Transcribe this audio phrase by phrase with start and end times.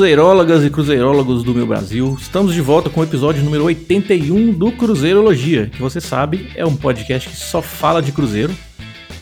[0.00, 4.72] Cruzeirólogas e cruzeirólogos do meu Brasil, estamos de volta com o episódio número 81 do
[4.72, 8.50] Cruzeirologia, que você sabe é um podcast que só fala de Cruzeiro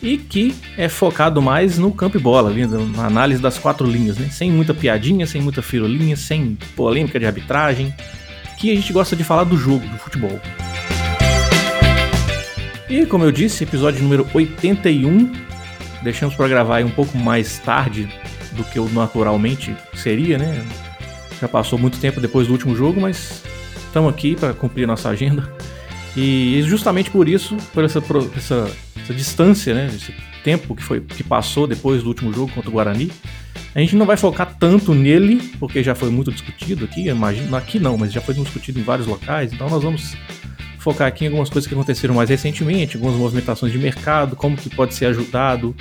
[0.01, 2.55] e que é focado mais no campo e bola,
[2.95, 4.29] na análise das quatro linhas, né?
[4.31, 7.93] Sem muita piadinha, sem muita firolinha, sem polêmica de arbitragem,
[8.57, 10.39] que a gente gosta de falar do jogo, do futebol.
[12.89, 15.33] E como eu disse, episódio número 81,
[16.05, 18.09] deixamos para gravar um pouco mais tarde
[18.59, 20.67] do que o naturalmente seria, né?
[21.41, 23.43] Já passou muito tempo depois do último jogo, mas
[23.87, 25.51] estamos aqui para cumprir nossa agenda.
[26.17, 29.87] E justamente por isso, por essa, por essa, essa, distância, né?
[29.95, 33.13] Esse tempo que, foi, que passou depois do último jogo contra o Guarani,
[33.75, 37.79] a gente não vai focar tanto nele, porque já foi muito discutido aqui, imagino, aqui
[37.79, 40.17] não, mas já foi discutido em vários locais, então nós vamos
[40.79, 44.71] focar aqui em algumas coisas que aconteceram mais recentemente, algumas movimentações de mercado, como que
[44.71, 45.77] pode ser ajudado,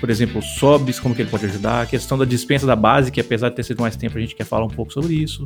[0.00, 3.20] por exemplo, Sobs, como que ele pode ajudar, a questão da dispensa da base, que
[3.20, 5.44] apesar de ter sido mais tempo, a gente quer falar um pouco sobre isso.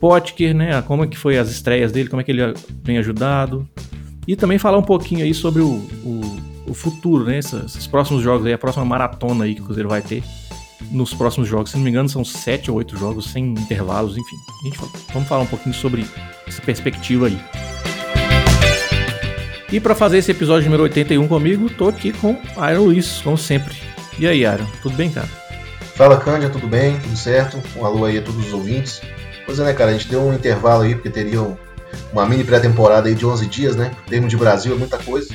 [0.00, 3.68] Potker, né, como é que foi as estreias dele, como é que ele vem ajudado.
[4.26, 5.72] E também falar um pouquinho aí sobre o,
[6.04, 6.20] o,
[6.68, 9.88] o futuro, né, esses, esses, próximos jogos aí, a próxima maratona aí que o Cruzeiro
[9.88, 10.22] vai ter
[10.90, 11.70] nos próximos jogos.
[11.70, 14.36] Se não me engano, são sete ou oito jogos sem intervalos, enfim.
[14.60, 14.78] A gente,
[15.12, 16.06] vamos falar um pouquinho sobre
[16.46, 17.38] essa perspectiva aí.
[19.74, 23.74] E para fazer esse episódio número 81 comigo, tô aqui com Aaron Luiz, como sempre.
[24.20, 25.26] E aí, Aaron, tudo bem, cara?
[25.96, 26.96] Fala, Cândia, tudo bem?
[27.00, 27.60] Tudo certo?
[27.76, 29.02] Um alô aí a todos os ouvintes.
[29.44, 31.40] Pois é, né, cara, a gente deu um intervalo aí, porque teria
[32.12, 33.90] uma mini pré-temporada aí de 11 dias, né?
[34.06, 35.34] Em termos de Brasil, é muita coisa.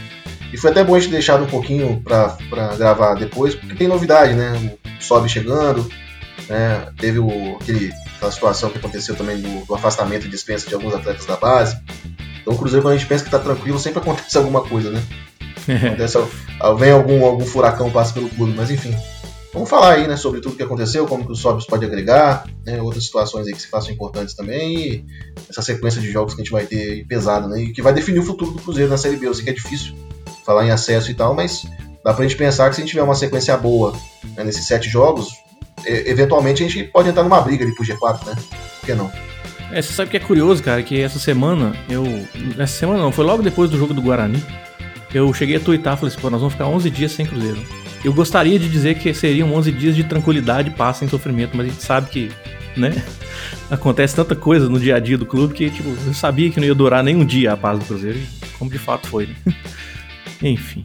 [0.54, 4.36] E foi até bom a gente deixar um pouquinho para gravar depois, porque tem novidade,
[4.36, 4.54] né?
[4.86, 5.86] O Sobe chegando,
[6.48, 6.88] né?
[6.98, 10.94] Teve o, aquele, aquela situação que aconteceu também do, do afastamento e dispensa de alguns
[10.94, 11.78] atletas da base.
[12.50, 15.04] Então o Cruzeiro, quando a gente pensa que tá tranquilo, sempre acontece alguma coisa, né?
[15.70, 16.18] Acontece,
[16.80, 18.96] vem algum, algum furacão passa pelo clube, mas enfim.
[19.54, 22.82] Vamos falar aí, né, sobre tudo que aconteceu, como que o Sobis pode agregar, né,
[22.82, 25.06] outras situações aí que se façam importantes também e
[25.48, 27.94] essa sequência de jogos que a gente vai ter aí pesada, né, e que vai
[27.94, 29.28] definir o futuro do Cruzeiro na Série B.
[29.28, 29.94] Eu sei que é difícil
[30.44, 31.68] falar em acesso e tal, mas
[32.04, 33.94] dá pra gente pensar que se a gente tiver uma sequência boa
[34.36, 35.30] né, nesses sete jogos,
[35.86, 38.36] eventualmente a gente pode entrar numa briga ali pro G4, né?
[38.80, 39.29] Por que não?
[39.72, 42.04] É, você sabe o que é curioso, cara, que essa semana, eu.
[42.58, 44.44] Essa semana não, foi logo depois do jogo do Guarani.
[45.14, 47.62] Eu cheguei a twittar, falei assim, pô, nós vamos ficar 11 dias sem Cruzeiro.
[48.04, 51.70] Eu gostaria de dizer que seriam 11 dias de tranquilidade, paz, sem sofrimento, mas a
[51.70, 52.32] gente sabe que,
[52.78, 53.04] né,
[53.70, 56.68] acontece tanta coisa no dia a dia do clube que, tipo, eu sabia que não
[56.68, 58.20] ia durar nem um dia a paz do Cruzeiro,
[58.58, 59.36] como de fato foi, né?
[60.42, 60.84] Enfim.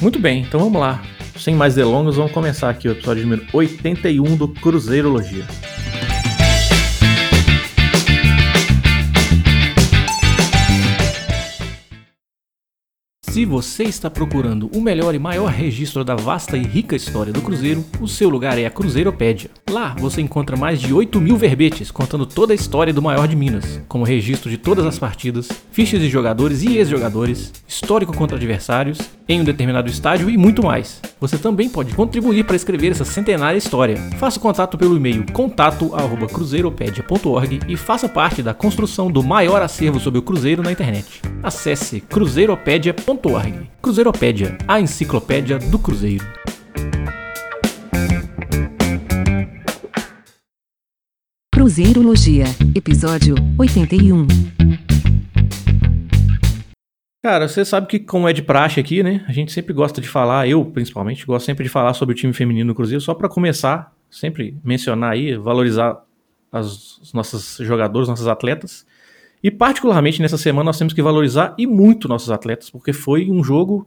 [0.00, 1.02] Muito bem, então vamos lá.
[1.36, 5.44] Sem mais delongas, vamos começar aqui o episódio número 81 do Cruzeirologia.
[13.38, 17.40] Se você está procurando o melhor e maior registro da vasta e rica história do
[17.40, 19.48] Cruzeiro, o seu lugar é a Cruzeiropédia.
[19.70, 23.36] Lá você encontra mais de 8 mil verbetes contando toda a história do maior de
[23.36, 28.98] Minas, como registro de todas as partidas, fichas de jogadores e ex-jogadores, histórico contra adversários,
[29.28, 31.00] em um determinado estádio e muito mais.
[31.20, 33.96] Você também pode contribuir para escrever essa centenária história.
[34.18, 40.22] Faça contato pelo e-mail contato@cruzeiropedia.org e faça parte da construção do maior acervo sobre o
[40.22, 41.20] Cruzeiro na internet.
[41.42, 43.27] Acesse cruzeiropedia.org.
[43.82, 46.24] Cruzeiropédia, a enciclopédia do Cruzeiro.
[51.54, 54.26] Cruzeirologia, episódio 81.
[57.22, 59.22] Cara, você sabe que como é de praxe aqui, né?
[59.28, 62.32] A gente sempre gosta de falar, eu principalmente, gosto sempre de falar sobre o time
[62.32, 66.02] feminino do Cruzeiro, só para começar, sempre mencionar aí, valorizar
[66.50, 68.86] as, os nossos jogadores, nossos atletas.
[69.42, 73.42] E particularmente nessa semana nós temos que valorizar e muito nossos atletas, porque foi um
[73.42, 73.86] jogo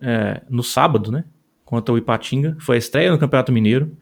[0.00, 1.24] é, no sábado, né?
[1.64, 3.96] Contra o Ipatinga, foi a estreia no Campeonato Mineiro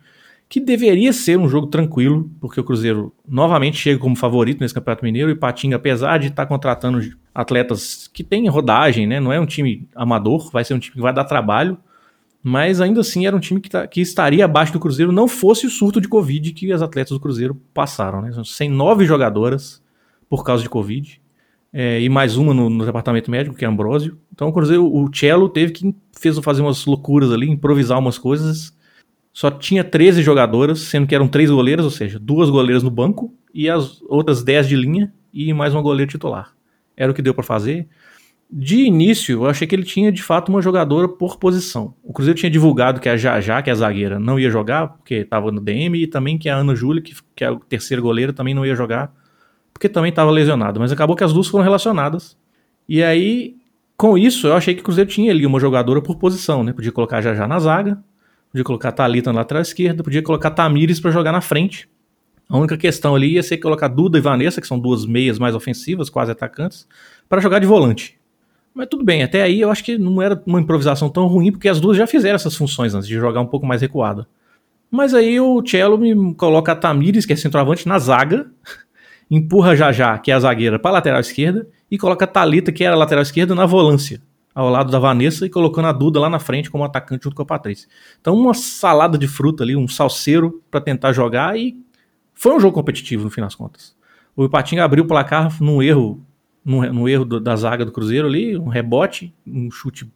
[0.49, 5.05] que deveria ser um jogo tranquilo, porque o Cruzeiro novamente chega como favorito nesse Campeonato
[5.05, 7.01] Mineiro e Patinga, apesar de estar tá contratando
[7.35, 9.21] atletas que têm rodagem, né?
[9.21, 11.77] Não é um time amador, vai ser um time que vai dar trabalho,
[12.43, 15.67] mas ainda assim era um time que, tá, que estaria abaixo do Cruzeiro, não fosse
[15.67, 18.31] o surto de Covid que as atletas do Cruzeiro passaram, né?
[18.47, 19.83] Sem nove jogadoras
[20.29, 21.21] por causa de Covid.
[21.73, 24.19] É, e mais uma no, no, departamento médico, que é Ambrósio.
[24.33, 28.77] Então o Cruzeiro, o Cello teve que fez fazer umas loucuras ali, improvisar umas coisas
[29.39, 33.33] só tinha 13 jogadoras, sendo que eram três goleiras, ou seja, duas goleiras no banco
[33.55, 36.53] e as outras 10 de linha e mais uma goleira titular.
[36.97, 37.87] Era o que deu para fazer.
[38.51, 41.95] De início, eu achei que ele tinha de fato uma jogadora por posição.
[42.03, 45.15] O Cruzeiro tinha divulgado que a Jajá, que é a zagueira, não ia jogar, porque
[45.15, 48.33] estava no DM, e também que a Ana Júlia, que, que é a terceira goleira,
[48.33, 49.15] também não ia jogar,
[49.79, 50.79] porque também estava lesionada.
[50.79, 52.37] Mas acabou que as duas foram relacionadas.
[52.89, 53.57] E aí,
[53.97, 56.73] com isso, eu achei que o Cruzeiro tinha ali uma jogadora por posição, né?
[56.73, 58.03] Podia colocar Jajá na zaga,
[58.51, 61.89] Podia colocar Thalita na lateral esquerda, podia colocar Tamires para jogar na frente.
[62.49, 65.55] A única questão ali ia ser colocar Duda e Vanessa, que são duas meias mais
[65.55, 66.89] ofensivas, quase atacantes,
[67.29, 68.19] para jogar de volante.
[68.75, 71.69] Mas tudo bem, até aí eu acho que não era uma improvisação tão ruim, porque
[71.69, 74.27] as duas já fizeram essas funções antes de jogar um pouco mais recuada.
[74.91, 78.47] Mas aí o Cello me coloca a Tamires, que é centroavante, na zaga,
[79.31, 82.85] empurra Jajá, que é a zagueira, para a lateral esquerda, e coloca a Talita, que
[82.85, 84.23] era a lateral esquerda, na volância,
[84.55, 87.43] ao lado da Vanessa, e colocando a Duda lá na frente como atacante junto com
[87.43, 87.89] a Patrícia.
[88.21, 91.77] Então uma salada de fruta ali, um salseiro para tentar jogar e
[92.35, 93.97] foi um jogo competitivo no fim das contas.
[94.37, 96.25] O Ipatinga abriu o placar num erro,
[96.65, 100.09] num, num erro do, da zaga do Cruzeiro ali, um rebote, um chute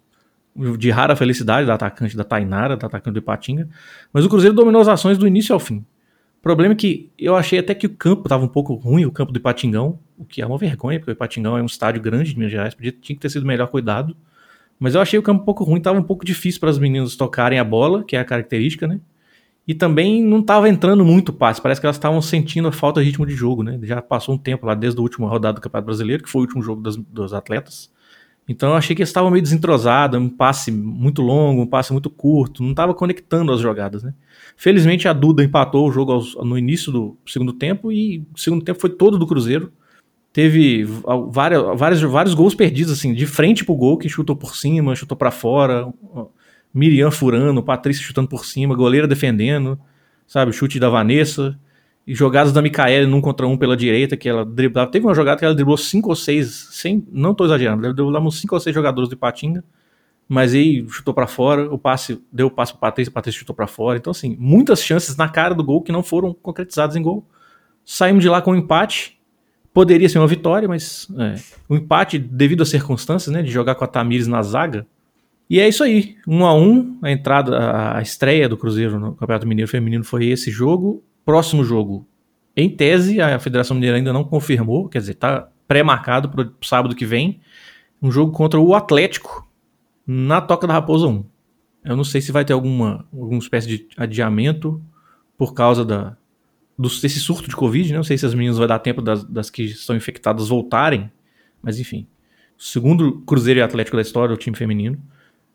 [0.78, 3.68] de rara felicidade da atacante da Tainara, da atacante do Ipatinga.
[4.12, 5.84] Mas o Cruzeiro dominou as ações do início ao fim.
[6.42, 9.12] O problema é que eu achei até que o campo estava um pouco ruim, o
[9.12, 12.30] campo do Ipatingão, o que é uma vergonha, porque o Ipatingão é um estádio grande
[12.30, 14.16] de Minas Gerais, podia, tinha que ter sido melhor cuidado.
[14.76, 17.14] Mas eu achei o campo um pouco ruim, estava um pouco difícil para as meninas
[17.14, 18.98] tocarem a bola, que é a característica, né?
[19.68, 21.62] E também não estava entrando muito passe.
[21.62, 23.78] Parece que elas estavam sentindo a falta de ritmo de jogo, né?
[23.84, 26.44] Já passou um tempo lá desde a última rodada do Campeonato Brasileiro, que foi o
[26.44, 27.88] último jogo das, dos atletas.
[28.52, 32.10] Então eu achei que eles estavam meio desentrosados, um passe muito longo, um passe muito
[32.10, 34.12] curto, não estava conectando as jogadas, né?
[34.56, 38.62] Felizmente a Duda empatou o jogo aos, no início do segundo tempo e o segundo
[38.62, 39.72] tempo foi todo do Cruzeiro.
[40.32, 40.84] Teve
[41.30, 45.16] várias, vários, vários gols perdidos, assim, de frente pro gol, que chutou por cima, chutou
[45.16, 45.92] para fora.
[46.72, 49.78] Miriam furando, Patrícia chutando por cima, goleira defendendo,
[50.26, 50.52] sabe?
[50.52, 51.58] Chute da Vanessa.
[52.06, 54.90] E jogadas da Micaela num contra um pela direita, que ela driblava.
[54.90, 58.20] Teve uma jogada que ela driblou cinco ou seis, sem, não tô exagerando, ela driblou
[58.20, 59.62] uns cinco ou seis jogadores de Patinga,
[60.28, 63.66] mas aí chutou para fora, o passe deu o passe para Patrícia, Patrícia chutou para
[63.66, 63.98] fora.
[63.98, 67.24] Então, assim, muitas chances na cara do gol que não foram concretizadas em gol.
[67.84, 69.18] Saímos de lá com um empate.
[69.74, 71.34] Poderia ser uma vitória, mas é,
[71.68, 73.42] um empate devido às circunstâncias, né?
[73.42, 74.86] De jogar com a Tamires na zaga
[75.52, 79.46] e é isso aí, um a um, a entrada, a estreia do Cruzeiro no Campeonato
[79.46, 81.04] Mineiro Feminino foi esse jogo.
[81.24, 82.06] Próximo jogo,
[82.56, 86.94] em tese, a Federação Mineira ainda não confirmou, quer dizer, está pré-marcado para o sábado
[86.94, 87.40] que vem,
[88.00, 89.48] um jogo contra o Atlético
[90.06, 91.24] na Toca da Raposa 1.
[91.84, 94.82] Eu não sei se vai ter alguma, alguma espécie de adiamento
[95.38, 96.16] por causa da,
[96.78, 97.96] do, desse surto de Covid, né?
[97.96, 101.10] Não sei se as meninas vai dar tempo das, das que estão infectadas voltarem,
[101.62, 102.06] mas enfim.
[102.58, 104.98] Segundo Cruzeiro e Atlético da história, o time feminino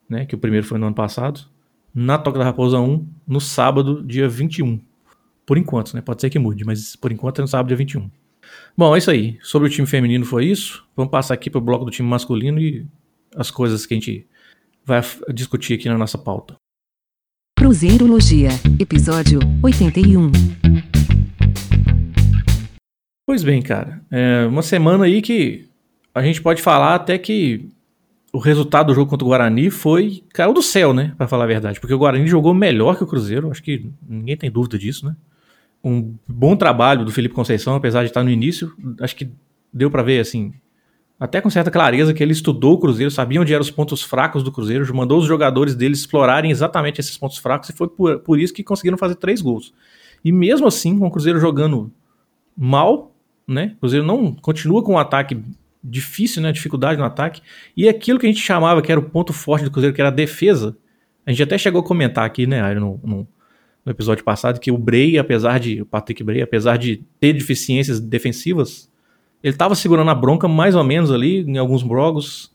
[0.10, 1.42] né, que o primeiro foi no ano passado,
[1.94, 4.80] na Toca da Raposa 1, no sábado, dia 21.
[5.48, 6.02] Por enquanto, né?
[6.02, 8.12] Pode ser que mude, mas por enquanto é no sábado, dia 21.
[8.78, 9.38] Bom, é isso aí.
[9.42, 10.86] Sobre o time feminino foi isso.
[10.94, 12.86] Vamos passar aqui para o bloco do time masculino e
[13.34, 14.28] as coisas que a gente
[14.84, 15.02] vai
[15.34, 16.56] discutir aqui na nossa pauta.
[17.58, 20.32] Cruzeirologia, episódio 81.
[23.26, 24.02] Pois bem, cara.
[24.12, 25.70] É uma semana aí que
[26.14, 27.70] a gente pode falar até que
[28.34, 30.26] o resultado do jogo contra o Guarani foi.
[30.34, 31.14] caiu do céu, né?
[31.18, 31.80] Pra falar a verdade.
[31.80, 35.16] Porque o Guarani jogou melhor que o Cruzeiro, acho que ninguém tem dúvida disso, né?
[35.88, 38.74] Um bom trabalho do Felipe Conceição, apesar de estar no início.
[39.00, 39.30] Acho que
[39.72, 40.54] deu para ver, assim,
[41.20, 44.44] até com certa clareza que ele estudou o Cruzeiro, sabia onde eram os pontos fracos
[44.44, 48.40] do Cruzeiro, mandou os jogadores dele explorarem exatamente esses pontos fracos e foi por, por
[48.40, 49.74] isso que conseguiram fazer três gols.
[50.24, 51.92] E mesmo assim, com o Cruzeiro jogando
[52.56, 53.16] mal,
[53.48, 53.74] né?
[53.78, 55.42] O Cruzeiro não continua com um ataque
[55.84, 56.52] difícil, né?
[56.52, 57.42] Dificuldade no ataque.
[57.76, 60.10] E aquilo que a gente chamava que era o ponto forte do Cruzeiro, que era
[60.10, 60.78] a defesa.
[61.26, 63.28] A gente até chegou a comentar aqui, né, no, no,
[63.88, 65.82] no episódio passado, que o Bray, apesar de.
[65.82, 68.90] O Patrick Bray, apesar de ter deficiências defensivas,
[69.42, 72.52] ele estava segurando a bronca mais ou menos ali, em alguns jogos.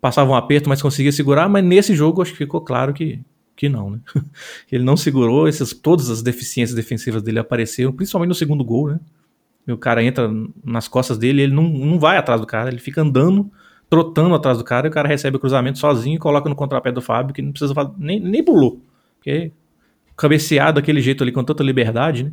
[0.00, 3.18] Passava um aperto, mas conseguia segurar, mas nesse jogo acho que ficou claro que,
[3.56, 3.98] que não, né?
[4.70, 9.00] Ele não segurou, essas, todas as deficiências defensivas dele apareceram, principalmente no segundo gol, né?
[9.72, 10.30] o cara entra
[10.64, 13.50] nas costas dele, ele não, não vai atrás do cara, ele fica andando,
[13.90, 16.90] trotando atrás do cara, e o cara recebe o cruzamento sozinho e coloca no contrapé
[16.90, 18.80] do Fábio, que não precisa nem, nem pulou.
[19.18, 19.52] Porque
[20.18, 22.32] cabeceado daquele jeito ali com tanta liberdade, né?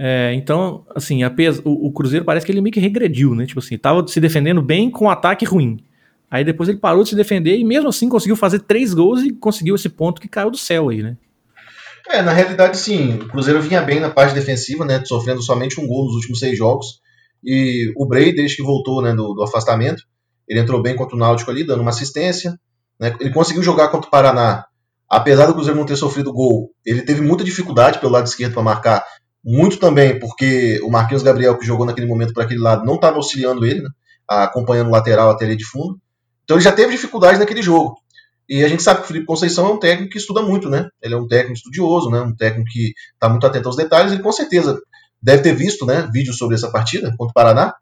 [0.00, 1.34] É, então, assim, a,
[1.64, 3.46] o, o, Cruzeiro parece que ele meio que regrediu, né?
[3.46, 5.80] Tipo assim, tava se defendendo bem com um ataque ruim.
[6.30, 9.32] Aí depois ele parou de se defender e mesmo assim conseguiu fazer três gols e
[9.32, 11.16] conseguiu esse ponto que caiu do céu aí, né?
[12.08, 13.14] É, na realidade, sim.
[13.14, 15.02] O Cruzeiro vinha bem na parte defensiva, né?
[15.04, 17.00] Sofrendo somente um gol nos últimos seis jogos.
[17.42, 20.04] E o Bray, desde que voltou né, do, do afastamento,
[20.46, 22.58] ele entrou bem contra o Náutico ali, dando uma assistência.
[23.00, 23.16] Né?
[23.18, 24.64] Ele conseguiu jogar contra o Paraná.
[25.08, 28.62] Apesar do Cruzeiro não ter sofrido gol, ele teve muita dificuldade pelo lado esquerdo para
[28.62, 29.04] marcar.
[29.42, 33.16] Muito também porque o Marquinhos Gabriel, que jogou naquele momento para aquele lado, não estava
[33.16, 33.88] auxiliando ele, né?
[34.28, 35.98] acompanhando o lateral até ali de fundo.
[36.44, 37.96] Então ele já teve dificuldade naquele jogo.
[38.48, 40.88] E a gente sabe que o Felipe Conceição é um técnico que estuda muito, né?
[41.02, 42.20] Ele é um técnico estudioso, né?
[42.20, 44.12] Um técnico que está muito atento aos detalhes.
[44.12, 44.78] Ele com certeza
[45.22, 46.08] deve ter visto, né?
[46.12, 47.74] Vídeos sobre essa partida contra o Paraná.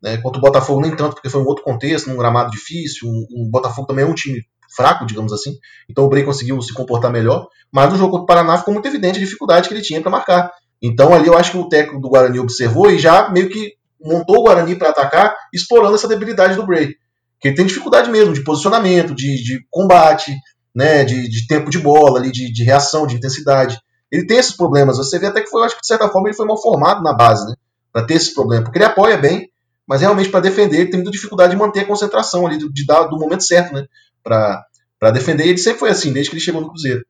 [0.00, 0.16] Né?
[0.18, 3.08] Contra o Botafogo nem tanto, porque foi um outro contexto, num gramado difícil.
[3.08, 5.56] Um, um Botafogo também é um time fraco, digamos assim.
[5.88, 7.48] Então o Bray conseguiu se comportar melhor.
[7.72, 10.10] Mas no jogo contra o Paraná ficou muito evidente a dificuldade que ele tinha para
[10.10, 10.50] marcar.
[10.82, 13.72] Então ali eu acho que o técnico do Guarani observou e já meio que
[14.04, 16.94] montou o Guarani para atacar, explorando essa debilidade do Bray.
[17.40, 20.34] Que ele tem dificuldade mesmo de posicionamento, de, de combate,
[20.74, 23.78] né, de, de, tempo de bola, ali, de, de, reação, de intensidade.
[24.10, 24.98] Ele tem esses problemas.
[24.98, 27.14] Você vê até que foi, acho que de certa forma ele foi mal formado na
[27.14, 27.54] base, né,
[27.92, 28.64] para ter esses problemas.
[28.64, 29.48] Porque ele apoia bem,
[29.86, 32.86] mas realmente para defender ele tem muita dificuldade de manter a concentração ali, de, de
[32.86, 33.86] dar do momento certo, né,
[34.24, 35.46] para defender.
[35.46, 37.04] Ele sempre foi assim, desde que ele chegou no Cruzeiro.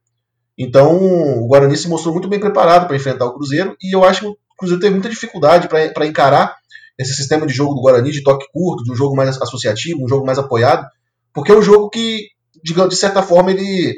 [0.59, 0.97] Então,
[1.43, 4.27] o Guarani se mostrou muito bem preparado para enfrentar o Cruzeiro e eu acho que
[4.27, 6.55] o Cruzeiro teve muita dificuldade para encarar
[6.99, 10.09] esse sistema de jogo do Guarani, de toque curto, de um jogo mais associativo, um
[10.09, 10.87] jogo mais apoiado,
[11.33, 12.29] porque é um jogo que,
[12.63, 13.97] digamos, de certa forma, ele,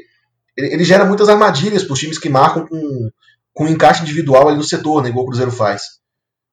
[0.57, 3.11] ele, ele gera muitas armadilhas para os times que marcam com,
[3.53, 5.83] com um encaixe individual ali no setor, né, igual o Cruzeiro faz.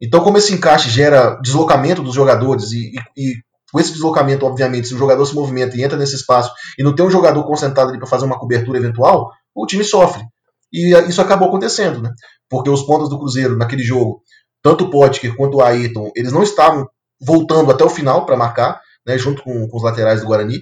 [0.01, 3.36] Então, como esse encaixe gera deslocamento dos jogadores e, e, e
[3.73, 6.95] com esse deslocamento, obviamente, se o jogador se movimenta e entra nesse espaço e não
[6.95, 10.23] tem um jogador concentrado ali para fazer uma cobertura eventual, o time sofre.
[10.71, 12.13] E isso acabou acontecendo, né?
[12.47, 14.21] Porque os pontos do Cruzeiro naquele jogo,
[14.61, 16.87] tanto o Potker quanto o Ayrton, eles não estavam
[17.19, 20.59] voltando até o final para marcar, né, junto com, com, os laterais do Guarani.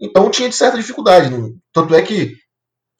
[0.00, 1.30] Então tinha de certa dificuldade.
[1.72, 2.36] Tanto é que,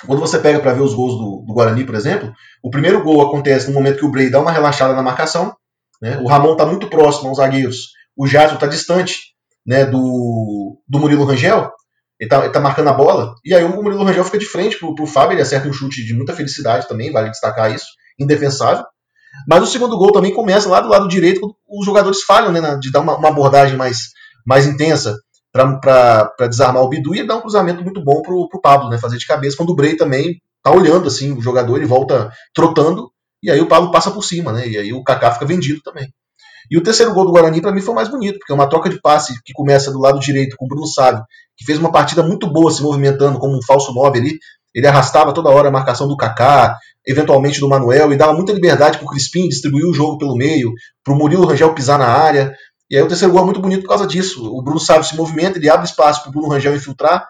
[0.05, 2.33] quando você pega para ver os gols do, do, Guarani, por exemplo,
[2.65, 5.55] o primeiro gol acontece no momento que o Bray dá uma relaxada na marcação.
[6.01, 9.32] Né, o Ramon está muito próximo aos zagueiros, o Jadson está distante
[9.67, 11.71] né, do, do Murilo Rangel,
[12.19, 14.79] ele tá, ele tá, marcando a bola, e aí o Murilo Rangel fica de frente
[14.79, 17.87] pro, pro Fábio, ele acerta um chute de muita felicidade também, vale destacar isso,
[18.19, 18.85] indefensável.
[19.49, 22.79] Mas o segundo gol também começa lá do lado direito, quando os jogadores falham, né,
[22.81, 24.11] de dar uma, uma abordagem mais,
[24.47, 25.17] mais intensa
[25.53, 29.19] para desarmar o Bidu, e dá um cruzamento muito bom pro, pro Pablo, né, fazer
[29.19, 33.11] de cabeça, quando o Bray também tá olhando assim o jogador, ele volta trotando,
[33.43, 36.13] e aí o Pablo passa por cima, né, e aí o Kaká fica vendido também.
[36.71, 38.89] E o terceiro gol do Guarani, para mim, foi mais bonito, porque é uma troca
[38.89, 41.23] de passe que começa do lado direito com o Bruno Sávio,
[41.57, 44.39] que fez uma partida muito boa se movimentando como um falso 9 ali.
[44.75, 48.99] Ele arrastava toda hora a marcação do Kaká, eventualmente do Manuel, e dava muita liberdade
[48.99, 50.73] para o Crispim distribuir o jogo pelo meio,
[51.05, 52.55] para o Murilo Rangel pisar na área.
[52.91, 54.45] E aí o terceiro gol é muito bonito por causa disso.
[54.45, 57.27] O Bruno Sávio se movimenta, ele abre espaço para o Bruno Rangel infiltrar,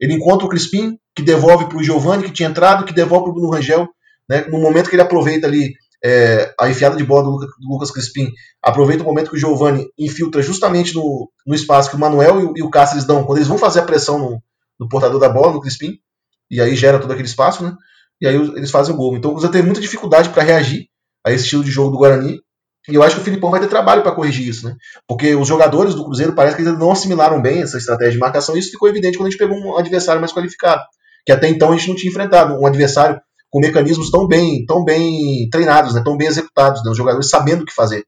[0.00, 3.30] ele encontra o Crispim, que devolve para o Giovani, que tinha entrado, que devolve para
[3.30, 3.88] o Bruno Rangel.
[4.28, 5.72] Né, no momento que ele aproveita ali
[6.08, 8.30] é, a enfiada de bola do, do, Lucas Crispim
[8.62, 12.44] aproveita o momento que o Giovani infiltra justamente no, no espaço que o Manuel e
[12.44, 14.42] o, e o Cáceres dão, quando eles vão fazer a pressão no,
[14.78, 15.98] no, portador da bola, no Crispim,
[16.48, 17.74] e aí gera todo aquele espaço, né?
[18.20, 19.16] E aí eles fazem o gol.
[19.16, 20.86] Então o Cruzeiro teve muita dificuldade para reagir
[21.24, 22.40] a esse estilo de jogo do Guarani.
[22.88, 24.76] E eu acho que o Filipão vai ter trabalho para corrigir isso, né?
[25.08, 28.54] Porque os jogadores do Cruzeiro parece que eles não assimilaram bem essa estratégia de marcação.
[28.56, 30.82] E isso ficou evidente quando a gente pegou um adversário mais qualificado.
[31.26, 32.54] Que até então a gente não tinha enfrentado.
[32.54, 33.20] Um adversário
[33.56, 37.62] com mecanismos tão bem, tão bem treinados, né, tão bem executados, né, os jogadores sabendo
[37.62, 38.04] o que fazer.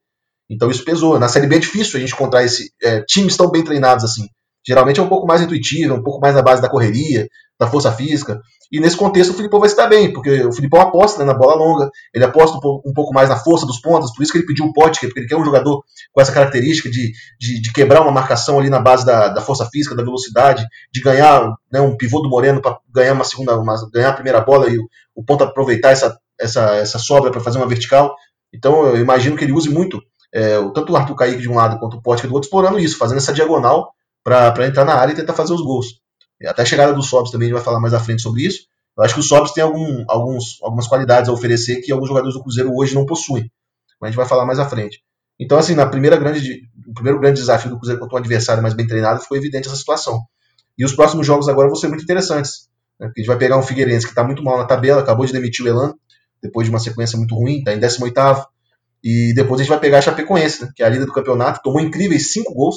[0.50, 1.18] Então isso pesou.
[1.18, 4.28] Na Série B é difícil a gente encontrar esse, é, times tão bem treinados assim.
[4.68, 7.26] Geralmente é um pouco mais intuitivo, um pouco mais na base da correria,
[7.58, 8.38] da força física.
[8.70, 11.32] E nesse contexto o Filipão vai se dar bem, porque o Filipão aposta né, na
[11.32, 14.46] bola longa, ele aposta um pouco, mais na força dos pontas, por isso que ele
[14.46, 15.82] pediu o Potker, porque ele quer um jogador
[16.12, 19.64] com essa característica de, de, de quebrar uma marcação ali na base da, da força
[19.72, 23.74] física, da velocidade, de ganhar né, um pivô do Moreno para ganhar uma segunda, uma,
[23.90, 27.56] ganhar a primeira bola e o, o ponto aproveitar essa, essa, essa sobra para fazer
[27.56, 28.14] uma vertical.
[28.52, 29.98] Então eu imagino que ele use muito
[30.30, 32.98] é, tanto o Arthur Kaique de um lado quanto o Potker do outro, explorando isso,
[32.98, 33.94] fazendo essa diagonal
[34.28, 36.00] para entrar na área e tentar fazer os gols.
[36.46, 38.60] Até a chegada do Sobs também, a gente vai falar mais à frente sobre isso.
[38.96, 42.34] Eu acho que o Sobs tem algum, alguns, algumas qualidades a oferecer que alguns jogadores
[42.34, 43.50] do Cruzeiro hoje não possuem.
[44.00, 45.02] Mas a gente vai falar mais à frente.
[45.40, 48.74] Então, assim, na primeira grande, o primeiro grande desafio do Cruzeiro contra um adversário mais
[48.74, 50.20] bem treinado ficou evidente essa situação.
[50.76, 52.68] E os próximos jogos agora vão ser muito interessantes.
[52.98, 53.06] Né?
[53.06, 55.32] Porque a gente vai pegar um Figueirense que está muito mal na tabela, acabou de
[55.32, 55.94] demitir o Elan,
[56.42, 58.14] depois de uma sequência muito ruim, está em 18
[59.02, 60.72] E depois a gente vai pegar a Chapecoense, né?
[60.74, 62.76] que é a líder do campeonato, tomou incríveis 5 gols.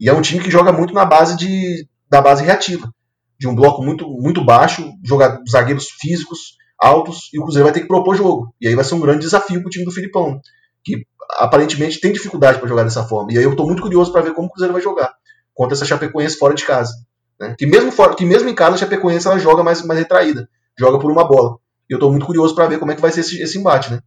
[0.00, 2.92] E é um time que joga muito na base de, da base reativa.
[3.38, 7.80] De um bloco muito, muito baixo, joga, zagueiros físicos, altos, e o Cruzeiro vai ter
[7.80, 8.54] que propor jogo.
[8.60, 10.40] E aí vai ser um grande desafio para o time do Filipão,
[10.84, 11.06] que
[11.38, 13.32] aparentemente tem dificuldade para jogar dessa forma.
[13.32, 15.12] E aí eu estou muito curioso para ver como o Cruzeiro vai jogar
[15.54, 16.94] contra essa Chapecoense fora de casa.
[17.40, 17.54] Né?
[17.58, 20.98] Que, mesmo fora, que mesmo em casa a Chapecoense ela joga mais, mais retraída, joga
[20.98, 21.56] por uma bola.
[21.90, 23.90] E eu estou muito curioso para ver como é que vai ser esse, esse embate.
[23.90, 24.00] Né?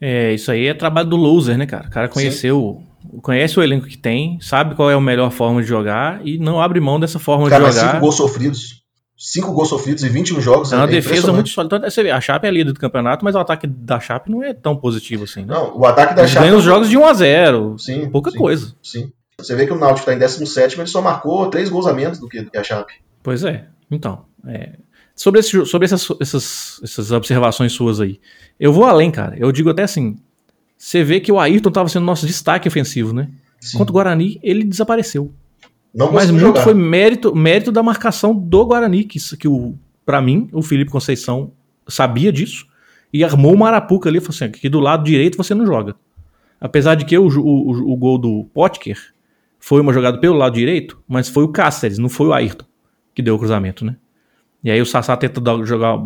[0.00, 1.88] É, isso aí é trabalho do loser, né, cara?
[1.88, 2.82] O cara conheceu
[3.22, 6.60] conhece o elenco que tem, sabe qual é a melhor forma de jogar e não
[6.60, 7.90] abre mão dessa forma Cara, de jogar.
[7.90, 8.82] Cinco gols sofridos.
[9.16, 10.72] Cinco gols sofridos em 21 jogos.
[10.72, 11.76] É uma é defesa muito sólida.
[11.76, 14.44] Então, você vê, a Chape é líder do campeonato, mas o ataque da Chape não
[14.44, 15.40] é tão positivo assim.
[15.40, 15.54] Né?
[15.54, 16.46] Não, o ataque da Eles Chape.
[16.46, 18.08] ganha os jogos de 1 a 0 Sim.
[18.10, 18.74] Pouca sim, coisa.
[18.80, 19.12] Sim.
[19.40, 21.92] Você vê que o Náutico está em 17, mas ele só marcou três gols a
[21.92, 22.94] menos do que, do que a Chape.
[23.22, 23.66] Pois é.
[23.90, 24.74] Então, é,
[25.16, 28.20] sobre, esse, sobre essas, essas, essas observações suas aí,
[28.58, 29.36] eu vou além, cara.
[29.36, 30.16] Eu digo até assim:
[30.78, 33.28] você vê que o Ayrton estava sendo nosso destaque ofensivo, né?
[33.60, 33.76] Sim.
[33.76, 35.34] Contra o Guarani, ele desapareceu.
[35.92, 36.62] Não Mas muito jogar.
[36.62, 39.74] foi mérito, mérito da marcação do Guarani, que, que o,
[40.06, 41.52] para mim, o Felipe Conceição
[41.88, 42.66] sabia disso
[43.12, 45.96] e armou uma arapuca ali, falou assim, aqui do lado direito você não joga.
[46.60, 48.98] Apesar de que o, o, o gol do Potker
[49.58, 52.68] foi uma jogada pelo lado direito, mas foi o Cáceres, não foi o Ayrton
[53.18, 53.96] que deu o cruzamento, né?
[54.62, 55.98] E aí o Sassá tentou dar, jogar,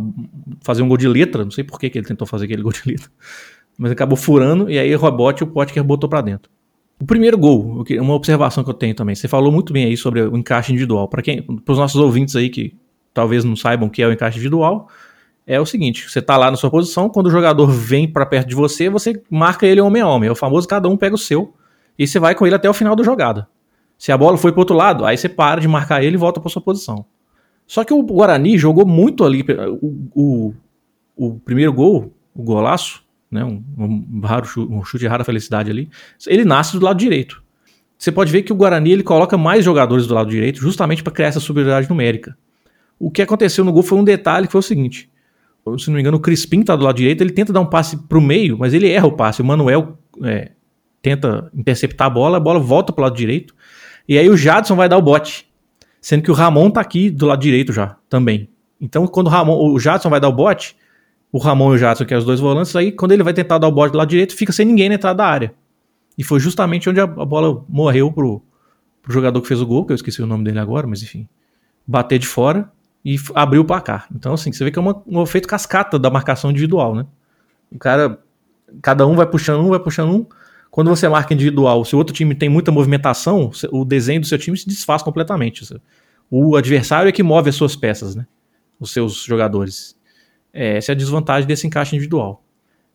[0.62, 2.72] fazer um gol de letra, não sei por que, que ele tentou fazer aquele gol
[2.72, 3.10] de letra,
[3.78, 6.50] mas acabou furando e aí o rebote o Potker botou para dentro.
[7.00, 10.22] O primeiro gol, uma observação que eu tenho também, você falou muito bem aí sobre
[10.22, 11.08] o encaixe individual.
[11.08, 12.74] Para quem, para os nossos ouvintes aí que
[13.12, 14.88] talvez não saibam o que é o encaixe individual,
[15.46, 18.48] é o seguinte: você tá lá na sua posição, quando o jogador vem para perto
[18.48, 20.28] de você, você marca ele homem a homem.
[20.28, 21.54] É o famoso cada um pega o seu
[21.98, 23.48] e você vai com ele até o final da jogada.
[23.98, 26.40] Se a bola foi pro outro lado, aí você para de marcar ele e volta
[26.40, 27.04] para sua posição.
[27.66, 29.44] Só que o Guarani jogou muito ali.
[29.80, 30.54] O, o,
[31.16, 33.01] o primeiro gol, o golaço,
[33.32, 35.88] né, um, um, raro chute, um chute de rara felicidade ali,
[36.26, 37.42] ele nasce do lado direito.
[37.96, 41.12] Você pode ver que o Guarani ele coloca mais jogadores do lado direito justamente para
[41.12, 42.36] criar essa superioridade numérica.
[42.98, 45.10] O que aconteceu no gol foi um detalhe que foi o seguinte:
[45.78, 47.96] se não me engano, o Crispim está do lado direito, ele tenta dar um passe
[47.96, 49.40] para o meio, mas ele erra o passe.
[49.40, 50.50] O Manuel é,
[51.00, 53.54] tenta interceptar a bola, a bola volta para o lado direito,
[54.06, 55.46] e aí o Jadson vai dar o bote.
[56.00, 58.48] Sendo que o Ramon tá aqui do lado direito já, também.
[58.80, 60.76] Então, quando o, Ramon, o Jadson vai dar o bote,
[61.32, 63.56] o Ramon e o Jadson, que é os dois volantes, aí quando ele vai tentar
[63.56, 65.54] dar o bote do lado direito, fica sem ninguém na entrada da área.
[66.16, 68.42] E foi justamente onde a, bola morreu pro,
[69.02, 71.26] pro jogador que fez o gol, que eu esqueci o nome dele agora, mas enfim.
[71.86, 72.70] Bater de fora
[73.02, 74.06] e abrir o placar.
[74.14, 77.06] Então, assim, você vê que é uma, um efeito cascata da marcação individual, né?
[77.70, 78.18] O cara,
[78.82, 80.26] cada um vai puxando um, vai puxando um.
[80.70, 84.38] Quando você marca individual, se o outro time tem muita movimentação, o desenho do seu
[84.38, 85.66] time se desfaz completamente.
[86.30, 88.26] O adversário é que move as suas peças, né?
[88.78, 89.96] Os seus jogadores.
[90.52, 92.44] É, essa é a desvantagem desse encaixe individual.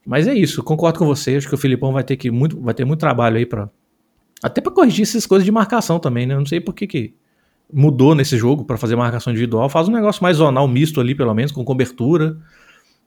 [0.05, 1.35] Mas é isso, concordo com você.
[1.35, 3.69] Acho que o Filipão vai ter que muito, vai ter muito trabalho aí para
[4.41, 6.35] até para corrigir essas coisas de marcação também, né?
[6.35, 7.15] não sei por que, que
[7.73, 9.67] mudou nesse jogo para fazer marcação individual.
[9.67, 12.37] Faz um negócio mais zonal, misto ali, pelo menos, com cobertura.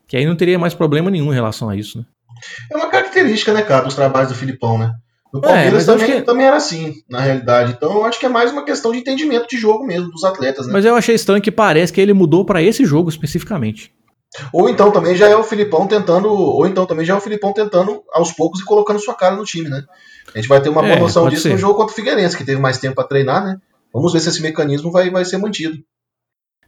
[0.07, 2.05] Que aí não teria mais problema nenhum em relação a isso, né?
[2.71, 4.93] É uma característica, né, cara, dos trabalhos do Filipão, né?
[5.33, 6.23] No é, Palmeiras é, também, que...
[6.23, 7.73] também era assim, na realidade.
[7.77, 10.67] Então eu acho que é mais uma questão de entendimento de jogo mesmo dos atletas,
[10.67, 10.73] né?
[10.73, 13.93] Mas eu achei estranho que parece que ele mudou para esse jogo especificamente.
[14.53, 17.53] Ou então também já é o Filipão tentando, ou então também já é o Filipão
[17.53, 19.85] tentando aos poucos e colocando sua cara no time, né?
[20.33, 21.51] A gente vai ter uma boa é, noção disso ser.
[21.51, 23.57] no jogo contra o Figueirense, que teve mais tempo para treinar, né?
[23.93, 25.83] Vamos ver se esse mecanismo vai, vai ser mantido.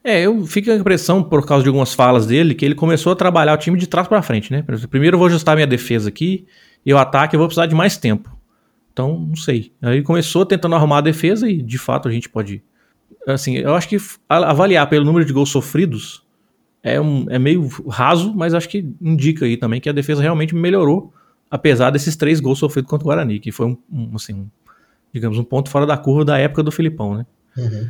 [0.03, 3.13] É, eu fico com a impressão, por causa de algumas falas dele, que ele começou
[3.13, 4.65] a trabalhar o time de trás para frente, né?
[4.91, 6.45] Primeiro eu vou ajustar minha defesa aqui,
[6.85, 8.29] e o ataque eu vou precisar de mais tempo.
[8.93, 9.73] Então, não sei.
[9.81, 12.65] Aí ele começou tentando arrumar a defesa e, de fato, a gente pode...
[13.27, 13.97] Assim, eu acho que
[14.29, 16.22] avaliar pelo número de gols sofridos
[16.83, 20.55] é, um, é meio raso, mas acho que indica aí também que a defesa realmente
[20.55, 21.13] melhorou,
[21.51, 24.47] apesar desses três gols sofridos contra o Guarani, que foi um, um assim, um,
[25.13, 27.27] digamos, um ponto fora da curva da época do Filipão, né?
[27.57, 27.89] Uhum.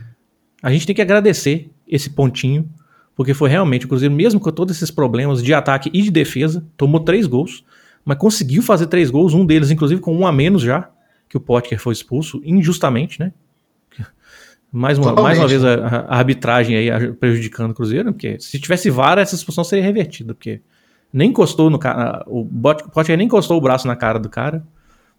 [0.63, 2.69] A gente tem que agradecer esse pontinho,
[3.17, 6.65] porque foi realmente o Cruzeiro, mesmo com todos esses problemas de ataque e de defesa,
[6.77, 7.65] tomou três gols,
[8.05, 10.91] mas conseguiu fazer três gols, um deles, inclusive, com um a menos já,
[11.29, 13.33] que o Potker foi expulso, injustamente, né?
[14.73, 18.89] Mais uma, mais uma vez a, a, arbitragem aí prejudicando o Cruzeiro, porque se tivesse
[18.89, 20.63] VAR, essa expulsão seria revertida, porque
[21.13, 22.47] nem encostou no cara, o
[22.91, 24.65] Potker nem encostou o braço na cara do cara,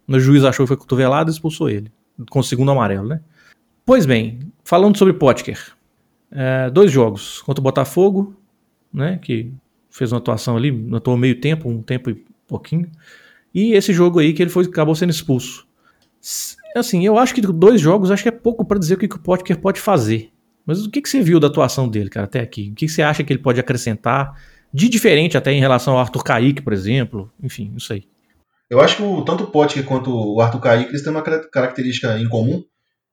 [0.08, 1.92] o juiz achou que foi cotovelado e expulsou ele,
[2.32, 3.22] com o segundo amarelo, né?
[3.86, 5.60] Pois bem, falando sobre Potker,
[6.32, 8.36] é, dois jogos contra o Botafogo,
[8.92, 9.54] né, que
[9.92, 12.90] fez uma atuação ali, atuou meio tempo, um tempo e pouquinho,
[13.54, 15.68] e esse jogo aí que ele foi, acabou sendo expulso.
[16.76, 19.16] Assim, eu acho que dois jogos acho que é pouco para dizer o que, que
[19.16, 20.32] o Potker pode fazer.
[20.66, 22.72] Mas o que, que você viu da atuação dele, cara, até aqui?
[22.72, 24.40] O que, que você acha que ele pode acrescentar
[24.74, 27.32] de diferente até em relação ao Arthur Kaique, por exemplo?
[27.42, 28.08] Enfim, não sei.
[28.70, 32.18] Eu acho que o, tanto o Potker quanto o Arthur Kaique eles têm uma característica
[32.18, 32.64] em comum,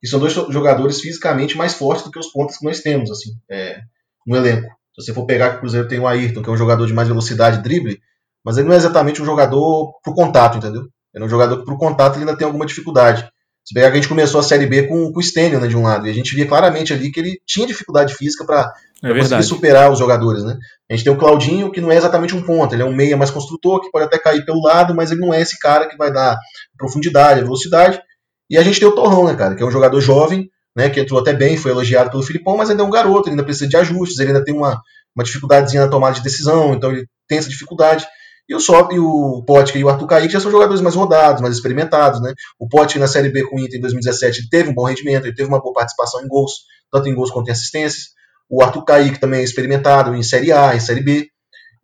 [0.00, 3.32] que são dois jogadores fisicamente mais fortes do que os pontos que nós temos assim,
[3.50, 3.80] é,
[4.26, 4.68] no elenco.
[4.94, 6.94] Se você for pegar que o Cruzeiro tem o Ayrton, que é um jogador de
[6.94, 8.00] mais velocidade drible,
[8.44, 10.88] mas ele não é exatamente um jogador pro contato, entendeu?
[11.12, 13.28] Ele é um jogador que pro contato ele ainda tem alguma dificuldade.
[13.70, 15.76] Se pegar que a gente começou a Série B com, com o Stênio, né, de
[15.76, 18.68] um lado, e a gente via claramente ali que ele tinha dificuldade física para
[19.00, 20.58] é conseguir superar os jogadores, né?
[20.90, 23.16] A gente tem o Claudinho, que não é exatamente um ponto, ele é um meia
[23.16, 25.96] mais construtor, que pode até cair pelo lado, mas ele não é esse cara que
[25.96, 26.36] vai dar
[26.76, 28.02] profundidade, velocidade.
[28.50, 30.98] E a gente tem o Torrão, né, cara, que é um jogador jovem, né, que
[30.98, 33.68] entrou até bem, foi elogiado pelo Filipão, mas ainda é um garoto, ele ainda precisa
[33.68, 34.82] de ajustes, ele ainda tem uma,
[35.14, 38.04] uma dificuldadezinha na tomada de decisão, então ele tem essa dificuldade.
[38.50, 41.54] E o Sop, o Potka e o Arthur Kaique já são jogadores mais rodados, mais
[41.54, 42.34] experimentados, né?
[42.58, 45.36] O Potka na Série B com o Inter em 2017 teve um bom rendimento, ele
[45.36, 48.06] teve uma boa participação em gols, tanto em gols quanto em assistências.
[48.50, 51.28] O Arthur Kaique também é experimentado em Série A, em Série B.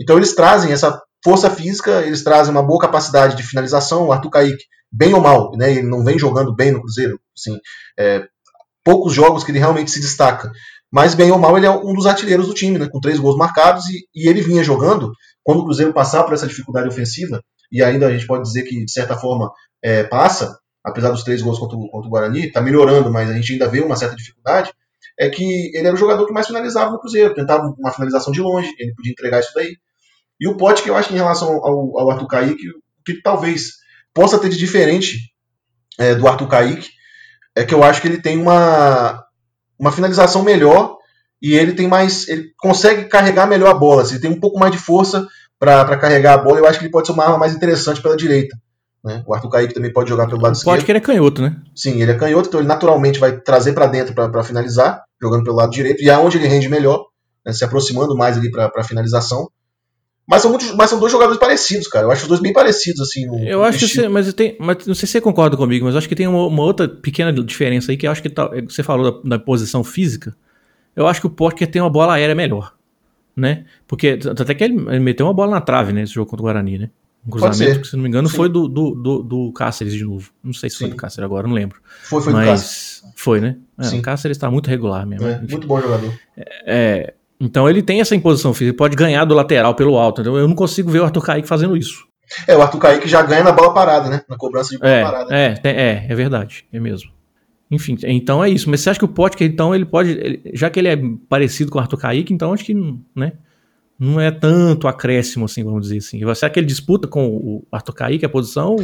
[0.00, 4.09] Então eles trazem essa força física, eles trazem uma boa capacidade de finalização.
[4.09, 5.70] O Arthur Kaique bem ou mal, né?
[5.70, 7.61] Ele não vem jogando bem no Cruzeiro, assim,
[7.96, 8.26] é,
[8.85, 10.50] poucos jogos que ele realmente se destaca.
[10.92, 12.88] Mas bem ou mal ele é um dos artilheiros do time, né?
[12.90, 15.12] Com três gols marcados e, e ele vinha jogando
[15.46, 18.85] quando o Cruzeiro passar por essa dificuldade ofensiva, e ainda a gente pode dizer que,
[18.85, 22.61] de certa forma, é, passa, apesar dos três gols contra, o, contra o Guarani, está
[22.61, 24.72] melhorando, mas a gente ainda vê uma certa dificuldade,
[25.16, 28.40] é que ele era o jogador que mais finalizava no Cruzeiro, tentava uma finalização de
[28.40, 29.76] longe, ele podia entregar isso daí.
[30.40, 32.64] E o Pote, que eu acho que em relação ao, ao Arthur Kaique,
[33.04, 33.74] que talvez
[34.12, 35.32] possa ter de diferente
[35.96, 36.88] é, do Arthur Kaique,
[37.54, 39.24] é que eu acho que ele tem uma,
[39.78, 40.96] uma finalização melhor
[41.40, 42.29] e ele tem mais.
[42.29, 44.03] ele consegue carregar melhor a bola.
[44.03, 45.27] Assim, ele tem um pouco mais de força
[45.59, 46.59] para carregar a bola.
[46.59, 48.57] Eu acho que ele pode ser uma arma mais interessante pela direita.
[49.07, 49.22] Né?
[49.25, 50.75] O Arthur Kaique também pode jogar pelo lado esquerdo.
[50.75, 51.57] Pode que ele é canhoto, né?
[51.75, 55.55] Sim, ele é canhoto, então ele naturalmente vai trazer para dentro para finalizar, jogando pelo
[55.55, 57.05] lado direito, e é onde ele rende melhor,
[57.44, 57.53] né?
[57.53, 59.49] se aproximando mais ali para finalização.
[60.29, 62.07] Mas são, muitos, mas são dois jogadores parecidos, cara.
[62.07, 63.27] Eu acho os dois bem parecidos, assim.
[63.27, 65.94] No, eu acho que você, mas, tem, mas não sei se você concorda comigo, mas
[65.94, 68.51] eu acho que tem uma, uma outra pequena diferença aí, que eu acho que tá,
[68.68, 70.35] você falou da, da, posição física.
[70.96, 72.72] Eu acho que o Potker tem uma bola aérea melhor,
[73.37, 73.64] né?
[73.87, 76.02] Porque até que ele, ele, meteu uma bola na trave, né?
[76.02, 76.90] Esse jogo contra o Guarani, né?
[77.26, 78.37] Um cruzamento que, se não me engano, Sim.
[78.37, 80.30] foi do, do, do, do, Cáceres de novo.
[80.42, 80.85] Não sei se Sim.
[80.85, 81.80] foi do Cáceres agora, não lembro.
[82.04, 83.02] Foi, foi mas do Cáceres.
[83.16, 83.56] Foi, né?
[83.78, 83.88] É.
[83.88, 85.26] O Cáceres está muito regular mesmo.
[85.26, 86.12] É, muito bom jogador.
[86.64, 90.20] É, então ele tem essa imposição física, ele pode ganhar do lateral pelo alto.
[90.20, 92.06] Então eu não consigo ver o Arthur Kaique fazendo isso.
[92.46, 94.22] É, o Arthur Kaique já ganha na bola parada, né?
[94.28, 95.37] Na cobrança de bola é, parada.
[95.37, 97.11] É, é, é verdade, é mesmo.
[97.70, 98.70] Enfim, então é isso.
[98.70, 100.11] Mas você acha que o Potker, então, ele pode.
[100.11, 100.96] Ele, já que ele é
[101.29, 102.74] parecido com o Arthur Kaique, então acho que
[103.14, 103.33] né,
[103.98, 106.20] não é tanto acréscimo, assim, vamos dizer assim.
[106.35, 108.76] Será que ele disputa com o Arthur Kaique a posição?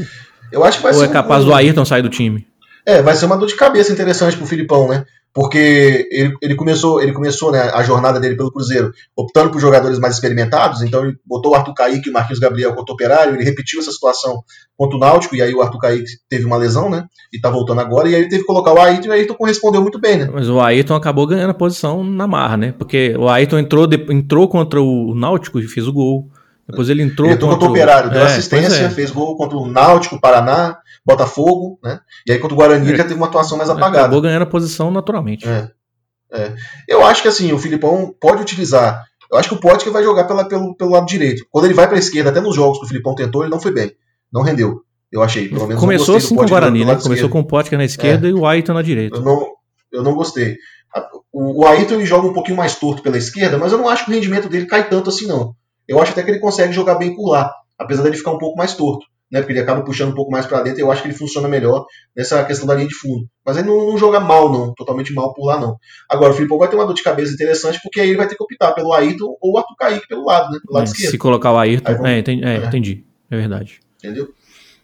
[0.50, 1.04] Eu acho que vai ou ser.
[1.04, 1.46] Ou é capaz um...
[1.46, 2.46] do Ayrton sair do time?
[2.86, 5.04] É, vai ser uma dor de cabeça interessante pro Filipão, né?
[5.34, 9.98] porque ele, ele começou, ele começou né, a jornada dele pelo Cruzeiro optando por jogadores
[9.98, 13.34] mais experimentados, então ele botou o Arthur Kaique e o Marquinhos Gabriel contra o Operário,
[13.34, 14.42] ele repetiu essa situação
[14.76, 17.80] contra o Náutico, e aí o Arthur Kaique teve uma lesão, né, e tá voltando
[17.80, 20.18] agora, e aí ele teve que colocar o Ayrton, e o Ayrton correspondeu muito bem,
[20.18, 20.28] né.
[20.32, 24.48] Mas o Ayrton acabou ganhando a posição na marra, né, porque o Ayrton entrou, entrou
[24.48, 26.28] contra o Náutico e fez o gol,
[26.68, 28.90] depois ele entrou, ele entrou contra, contra o Operário, deu é, assistência, é.
[28.90, 32.00] fez gol contra o Náutico, Paraná, Botafogo, né?
[32.26, 34.00] E aí contra o Guarani ele já teve uma atuação mais apagada.
[34.00, 35.48] Acabou ganhando a posição naturalmente.
[35.48, 35.70] É.
[36.32, 36.54] É.
[36.88, 39.04] Eu acho que assim, o Filipão pode utilizar.
[39.30, 41.44] Eu acho que o Potker vai jogar pela, pelo, pelo lado direito.
[41.50, 43.60] Quando ele vai para a esquerda, até nos jogos que o Filipão tentou, ele não
[43.60, 43.92] foi bem.
[44.32, 44.82] Não rendeu.
[45.10, 45.48] Eu achei.
[45.48, 46.96] Pelo menos Começou assim com o Guarani, né?
[46.96, 48.30] Começou com o Potker na esquerda é.
[48.30, 49.16] e o Ayrton na direita.
[49.16, 49.46] Eu não,
[49.92, 50.56] eu não gostei.
[51.32, 54.04] O, o Ayrton ele joga um pouquinho mais torto pela esquerda, mas eu não acho
[54.04, 55.54] que o rendimento dele cai tanto assim, não.
[55.88, 58.56] Eu acho até que ele consegue jogar bem por lá, apesar dele ficar um pouco
[58.56, 59.40] mais torto né?
[59.40, 61.48] Porque ele acaba puxando um pouco mais para dentro e eu acho que ele funciona
[61.48, 63.26] melhor nessa questão da linha de fundo.
[63.44, 65.76] Mas ele não, não, joga mal, não, totalmente mal por lá, não.
[66.08, 68.36] Agora, o Filipão vai ter uma dor de cabeça interessante, porque aí ele vai ter
[68.36, 70.58] que optar pelo Ayrton ou o Arthur Kaique pelo lado, né?
[70.62, 71.10] Pelo lado é, esquerdo.
[71.10, 72.08] Se colocar o Ayrton, vamos...
[72.10, 73.80] é, entendi, é, é, entendi, é verdade.
[73.98, 74.28] Entendeu?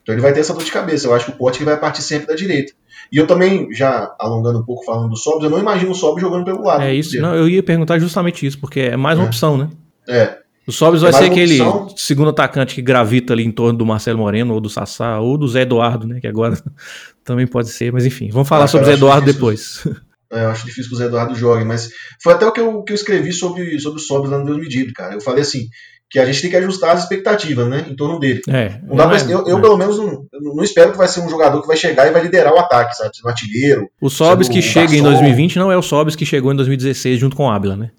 [0.02, 1.06] Então ele vai ter essa dor de cabeça.
[1.06, 2.72] Eu acho que o Pote vai partir sempre da direita.
[3.12, 6.22] E eu também, já alongando um pouco falando do Sobs, eu não imagino o Sobs
[6.22, 6.82] jogando pelo lado.
[6.82, 9.28] É isso, não, eu ia perguntar justamente isso, porque é mais uma é.
[9.28, 9.68] opção, né?
[10.08, 10.38] É.
[10.68, 11.96] O Sobis vai ser aquele opção.
[11.96, 15.48] segundo atacante que gravita ali em torno do Marcelo Moreno, ou do Sassá, ou do
[15.48, 16.20] Zé Eduardo, né?
[16.20, 16.60] Que agora
[17.24, 19.82] também pode ser, mas enfim, vamos falar ah, sobre o Zé Eduardo depois.
[20.30, 21.88] É, eu acho difícil que o Zé Eduardo jogue, mas
[22.22, 24.58] foi até o que eu, que eu escrevi sobre, sobre o Sobis lá no Deus
[24.58, 25.14] Medido, cara.
[25.14, 25.70] Eu falei assim,
[26.10, 28.42] que a gente tem que ajustar as expectativas, né, em torno dele.
[28.46, 29.60] É, não dá pra, eu, eu é.
[29.62, 32.20] pelo menos, não, não, espero que vai ser um jogador que vai chegar e vai
[32.20, 33.16] liderar o ataque, sabe?
[33.16, 33.88] Sendo artilheiro.
[34.02, 37.34] O Sobis que chega em 2020 não é o Sobis que chegou em 2016 junto
[37.34, 37.90] com o Ábila, né?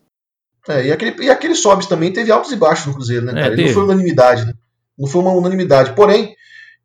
[0.68, 3.44] É, e aquele, e aquele Sobs também teve altos e baixos no Cruzeiro, né, é,
[3.44, 3.54] cara?
[3.54, 4.54] É, não foi unanimidade, né?
[4.98, 5.94] Não foi uma unanimidade.
[5.94, 6.36] Porém,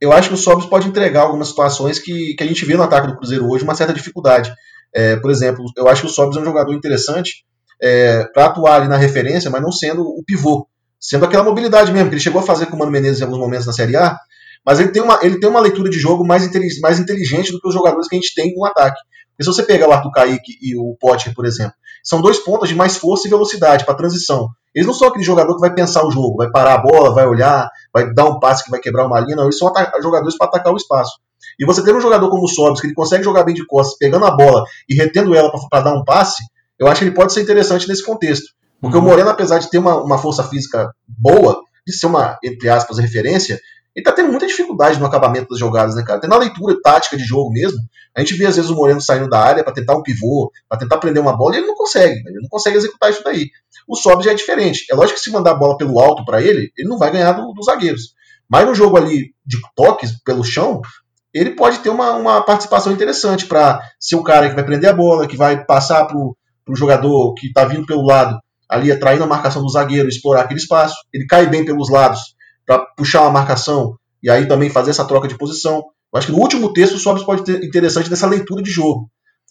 [0.00, 2.82] eu acho que o Sobs pode entregar algumas situações que, que a gente vê no
[2.82, 4.52] ataque do Cruzeiro hoje, uma certa dificuldade.
[4.94, 7.44] É, por exemplo, eu acho que o Sobs é um jogador interessante
[7.82, 10.68] é, para atuar ali na referência, mas não sendo o pivô.
[11.00, 13.38] Sendo aquela mobilidade mesmo, que ele chegou a fazer com o Mano Menezes em alguns
[13.38, 14.16] momentos na Série A,
[14.64, 16.48] mas ele tem uma, ele tem uma leitura de jogo mais,
[16.80, 18.98] mais inteligente do que os jogadores que a gente tem no ataque.
[19.36, 22.68] Porque se você pegar o Arthur Kaique e o Potter, por exemplo, são dois pontos
[22.68, 24.48] de mais força e velocidade para transição.
[24.74, 27.26] Eles não são aquele jogador que vai pensar o jogo, vai parar a bola, vai
[27.26, 29.44] olhar, vai dar um passe que vai quebrar uma linha, não.
[29.44, 31.12] Eles são jogadores para atacar o espaço.
[31.58, 33.96] E você ter um jogador como o Sobis, que ele consegue jogar bem de costas,
[33.98, 36.42] pegando a bola e retendo ela para dar um passe,
[36.78, 38.46] eu acho que ele pode ser interessante nesse contexto.
[38.80, 39.04] Porque uhum.
[39.04, 42.98] o Moreno, apesar de ter uma, uma força física boa, de ser uma, entre aspas,
[42.98, 43.60] referência,
[43.94, 46.18] ele tá tendo muita dificuldade no acabamento das jogadas, né, cara?
[46.18, 47.78] Até na leitura tática de jogo mesmo.
[48.14, 50.78] A gente vê às vezes o Moreno saindo da área para tentar um pivô, para
[50.78, 53.48] tentar prender uma bola, e ele não consegue, ele não consegue executar isso daí.
[53.86, 54.84] O Sobe já é diferente.
[54.90, 57.32] É lógico que se mandar a bola pelo alto para ele, ele não vai ganhar
[57.32, 58.14] do, dos zagueiros.
[58.48, 60.80] Mas no jogo ali de toques pelo chão,
[61.32, 64.94] ele pode ter uma, uma participação interessante para ser o cara que vai prender a
[64.94, 69.26] bola, que vai passar pro, pro jogador que tá vindo pelo lado, ali atraindo a
[69.26, 70.96] marcação do zagueiro, explorar aquele espaço.
[71.12, 72.33] Ele cai bem pelos lados
[72.66, 75.76] para puxar uma marcação e aí também fazer essa troca de posição.
[76.12, 79.10] Eu acho que no último texto o Sobs pode ter interessante dessa leitura de jogo.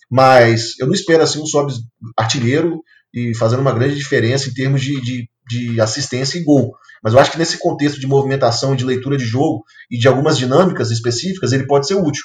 [0.10, 1.80] Mas eu não espero assim um Sobs
[2.17, 2.82] artilheiro
[3.13, 6.76] e fazendo uma grande diferença em termos de, de de assistência e gol.
[7.04, 10.38] Mas eu acho que nesse contexto de movimentação, de leitura de jogo e de algumas
[10.38, 12.23] dinâmicas específicas, ele pode ser útil.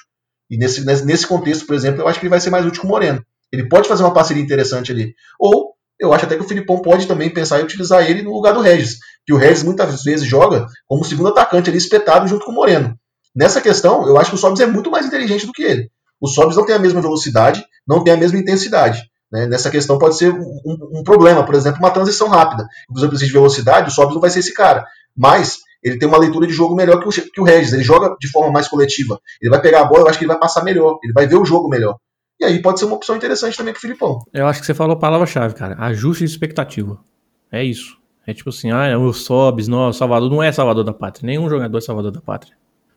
[0.50, 2.86] E nesse, nesse contexto, por exemplo, eu acho que ele vai ser mais útil que
[2.86, 3.24] o Moreno.
[3.52, 5.14] Ele pode fazer uma parceria interessante ali.
[5.38, 8.54] Ou eu acho até que o Filipão pode também pensar em utilizar ele no lugar
[8.54, 8.98] do Regis.
[9.26, 12.96] Que o Regis muitas vezes joga como segundo atacante ali, espetado junto com o Moreno.
[13.34, 15.90] Nessa questão, eu acho que o Sobis é muito mais inteligente do que ele.
[16.20, 19.02] O Sobis não tem a mesma velocidade, não tem a mesma intensidade.
[19.30, 19.46] Né?
[19.46, 22.66] Nessa questão pode ser um, um, problema, por exemplo, uma transição rápida.
[22.90, 24.84] Você precisa de velocidade, o Sobis não vai ser esse cara.
[25.16, 27.72] Mas ele tem uma leitura de jogo melhor que o, que o Regis.
[27.72, 29.18] Ele joga de forma mais coletiva.
[29.40, 30.98] Ele vai pegar a bola, eu acho que ele vai passar melhor.
[31.02, 31.96] Ele vai ver o jogo melhor.
[32.40, 34.20] E aí pode ser uma opção interessante também pro Filipão.
[34.32, 35.76] Eu acho que você falou a palavra-chave, cara.
[35.78, 36.98] Ajuste de expectativa.
[37.50, 37.96] É isso.
[38.26, 41.26] É tipo assim, ah, é o Sobs, não, o Salvador não é Salvador da Pátria.
[41.26, 42.54] Nenhum jogador é Salvador da Pátria.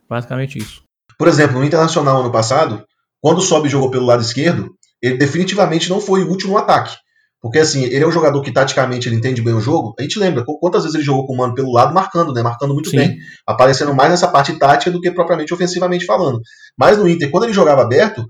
[0.10, 0.84] Basicamente isso.
[1.18, 2.84] Por exemplo, no Internacional ano passado,
[3.22, 6.96] quando o Sobs jogou pelo lado esquerdo, ele definitivamente não foi útil no ataque.
[7.42, 9.96] Porque assim, ele é um jogador que taticamente ele entende bem o jogo.
[9.98, 12.44] A gente lembra quantas vezes ele jogou com o Mano pelo lado, marcando, né?
[12.44, 12.98] Marcando muito Sim.
[12.98, 13.18] bem.
[13.48, 16.40] Aparecendo mais nessa parte tática do que propriamente ofensivamente falando.
[16.78, 18.24] Mas no Inter, quando ele jogava aberto,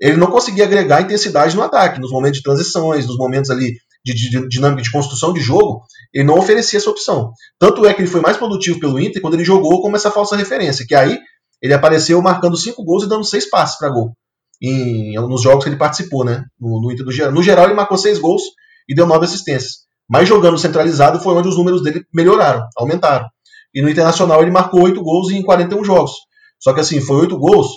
[0.00, 4.14] ele não conseguia agregar intensidade no ataque, nos momentos de transições, nos momentos ali de,
[4.14, 5.82] de, de, dinâmica de construção de jogo,
[6.12, 7.32] ele não oferecia essa opção.
[7.58, 10.36] Tanto é que ele foi mais produtivo pelo Inter quando ele jogou como essa falsa
[10.36, 11.18] referência, que aí
[11.60, 14.12] ele apareceu marcando cinco gols e dando seis passes para gol
[14.60, 16.44] em, nos jogos que ele participou, né?
[16.58, 17.32] No, no Inter do geral.
[17.32, 18.42] No geral, ele marcou seis gols
[18.88, 19.86] e deu nove assistências.
[20.08, 23.26] Mas jogando centralizado foi onde os números dele melhoraram, aumentaram.
[23.74, 26.12] E no Internacional ele marcou oito gols em 41 jogos.
[26.58, 27.68] Só que assim, foi oito gols.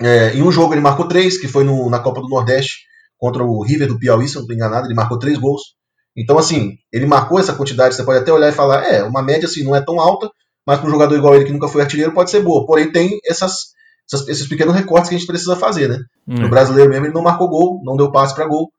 [0.00, 2.84] É, em um jogo ele marcou três, que foi no, na Copa do Nordeste,
[3.18, 5.62] contra o River do Piauí, se eu não estou enganado, ele marcou três gols.
[6.16, 9.46] Então, assim, ele marcou essa quantidade, você pode até olhar e falar, é, uma média
[9.46, 10.30] assim, não é tão alta,
[10.66, 12.64] mas para um jogador igual ele que nunca foi artilheiro pode ser boa.
[12.66, 13.72] Porém, tem essas,
[14.10, 15.98] essas, esses pequenos recortes que a gente precisa fazer, né?
[16.26, 16.40] Hum.
[16.40, 18.70] No brasileiro mesmo ele não marcou gol, não deu passe para gol.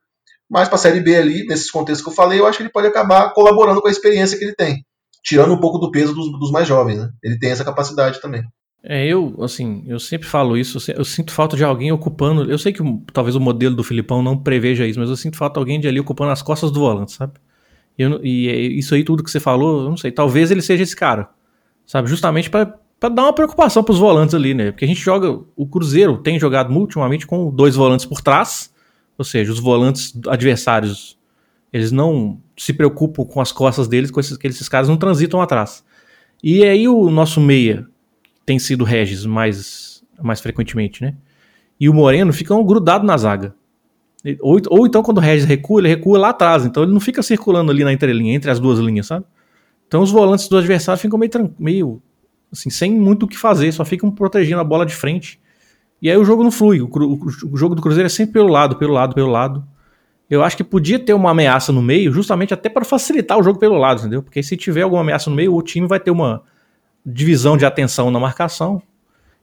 [0.50, 2.72] Mas para a Série B ali, nesses contextos que eu falei, eu acho que ele
[2.72, 4.84] pode acabar colaborando com a experiência que ele tem.
[5.24, 7.10] Tirando um pouco do peso dos, dos mais jovens, né?
[7.24, 8.44] Ele tem essa capacidade também.
[8.88, 12.50] É, eu, assim, eu sempre falo isso, eu sinto falta de alguém ocupando.
[12.50, 15.56] Eu sei que talvez o modelo do Filipão não preveja isso, mas eu sinto falta
[15.56, 17.34] de alguém de ali ocupando as costas do volante, sabe?
[17.98, 20.84] Eu, e é isso aí, tudo que você falou, eu não sei, talvez ele seja
[20.84, 21.30] esse cara,
[21.84, 22.08] sabe?
[22.08, 24.72] Justamente para dar uma preocupação para os volantes ali, né?
[24.72, 28.72] Porque a gente joga, o Cruzeiro tem jogado ultimamente com dois volantes por trás,
[29.18, 31.18] ou seja, os volantes adversários,
[31.74, 35.84] eles não se preocupam com as costas deles, com esses, esses caras não transitam atrás.
[36.44, 37.88] E aí o nosso meia
[38.46, 41.16] tem sido Regis mais, mais frequentemente, né?
[41.80, 43.54] E o Moreno fica grudado na zaga.
[44.42, 46.66] Ou, ou então quando o Regis recua, ele recua lá atrás.
[46.66, 49.26] Então ele não fica circulando ali na entrelinha, entre as duas linhas, sabe?
[49.88, 52.02] Então os volantes do adversário ficam meio, meio
[52.52, 55.40] assim, sem muito o que fazer, só ficam protegendo a bola de frente.
[56.02, 56.82] E aí o jogo não flui.
[56.82, 59.64] O, o, o, jogo do Cruzeiro é sempre pelo lado, pelo lado, pelo lado.
[60.30, 63.60] Eu acho que podia ter uma ameaça no meio, justamente até para facilitar o jogo
[63.60, 64.24] pelo lado, entendeu?
[64.24, 66.44] Porque se tiver alguma ameaça no meio, o time vai ter uma
[67.06, 68.82] divisão de atenção na marcação.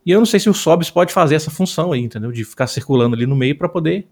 [0.04, 2.32] E eu não sei se o Sobis pode fazer essa função aí, entendeu?
[2.32, 4.06] De ficar circulando ali no meio para poder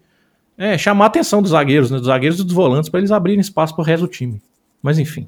[0.57, 1.97] é, chamar a atenção dos zagueiros, né?
[1.97, 4.41] Dos zagueiros e dos volantes, para eles abrirem espaço para o resto do time.
[4.81, 5.27] Mas enfim.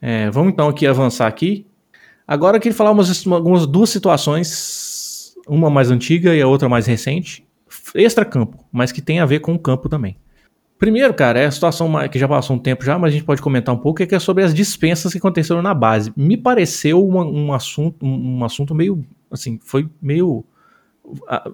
[0.00, 1.66] É, vamos então aqui avançar aqui.
[2.26, 6.86] Agora eu queria falar umas, algumas duas situações, uma mais antiga e a outra mais
[6.86, 7.44] recente,
[7.94, 10.16] extra-campo, mas que tem a ver com o campo também.
[10.80, 13.42] Primeiro, cara, é a situação que já passou um tempo já, mas a gente pode
[13.42, 16.10] comentar um pouco, é que é sobre as dispensas que aconteceram na base.
[16.16, 20.42] Me pareceu uma, um, assunto, um, um, assunto meio, assim, foi meio...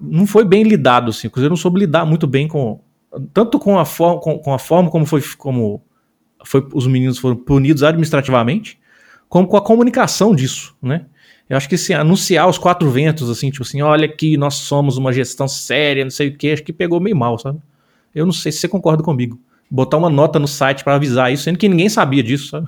[0.00, 2.78] Não foi bem lidado, assim, o Cruzeiro não soube lidar muito bem com...
[3.34, 5.82] Tanto com a, for, com, com a forma como foi, como
[6.44, 8.78] foi, os meninos foram punidos administrativamente,
[9.28, 11.04] como com a comunicação disso, né?
[11.50, 14.96] Eu acho que assim, anunciar os quatro ventos, assim, tipo assim, olha aqui, nós somos
[14.96, 17.58] uma gestão séria, não sei o que, acho que pegou meio mal, sabe?
[18.16, 19.38] Eu não sei se você concorda comigo.
[19.70, 22.66] Botar uma nota no site para avisar isso, sendo que ninguém sabia disso, sabe?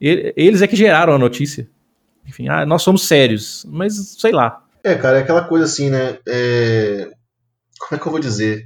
[0.00, 1.68] Eles é que geraram a notícia.
[2.26, 4.64] Enfim, ah, nós somos sérios, mas sei lá.
[4.82, 6.18] É, cara, é aquela coisa assim, né?
[6.26, 7.10] É...
[7.78, 8.64] Como é que eu vou dizer?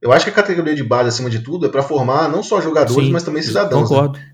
[0.00, 2.60] Eu acho que a categoria de base, acima de tudo, é para formar não só
[2.60, 3.88] jogadores, Sim, mas também cidadãos.
[3.88, 3.96] Né?
[3.96, 4.18] Concordo.
[4.18, 4.32] Né?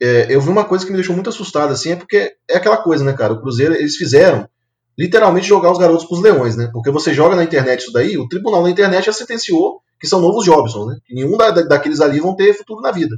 [0.00, 2.76] É, eu vi uma coisa que me deixou muito assustado, assim, é porque é aquela
[2.76, 3.32] coisa, né, cara?
[3.32, 4.48] O Cruzeiro, eles fizeram
[4.98, 6.70] literalmente jogar os garotos pros leões, né?
[6.72, 10.20] Porque você joga na internet isso daí, o tribunal na internet já sentenciou que são
[10.20, 10.98] novos Jobson, né?
[11.06, 13.16] Que nenhum da, daqueles ali vão ter futuro na vida.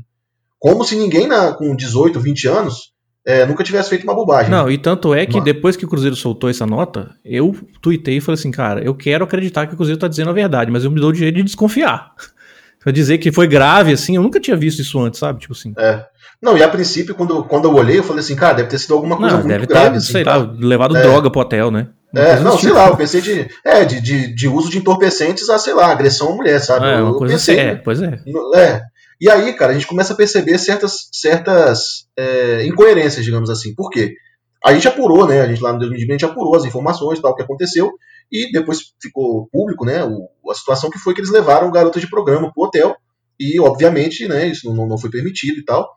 [0.58, 2.92] Como se ninguém na, com 18, 20 anos
[3.26, 4.50] é, nunca tivesse feito uma bobagem.
[4.50, 8.20] Não, e tanto é que depois que o Cruzeiro soltou essa nota, eu tuitei e
[8.20, 10.90] falei assim, cara, eu quero acreditar que o Cruzeiro tá dizendo a verdade, mas eu
[10.90, 12.14] me dou o direito de desconfiar.
[12.78, 15.40] Pra dizer que foi grave, assim, eu nunca tinha visto isso antes, sabe?
[15.40, 15.74] Tipo assim.
[15.76, 16.06] É.
[16.42, 18.94] Não, e a princípio, quando, quando eu olhei, eu falei assim, cara, deve ter sido
[18.94, 19.90] alguma coisa não, muito deve grave.
[19.90, 20.36] Ter, assim, sei tá?
[20.36, 21.02] lá, levado é.
[21.02, 21.88] droga pro hotel, né?
[22.14, 22.74] é, não, sei tipo.
[22.74, 26.32] lá, eu pensei de, é, de, de, de, uso de entorpecentes a, sei lá, agressão
[26.32, 26.86] à mulher, sabe?
[26.86, 28.20] É, eu, pensei, assim, é, pois é.
[28.54, 28.82] É.
[29.20, 33.74] E aí, cara, a gente começa a perceber certas, certas é, incoerências, digamos assim.
[33.74, 34.14] Por quê?
[34.64, 35.40] A gente apurou, né?
[35.40, 37.92] A gente lá no 2020 a gente apurou as informações tal que aconteceu
[38.30, 40.04] e depois ficou público, né?
[40.04, 42.96] O, a situação que foi que eles levaram garotas de programa pro hotel
[43.38, 44.48] e, obviamente, né?
[44.48, 45.88] Isso não, não foi permitido e tal.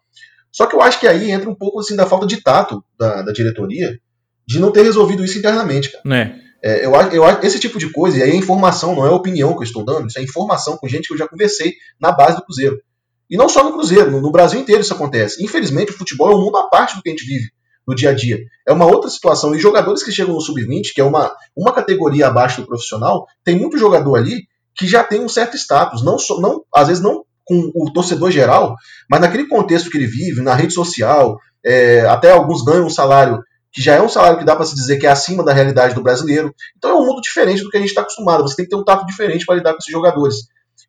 [0.52, 3.22] Só que eu acho que aí entra um pouco assim da falta de tato da,
[3.22, 4.00] da diretoria
[4.48, 6.16] de não ter resolvido isso internamente, cara.
[6.16, 6.50] É.
[6.62, 9.60] É, eu, eu, esse tipo de coisa, e aí é informação, não é opinião que
[9.60, 12.44] eu estou dando, isso é informação com gente que eu já conversei na base do
[12.44, 12.82] Cruzeiro.
[13.30, 15.44] E não só no Cruzeiro, no, no Brasil inteiro isso acontece.
[15.44, 17.50] Infelizmente, o futebol é um mundo à parte do que a gente vive
[17.88, 18.40] no dia a dia.
[18.68, 19.54] É uma outra situação.
[19.54, 23.58] E jogadores que chegam no sub-20, que é uma, uma categoria abaixo do profissional, tem
[23.58, 26.04] muito jogador ali que já tem um certo status.
[26.04, 28.76] Não, não Às vezes não com o torcedor geral,
[29.10, 33.42] mas naquele contexto que ele vive, na rede social, é, até alguns ganham um salário
[33.72, 35.96] que já é um salário que dá para se dizer que é acima da realidade
[35.96, 36.54] do brasileiro.
[36.78, 38.44] Então é um mundo diferente do que a gente está acostumado.
[38.44, 40.36] Você tem que ter um tato diferente para lidar com esses jogadores.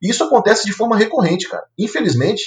[0.02, 1.64] E isso acontece de forma recorrente, cara.
[1.78, 2.42] Infelizmente,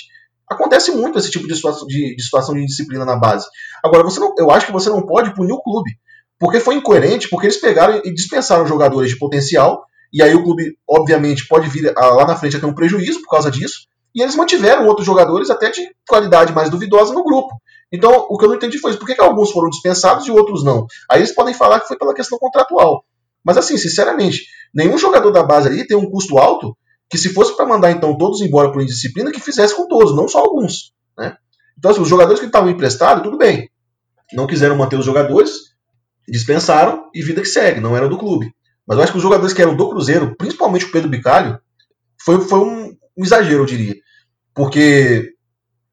[0.49, 3.45] acontece muito esse tipo de situação de, de situação de indisciplina na base.
[3.84, 5.91] Agora, você não, eu acho que você não pode punir o clube,
[6.39, 10.78] porque foi incoerente, porque eles pegaram e dispensaram jogadores de potencial, e aí o clube,
[10.88, 14.36] obviamente, pode vir lá na frente a ter um prejuízo por causa disso, e eles
[14.36, 17.49] mantiveram outros jogadores até de qualidade mais duvidosa no grupo.
[17.91, 18.99] Então, o que eu não entendi foi isso.
[18.99, 20.86] Por que, que alguns foram dispensados e outros não?
[21.10, 23.04] Aí eles podem falar que foi pela questão contratual.
[23.43, 26.76] Mas assim, sinceramente, nenhum jogador da base ali tem um custo alto
[27.10, 30.28] que se fosse para mandar então todos embora por indisciplina, que fizesse com todos, não
[30.28, 30.93] só alguns.
[31.17, 31.36] Né?
[31.78, 33.69] Então, assim, os jogadores que estavam emprestados, tudo bem.
[34.34, 35.52] Não quiseram manter os jogadores,
[36.28, 38.52] dispensaram e vida que segue, não eram do clube.
[38.88, 41.60] Mas eu acho que os jogadores que eram do Cruzeiro, principalmente o Pedro Bicalho,
[42.23, 43.95] foi, foi um, um exagero, eu diria.
[44.54, 45.34] Porque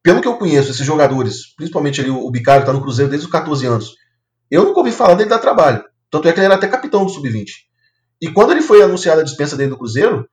[0.03, 3.25] pelo que eu conheço, esses jogadores, principalmente ali o, o Bicário, está no Cruzeiro desde
[3.25, 3.95] os 14 anos,
[4.49, 5.83] eu nunca ouvi falar dele dar trabalho.
[6.09, 7.47] Tanto é que ele era até capitão do Sub-20.
[8.21, 10.27] E quando ele foi anunciado a dispensa dele do Cruzeiro,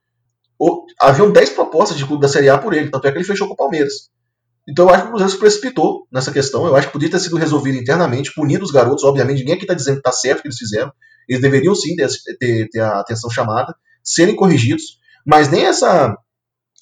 [0.99, 2.89] haviam 10 propostas de clube da Série A por ele.
[2.89, 4.09] Tanto é que ele fechou com o Palmeiras.
[4.67, 6.65] Então eu acho que o Cruzeiro se precipitou nessa questão.
[6.65, 9.03] Eu acho que podia ter sido resolvido internamente, punindo os garotos.
[9.03, 10.91] Obviamente, ninguém aqui está dizendo que está certo o que eles fizeram.
[11.27, 14.99] Eles deveriam sim ter, ter, ter a atenção chamada, serem corrigidos.
[15.25, 16.15] Mas nem essa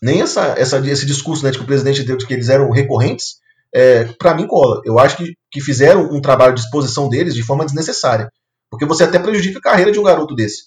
[0.01, 2.69] nem essa, essa, esse discurso né, de que o presidente deu de que eles eram
[2.71, 3.37] recorrentes,
[3.73, 4.81] é, para mim cola.
[4.85, 8.31] Eu acho que, que fizeram um trabalho de exposição deles de forma desnecessária.
[8.69, 10.63] Porque você até prejudica a carreira de um garoto desse.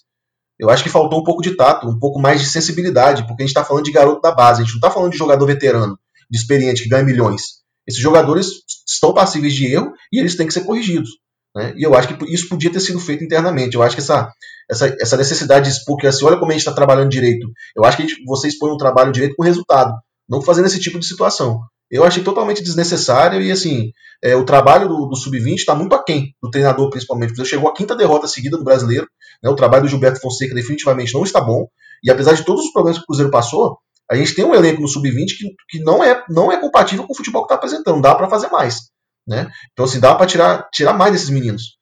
[0.59, 3.45] Eu acho que faltou um pouco de tato, um pouco mais de sensibilidade, porque a
[3.45, 5.97] gente está falando de garoto da base, a gente não está falando de jogador veterano,
[6.29, 7.61] de experiente, que ganha milhões.
[7.87, 8.47] Esses jogadores
[8.87, 11.09] estão passíveis de erro e eles têm que ser corrigidos.
[11.55, 11.73] Né?
[11.75, 13.75] E eu acho que isso podia ter sido feito internamente.
[13.75, 14.31] Eu acho que essa,
[14.69, 17.47] essa, essa necessidade de expor que assim, olha como a gente está trabalhando direito.
[17.75, 19.93] Eu acho que gente, você expõe um trabalho direito com resultado,
[20.27, 21.59] não fazendo esse tipo de situação.
[21.89, 23.91] Eu achei totalmente desnecessário e assim,
[24.23, 27.33] é, o trabalho do, do Sub-20 está muito aquém do treinador, principalmente.
[27.37, 29.07] Ele chegou à quinta derrota seguida do brasileiro.
[29.43, 31.67] Né, o trabalho do Gilberto Fonseca definitivamente não está bom.
[32.01, 33.77] E apesar de todos os problemas que o Cruzeiro passou,
[34.09, 37.13] a gente tem um elenco no Sub-20 que, que não, é, não é compatível com
[37.13, 38.01] o futebol que está apresentando.
[38.01, 38.89] Dá para fazer mais.
[39.31, 39.49] Né?
[39.71, 41.77] Então, assim, dá para tirar, tirar mais desses meninos.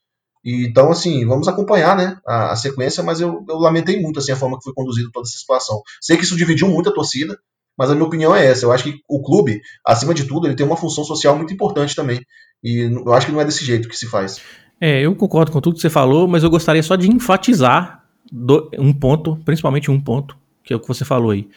[0.46, 4.32] E, então, assim, vamos acompanhar né, a, a sequência, mas eu, eu, lamentei muito assim,
[4.32, 5.82] a forma que foi conduzida toda essa situação.
[6.00, 7.36] Sei que isso dividiu muito a torcida,
[7.76, 8.68] mas a minha opinião é essa.
[8.68, 11.96] Eu acho que o clube, acima de tudo, ele tem uma função social muito importante
[11.96, 12.22] também.
[12.64, 14.40] E eu acho que não é desse jeito que se faz.
[14.80, 18.70] É, eu concordo com tudo que você falou, mas eu gostaria só de enfatizar do,
[18.78, 21.50] um ponto, principalmente um ponto, que é o que você falou aí.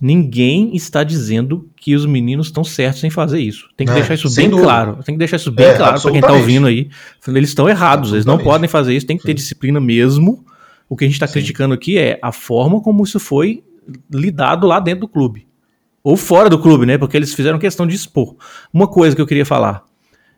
[0.00, 3.68] Ninguém está dizendo que os meninos estão certos em fazer isso.
[3.76, 4.66] Tem que é, deixar isso bem dúvida.
[4.66, 4.98] claro.
[5.04, 6.88] Tem que deixar isso bem é, claro para quem está ouvindo aí.
[7.28, 9.36] Eles estão errados, eles não podem fazer isso, tem que ter Sim.
[9.36, 10.42] disciplina mesmo.
[10.88, 13.62] O que a gente está criticando aqui é a forma como isso foi
[14.10, 15.46] lidado lá dentro do clube.
[16.02, 16.96] Ou fora do clube, né?
[16.96, 18.36] Porque eles fizeram questão de expor.
[18.72, 19.84] Uma coisa que eu queria falar.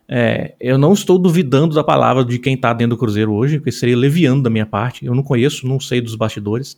[0.09, 3.70] É, eu não estou duvidando da palavra de quem está dentro do Cruzeiro hoje, porque
[3.70, 5.07] seria leviano da minha parte.
[5.07, 6.77] Eu não conheço, não sei dos bastidores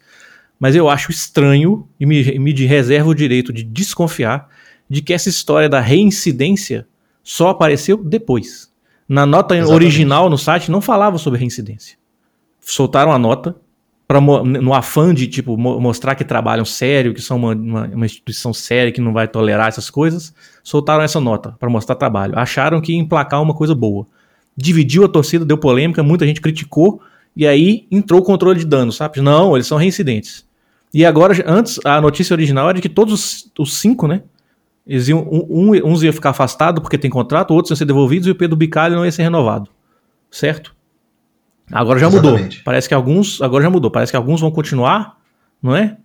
[0.58, 4.48] mas eu acho estranho e me, me reservo o direito de desconfiar
[4.88, 6.86] de que essa história da reincidência
[7.22, 8.72] só apareceu depois.
[9.08, 9.74] Na nota Exatamente.
[9.74, 11.96] original no site não falava sobre reincidência.
[12.60, 13.56] Soltaram a nota
[14.06, 18.52] para no afã de tipo mostrar que trabalham sério, que são uma, uma, uma, instituição
[18.52, 22.38] séria que não vai tolerar essas coisas, soltaram essa nota para mostrar trabalho.
[22.38, 24.06] Acharam que ia emplacar uma coisa boa.
[24.56, 27.00] Dividiu a torcida, deu polêmica, muita gente criticou
[27.36, 29.20] e aí entrou o controle de danos, sabe?
[29.20, 30.46] Não, eles são reincidentes.
[30.92, 34.22] E agora, antes, a notícia original era de que todos os, os cinco, né?
[34.86, 38.28] Eles iam, um, um, uns iam ficar afastados porque tem contrato, outros iam ser devolvidos
[38.28, 39.68] e o Pedro Bicalho não ia ser renovado.
[40.30, 40.74] Certo?
[41.72, 42.42] Agora já Exatamente.
[42.42, 42.64] mudou.
[42.64, 43.42] Parece que alguns.
[43.42, 43.90] Agora já mudou.
[43.90, 45.18] Parece que alguns vão continuar,
[45.60, 45.96] não é?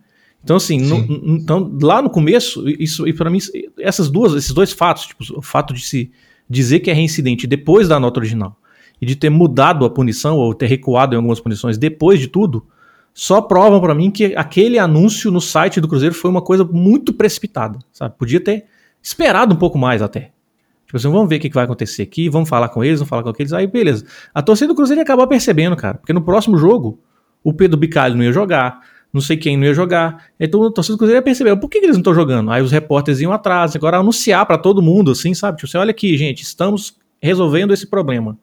[0.42, 0.96] Então, assim, no,
[1.36, 3.38] então, lá no começo, isso, e para mim,
[3.78, 6.10] essas duas, esses dois fatos, tipo, o fato de se
[6.48, 8.56] dizer que é reincidente depois da nota original
[9.00, 12.66] e de ter mudado a punição ou ter recuado em algumas punições depois de tudo,
[13.14, 17.12] só provam para mim que aquele anúncio no site do Cruzeiro foi uma coisa muito
[17.12, 18.14] precipitada, sabe?
[18.16, 18.66] Podia ter
[19.02, 20.32] esperado um pouco mais até.
[20.86, 23.22] Tipo assim, vamos ver o que vai acontecer aqui, vamos falar com eles, vamos falar
[23.22, 23.52] com aqueles.
[23.52, 24.04] Aí, beleza.
[24.34, 25.98] A torcida do Cruzeiro acabou percebendo, cara.
[25.98, 26.98] Porque no próximo jogo,
[27.44, 28.80] o Pedro Bicalho não ia jogar,
[29.12, 30.24] não sei quem não ia jogar.
[30.38, 32.50] Então a torcida do Cruzeiro ia perceber, por que, que eles não estão jogando?
[32.50, 35.58] Aí os repórteres iam atrás, agora anunciar para todo mundo, assim, sabe?
[35.58, 38.36] Tipo assim, olha aqui, gente, estamos resolvendo esse problema.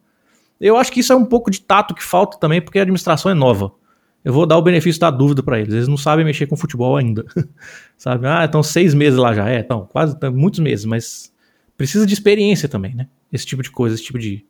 [0.60, 3.30] Eu acho que isso é um pouco de tato que falta também, porque a administração
[3.30, 3.72] é nova.
[4.24, 5.72] Eu vou dar o benefício da dúvida para eles.
[5.72, 7.24] Eles não sabem mexer com futebol ainda.
[7.96, 8.26] sabe?
[8.26, 9.48] Ah, estão seis meses lá já.
[9.48, 11.32] É, estão quase muitos meses, mas
[11.76, 13.06] precisa de experiência também, né?
[13.32, 14.44] Esse tipo de coisa, esse tipo de.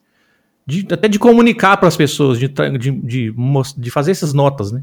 [0.67, 3.35] de até de comunicar para as pessoas, de, de, de,
[3.77, 4.83] de, fazer essas notas, né?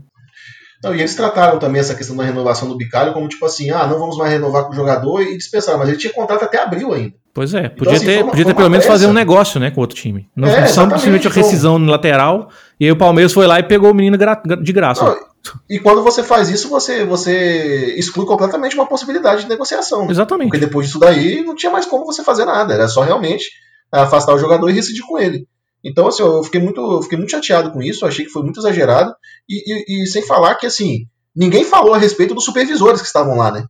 [0.84, 3.88] Não, e eles trataram também essa questão da renovação do Bicalho como tipo assim, ah,
[3.88, 6.94] não vamos mais renovar com o jogador e dispensar, mas ele tinha contrato até abril
[6.94, 7.16] ainda.
[7.36, 9.70] Pois é, então, podia então, ter, uma, podia ter pelo menos fazer um negócio, né,
[9.70, 10.30] com outro time.
[10.34, 13.64] Não é, só simplesmente a rescisão no lateral, e aí o Palmeiras foi lá e
[13.64, 15.04] pegou o menino gra de graça.
[15.04, 15.18] Não,
[15.70, 20.10] e quando você faz isso, você, você exclui completamente uma possibilidade de negociação.
[20.10, 20.48] Exatamente.
[20.48, 22.74] Porque depois disso daí não tinha mais como você fazer nada.
[22.74, 23.52] Era só realmente
[23.92, 25.46] afastar o jogador e rescindir com ele.
[25.84, 28.62] Então, assim, eu fiquei muito, eu fiquei muito chateado com isso, achei que foi muito
[28.62, 29.14] exagerado.
[29.48, 31.06] E, e, e, sem falar que, assim,
[31.36, 33.66] ninguém falou a respeito dos supervisores que estavam lá, né?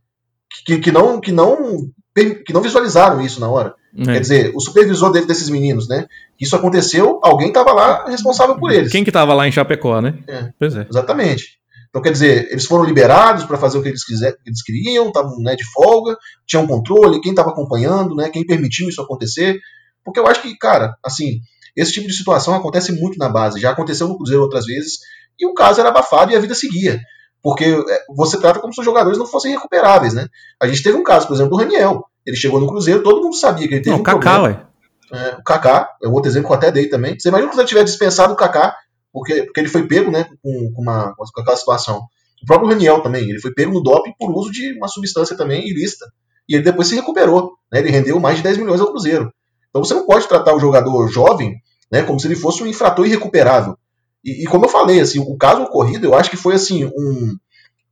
[0.64, 1.80] Que, que, não, que, não,
[2.24, 3.74] que não visualizaram isso na hora.
[3.98, 4.04] É.
[4.04, 6.06] Quer dizer, o supervisor dele, desses meninos, né?
[6.40, 8.90] Isso aconteceu, alguém estava lá responsável por eles.
[8.90, 10.18] Quem que estava lá em Chapecó, né?
[10.26, 10.86] É, pois é.
[10.88, 11.58] Exatamente.
[11.88, 15.08] Então, quer dizer, eles foram liberados para fazer o que eles, quiser, que eles queriam,
[15.08, 19.58] estavam né, de folga, tinham controle, quem estava acompanhando, né, quem permitiu isso acontecer.
[20.04, 21.40] Porque eu acho que, cara, assim,
[21.74, 23.60] esse tipo de situação acontece muito na base.
[23.60, 24.98] Já aconteceu no Cruzeiro outras vezes,
[25.40, 27.00] e o caso era abafado e a vida seguia.
[27.46, 30.26] Porque é, você trata como se os jogadores não fossem recuperáveis, né?
[30.60, 32.02] A gente teve um caso, por exemplo, do Raniel.
[32.26, 34.68] Ele chegou no Cruzeiro, todo mundo sabia que ele teve não, um Kaká, problema.
[35.12, 35.16] Ué.
[35.16, 37.16] É, o Kaká, é outro exemplo que eu até dei também.
[37.16, 38.74] Você imagina que você tiver dispensado o Kaká
[39.12, 42.02] porque, porque ele foi pego né, com, com, uma, com aquela situação.
[42.42, 45.68] O próprio Raniel também, ele foi pego no doping por uso de uma substância também
[45.68, 46.04] ilícita.
[46.48, 47.52] E ele depois se recuperou.
[47.72, 49.32] Né, ele rendeu mais de 10 milhões ao Cruzeiro.
[49.70, 51.54] Então você não pode tratar o jogador jovem
[51.92, 53.78] né, como se ele fosse um infrator irrecuperável.
[54.26, 57.36] E, e, como eu falei, assim, o caso ocorrido, eu acho que foi assim um,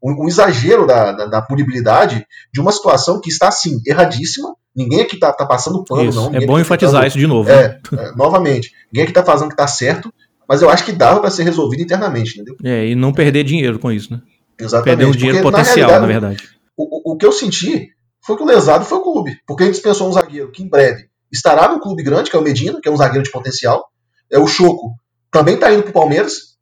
[0.03, 4.53] um, um exagero da, da, da, punibilidade de uma situação que está assim erradíssima.
[4.74, 6.35] Ninguém aqui está tá passando pano, isso, não.
[6.35, 7.49] É bom tá enfatizar isso de novo.
[7.49, 7.80] É, né?
[7.93, 8.72] é, novamente.
[8.93, 10.12] Ninguém aqui está fazendo que está certo.
[10.47, 12.57] Mas eu acho que dava para ser resolvido internamente, entendeu?
[12.62, 14.20] É, e não perder dinheiro com isso, né?
[14.59, 14.97] Exatamente.
[14.99, 16.49] Perder um dinheiro porque, potencial, na, na verdade.
[16.76, 17.89] O, o, que eu senti
[18.20, 19.39] foi que o lesado foi o clube.
[19.47, 22.39] Porque a gente dispensou um zagueiro que em breve estará no clube grande, que é
[22.39, 23.87] o Medina, que é um zagueiro de potencial.
[24.30, 24.91] É o Choco
[25.35, 26.55] também está indo para o Palmeiras,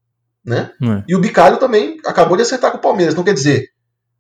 [0.42, 0.70] né?
[0.82, 1.04] É.
[1.06, 3.12] E o Bicalho também acabou de acertar com o Palmeiras.
[3.12, 3.68] Então quer dizer,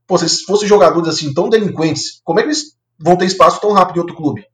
[0.06, 3.72] pô, se fossem jogadores assim tão delinquentes, como é que eles vão ter espaço tão
[3.72, 4.44] rápido em outro clube?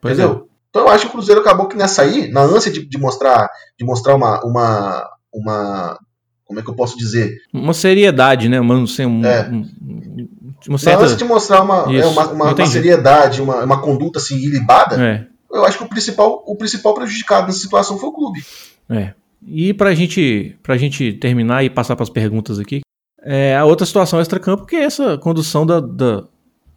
[0.00, 0.44] Pois Entendeu?
[0.46, 0.50] É.
[0.70, 3.50] Então eu acho que o Cruzeiro acabou que nessa aí, na ânsia de, de mostrar,
[3.76, 5.98] de mostrar uma, uma, uma,
[6.44, 7.36] como é que eu posso dizer?
[7.52, 8.60] Uma seriedade, né?
[8.60, 9.48] Uma, assim, um, é.
[9.48, 10.28] um,
[10.68, 11.00] uma certa...
[11.00, 15.04] Na ânsia de mostrar uma, é, uma, uma, uma, seriedade, uma, uma conduta assim ilibada,
[15.04, 15.26] é.
[15.52, 18.44] eu acho que o principal, o principal prejudicado nessa situação foi o clube.
[18.88, 19.14] É.
[19.46, 22.80] E pra gente, pra gente terminar e passar para as perguntas aqui,
[23.22, 26.24] é, a outra situação extra-campo que é essa condução da, da,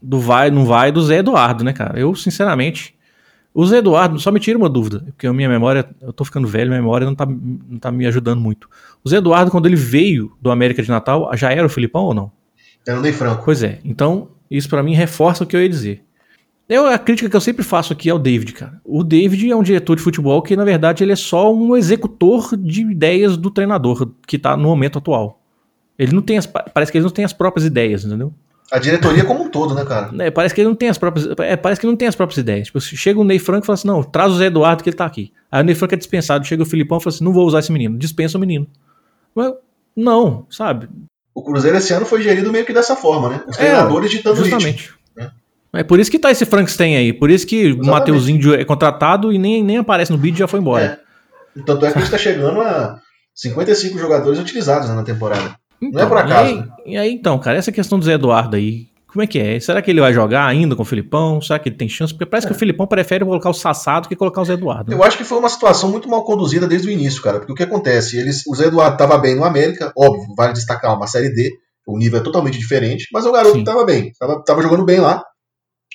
[0.01, 1.99] do vai, não vai do Zé Eduardo, né, cara?
[1.99, 2.95] Eu, sinceramente,
[3.53, 6.47] o Zé Eduardo, só me tira uma dúvida, porque a minha memória, eu tô ficando
[6.47, 8.67] velho, minha memória não tá, não tá me ajudando muito.
[9.03, 12.13] O Zé Eduardo, quando ele veio do América de Natal, já era o Filipão ou
[12.13, 12.31] não?
[12.85, 13.45] Era o Ney Franco.
[13.45, 16.03] Pois é, então isso para mim reforça o que eu ia dizer.
[16.73, 18.81] Eu, a crítica que eu sempre faço aqui é o David, cara.
[18.83, 22.57] O David é um diretor de futebol que, na verdade, ele é só um executor
[22.57, 25.39] de ideias do treinador que tá no momento atual.
[25.99, 28.33] Ele não tem as, parece que ele não tem as próprias ideias, entendeu?
[28.71, 30.09] A diretoria como um todo, né, cara?
[30.17, 31.27] É, parece que ele não tem as próprias.
[31.41, 32.65] É, parece que não tem as próprias ideias.
[32.65, 34.97] Tipo, chega o Ney Franco e fala assim: não, traz o Zé Eduardo que ele
[34.97, 35.31] tá aqui.
[35.51, 37.59] Aí o Ney Franco é dispensado, chega o Filipão e fala assim: não vou usar
[37.59, 38.65] esse menino, dispensa o menino.
[39.35, 39.53] Mas,
[39.95, 40.89] não, sabe?
[41.35, 43.43] O Cruzeiro esse ano foi gerido meio que dessa forma, né?
[43.47, 44.85] Os é, treinadores é, ditando justamente.
[44.85, 45.02] Ritmo?
[45.73, 47.13] É por isso que tá esse Frankenstein aí.
[47.13, 47.87] Por isso que Exatamente.
[47.87, 50.99] o Mateuzinho é contratado e nem, nem aparece no vídeo e já foi embora.
[51.55, 51.61] É.
[51.65, 52.99] Tanto é que a gente tá chegando a
[53.35, 55.55] 55 jogadores utilizados né, na temporada.
[55.81, 56.49] Então, não é por acaso.
[56.49, 59.37] E aí, e aí, então, cara, essa questão do Zé Eduardo aí, como é que
[59.37, 59.59] é?
[59.59, 61.41] Será que ele vai jogar ainda com o Filipão?
[61.41, 62.13] Será que ele tem chance?
[62.13, 62.49] Porque parece é.
[62.49, 64.89] que o Filipão prefere colocar o Sassado que colocar o Zé Eduardo.
[64.89, 64.97] Né?
[64.97, 67.37] Eu acho que foi uma situação muito mal conduzida desde o início, cara.
[67.37, 68.17] Porque o que acontece?
[68.17, 71.51] Eles, o Zé Eduardo estava bem no América, óbvio, vale destacar uma série D,
[71.85, 75.23] o nível é totalmente diferente, mas o garoto estava bem, estava jogando bem lá.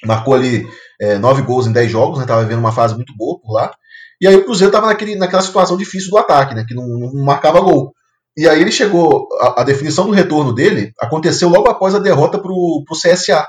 [0.05, 0.67] Marcou ali
[1.01, 3.73] é, nove gols em dez jogos, estava né, vivendo uma fase muito boa por lá.
[4.21, 6.65] E aí o Cruzeiro estava naquela situação difícil do ataque, né?
[6.67, 7.93] Que não, não marcava gol.
[8.37, 12.39] E aí ele chegou, a, a, definição do retorno dele aconteceu logo após a derrota
[12.39, 13.45] para o CSA,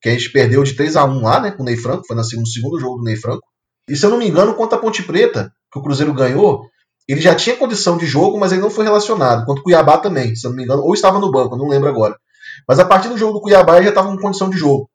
[0.00, 2.16] que a gente perdeu de 3 a 1 lá, né, com o Ney Franco, foi
[2.16, 3.46] no segundo jogo do Ney Franco.
[3.88, 6.62] E se eu não me engano, contra a Ponte Preta, que o Cruzeiro ganhou,
[7.08, 9.44] ele já tinha condição de jogo, mas ele não foi relacionado.
[9.44, 11.88] Quanto o Cuiabá também, se eu não me engano, ou estava no banco, não lembro
[11.88, 12.16] agora.
[12.68, 14.90] Mas a partir do jogo do Cuiabá ele já estava com condição de jogo.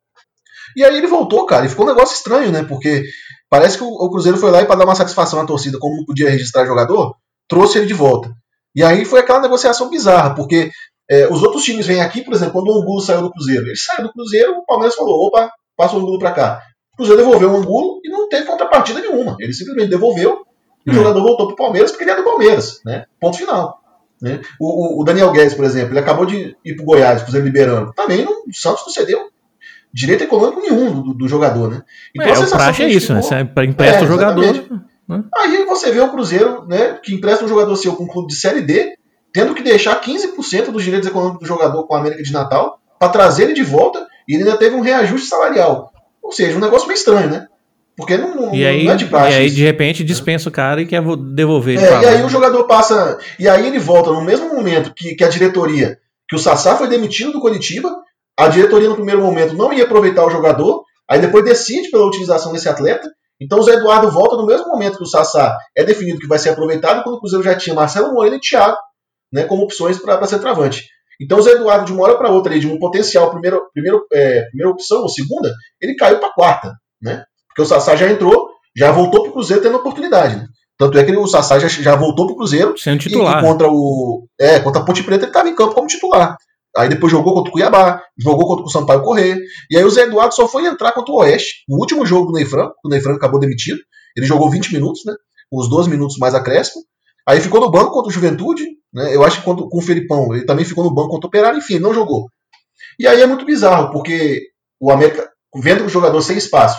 [0.76, 2.62] E aí ele voltou, cara, e ficou um negócio estranho, né?
[2.62, 3.04] Porque
[3.48, 5.96] parece que o, o Cruzeiro foi lá e para dar uma satisfação à torcida, como
[5.96, 7.14] não podia registrar jogador,
[7.48, 8.32] trouxe ele de volta.
[8.74, 10.70] E aí foi aquela negociação bizarra, porque
[11.10, 13.66] é, os outros times vêm aqui, por exemplo, quando o Angulo saiu do Cruzeiro.
[13.66, 16.62] Ele saiu do Cruzeiro, o Palmeiras falou: opa, passa o Angulo para cá.
[16.94, 19.36] O Cruzeiro devolveu o Angulo e não teve contrapartida nenhuma.
[19.40, 20.42] Ele simplesmente devolveu
[20.86, 20.96] e o hum.
[20.96, 22.80] jogador voltou para o Palmeiras porque ele é do Palmeiras.
[22.84, 23.04] Né?
[23.20, 23.80] Ponto final.
[24.20, 24.40] Né?
[24.60, 27.46] O, o, Daniel Guedes, por exemplo, ele acabou de ir para o Goiás, o Cruzeiro
[27.46, 27.92] liberando.
[27.92, 29.31] Também não, o Santos não cedeu
[29.92, 31.70] direito econômico nenhum do, do jogador.
[31.70, 31.82] Né?
[32.14, 33.16] Então, é, a sensação o praxe é isso, ficou...
[33.16, 33.50] né?
[33.54, 34.54] Você empresta é, o jogador.
[35.08, 35.24] Né?
[35.36, 38.36] Aí você vê o Cruzeiro né, que empresta um jogador seu com um clube de
[38.36, 38.96] Série D
[39.32, 43.08] tendo que deixar 15% dos direitos econômicos do jogador com a América de Natal para
[43.08, 45.90] trazer ele de volta e ele ainda teve um reajuste salarial.
[46.22, 47.46] Ou seja, um negócio meio estranho, né?
[47.96, 49.32] Porque não, não, e aí, não é de praxe.
[49.32, 51.02] E aí, de repente, dispensa o cara e quer
[51.34, 51.78] devolver.
[51.78, 53.18] É, e aí o jogador passa.
[53.38, 56.88] E aí ele volta no mesmo momento que, que a diretoria, que o Sassá foi
[56.88, 57.94] demitido do Curitiba,
[58.38, 62.52] a diretoria no primeiro momento não ia aproveitar o jogador, aí depois decide pela utilização
[62.52, 63.08] desse atleta.
[63.40, 66.38] Então o Zé Eduardo volta no mesmo momento que o Sassá é definido que vai
[66.38, 68.76] ser aproveitado, quando o Cruzeiro já tinha Marcelo Moreira e Thiago
[69.32, 70.86] né, como opções para ser travante.
[71.20, 74.42] Então o Zé Eduardo, de uma hora para outra, de um potencial primeira, primeira, é,
[74.46, 76.74] primeira opção ou segunda, ele caiu para quarta.
[77.00, 77.24] Né?
[77.48, 80.36] Porque o Sassá já entrou, já voltou para o Cruzeiro tendo oportunidade.
[80.36, 80.46] Né?
[80.78, 82.76] Tanto é que o Sassá já, já voltou para o Cruzeiro.
[82.76, 83.36] Sendo titular.
[83.36, 86.36] E, e, contra, o, é, contra a Ponte Preta ele estava em campo como titular.
[86.76, 89.38] Aí depois jogou contra o Cuiabá, jogou contra o Sampaio Correr.
[89.70, 92.32] E aí o Zé Eduardo só foi entrar contra o Oeste, no último jogo do
[92.32, 93.78] Ney Franco, o Ney Franco acabou demitido.
[94.16, 95.14] Ele jogou 20 minutos, né?
[95.50, 96.82] Os 12 minutos mais acréscimo.
[97.26, 99.14] Aí ficou no banco contra o Juventude, né?
[99.14, 101.78] Eu acho que com o Felipão ele também ficou no banco contra o Operário, enfim,
[101.78, 102.28] não jogou.
[102.98, 104.40] E aí é muito bizarro, porque
[104.80, 106.78] o América, vendo o jogador sem espaço,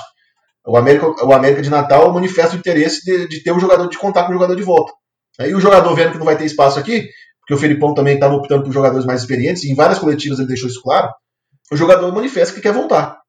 [0.66, 3.98] o América, o América de Natal manifesta o interesse de, de ter um jogador de
[3.98, 4.92] contar com o jogador de volta.
[5.40, 7.10] Aí o jogador vendo que não vai ter espaço aqui,
[7.44, 10.48] porque o Felipão também estava optando por jogadores mais experientes, e em várias coletivas ele
[10.48, 11.10] deixou isso claro,
[11.72, 13.20] o jogador manifesta que quer voltar.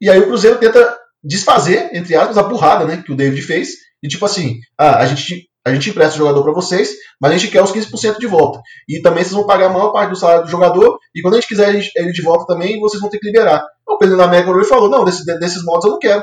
[0.00, 3.74] E aí o Cruzeiro tenta desfazer, entre aspas, a burrada né, que o David fez,
[4.02, 6.90] e tipo assim, ah, a gente a gente empresta o jogador para vocês,
[7.20, 8.60] mas a gente quer os 15% de volta.
[8.88, 11.36] E também vocês vão pagar a maior parte do salário do jogador, e quando a
[11.36, 13.64] gente quiser ele de volta também, vocês vão ter que liberar.
[13.86, 16.20] O presidente da América falou: não, desse, desses modos eu não quero.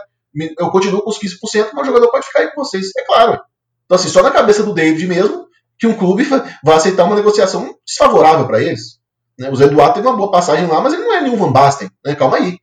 [0.59, 2.87] Eu continuo com os 15%, mas o jogador pode ficar aí com vocês.
[2.97, 3.39] É claro.
[3.85, 5.47] Então, assim, só na cabeça do David mesmo
[5.79, 6.23] que um clube
[6.63, 8.99] vai aceitar uma negociação desfavorável para eles.
[9.39, 9.49] Né?
[9.49, 11.89] O Zé Eduardo teve uma boa passagem lá, mas ele não é nenhum Van Basten.
[12.05, 12.13] Né?
[12.13, 12.57] Calma aí.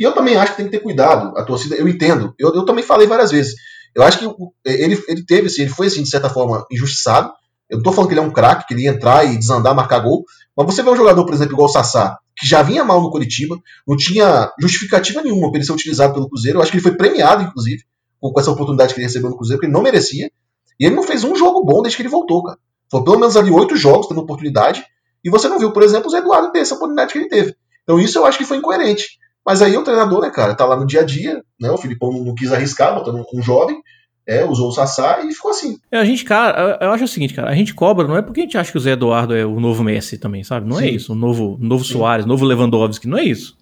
[0.00, 1.38] E eu também acho que tem que ter cuidado.
[1.38, 2.34] A torcida, eu entendo.
[2.38, 3.54] Eu, eu também falei várias vezes.
[3.94, 4.26] Eu acho que
[4.66, 7.32] ele, ele teve, assim, ele foi, assim, de certa forma, injustiçado.
[7.70, 9.74] Eu não tô falando que ele é um craque, que ele ia entrar e desandar,
[9.74, 10.24] marcar gol.
[10.56, 13.10] Mas você vê um jogador, por exemplo, igual o Sassá, que já vinha mal no
[13.10, 13.56] Curitiba,
[13.86, 16.58] não tinha justificativa nenhuma para ele ser utilizado pelo Cruzeiro.
[16.58, 17.82] Eu acho que ele foi premiado, inclusive,
[18.20, 20.30] com essa oportunidade que ele recebeu no Cruzeiro, porque ele não merecia.
[20.78, 22.58] E ele não fez um jogo bom desde que ele voltou, cara.
[22.90, 24.84] Foi pelo menos ali oito jogos tendo oportunidade.
[25.24, 27.54] E você não viu, por exemplo, o Zé Eduardo ter essa oportunidade que ele teve.
[27.82, 29.18] Então isso eu acho que foi incoerente.
[29.44, 31.70] Mas aí o treinador, né, cara, tá lá no dia a dia, né?
[31.70, 33.80] O Filipão não, quis arriscar, botando um jovem,
[34.26, 35.78] é, usou o Sassá e ficou assim.
[35.90, 38.40] É, a gente, cara, eu acho o seguinte, cara, a gente cobra, não é porque
[38.40, 40.68] a gente acha que o Zé Eduardo é o novo Messi também, sabe?
[40.68, 40.88] Não é Sim.
[40.88, 43.56] é isso, o novo, novo Soares, novo Lewandowski, não é isso.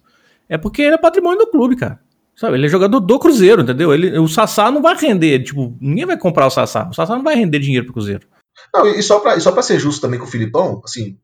[0.49, 1.99] É porque ele é patrimônio do clube, cara.
[2.35, 3.93] Sabe, ele é jogador do Cruzeiro, entendeu?
[3.93, 6.87] Ele, o Sassá não vai render, tipo, ninguém vai comprar o Sassá.
[6.89, 8.27] O Sassá não vai render dinheiro pro Cruzeiro.
[8.73, 11.17] Não, e só pra, e só pra ser justo também com o Filipão, assim,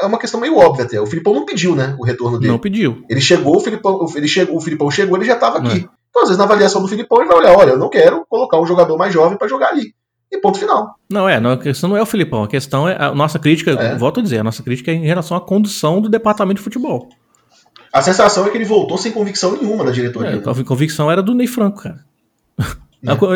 [0.00, 1.00] é uma questão meio óbvia até.
[1.00, 2.52] O Filipão não pediu, né, o retorno dele.
[2.52, 3.04] Não pediu.
[3.08, 5.76] Ele chegou, o Filipão, ele chegou, o Filipão chegou, ele já estava aqui.
[5.78, 5.88] É.
[6.08, 8.58] Então, às vezes, na avaliação do Filipão, ele vai olhar, olha, eu não quero colocar
[8.58, 9.94] um jogador mais jovem para jogar ali.
[10.32, 10.94] E ponto final.
[11.10, 13.96] Não, é, a questão não é o Filipão, a questão é a nossa crítica, é.
[13.96, 17.08] volto a dizer, a nossa crítica é em relação à condução do departamento de futebol.
[17.96, 20.32] A sensação é que ele voltou sem convicção nenhuma da diretoria.
[20.32, 22.00] É, a convicção era do Ney Franco, cara.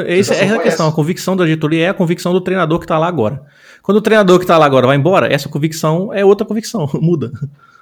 [0.07, 0.87] É, essa é a questão.
[0.87, 3.43] A convicção da diretoria é a convicção do treinador que está lá agora.
[3.83, 7.33] Quando o treinador que está lá agora vai embora, essa convicção é outra convicção, muda.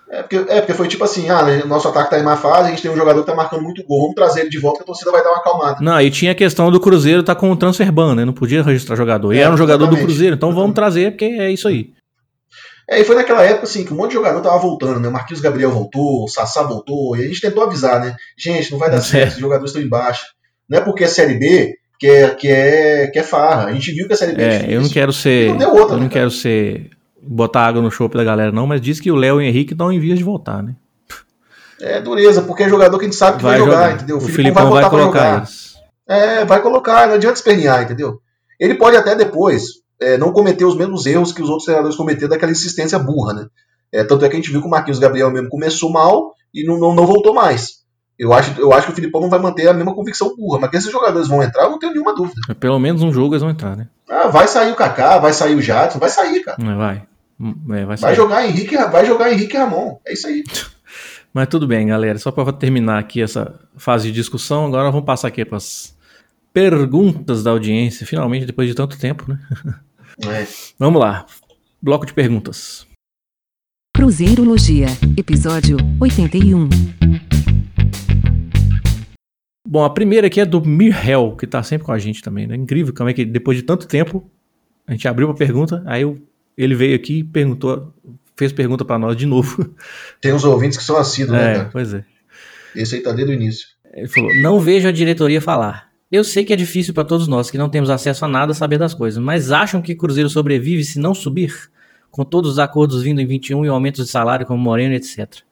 [0.08, 2.68] É porque, é porque foi tipo assim, ah, né, nosso ataque tá em má fase,
[2.68, 4.78] a gente tem um jogador que tá marcando muito gol, vamos trazer ele de volta
[4.78, 5.78] que a torcida vai dar uma acalmada.
[5.80, 8.24] Não, e tinha a questão do Cruzeiro tá com o transfer ban, né?
[8.24, 9.34] Não podia registrar jogador.
[9.34, 11.92] E é, era um jogador do Cruzeiro, então vamos trazer, porque é isso aí.
[12.88, 15.08] É, e foi naquela época assim que um monte de jogador tava voltando, né?
[15.08, 18.16] O Marquinhos Gabriel voltou, o Sassá voltou, e a gente tentou avisar, né?
[18.36, 19.00] Gente, não vai dar é.
[19.00, 20.24] certo, os jogadores estão embaixo.
[20.68, 23.66] Não é porque é Série B que é, que é, que é farra.
[23.66, 25.54] A gente viu que a Série B é, é eu não quero ser.
[25.54, 28.80] Não outra, eu não né, quero ser botar água no chope da galera, não, mas
[28.80, 30.74] diz que o Léo e o Henrique estão em vias de voltar, né?
[31.80, 34.16] É dureza, porque é jogador que a gente sabe que vai, vai jogar, jogar, entendeu?
[34.16, 35.44] O, o Filipão vai, vai colocar.
[36.08, 38.20] É, vai colocar, não adianta espernear, entendeu?
[38.58, 42.28] Ele pode até depois é, não cometer os mesmos erros que os outros treinadores cometeram
[42.28, 43.46] daquela insistência burra, né?
[43.92, 46.64] É, tanto é que a gente viu que o Marquinhos Gabriel mesmo começou mal e
[46.66, 47.78] não, não, não voltou mais.
[48.18, 50.70] Eu acho, eu acho que o Filipão não vai manter a mesma convicção burra, mas
[50.70, 52.40] que esses jogadores vão entrar, eu não tenho nenhuma dúvida.
[52.48, 53.88] É, pelo menos um jogo eles vão entrar, né?
[54.08, 56.58] Ah, vai sair o Kaká, vai sair o Jadson, vai sair, cara.
[56.76, 57.02] Vai.
[57.76, 59.98] É, vai, vai, jogar Henrique, vai jogar Henrique Ramon.
[60.04, 60.42] É isso aí.
[61.32, 62.18] Mas tudo bem, galera.
[62.18, 65.96] Só para terminar aqui essa fase de discussão, agora vamos passar aqui para as
[66.52, 68.04] perguntas da audiência.
[68.04, 69.38] Finalmente, depois de tanto tempo, né?
[70.26, 70.46] É.
[70.78, 71.26] Vamos lá.
[71.80, 72.86] Bloco de perguntas.
[73.96, 76.68] Cruzeirologia, episódio 81.
[79.66, 82.56] Bom, a primeira aqui é do Mirhel, que tá sempre com a gente também, né?
[82.56, 84.28] Incrível como é que depois de tanto tempo
[84.86, 86.18] a gente abriu uma pergunta, aí eu,
[86.56, 87.94] ele veio aqui e perguntou,
[88.36, 89.72] fez pergunta para nós de novo.
[90.20, 91.70] Tem uns ouvintes que são assíduos, né, é, né, cara?
[91.70, 92.04] Pois é.
[92.74, 93.68] Esse aí tá desde o início.
[93.92, 95.87] Ele falou: Não vejo a diretoria falar.
[96.10, 98.78] Eu sei que é difícil para todos nós que não temos acesso a nada saber
[98.78, 101.70] das coisas, mas acham que Cruzeiro sobrevive se não subir?
[102.10, 105.42] Com todos os acordos vindo em 21 e aumentos de salário como Moreno, etc.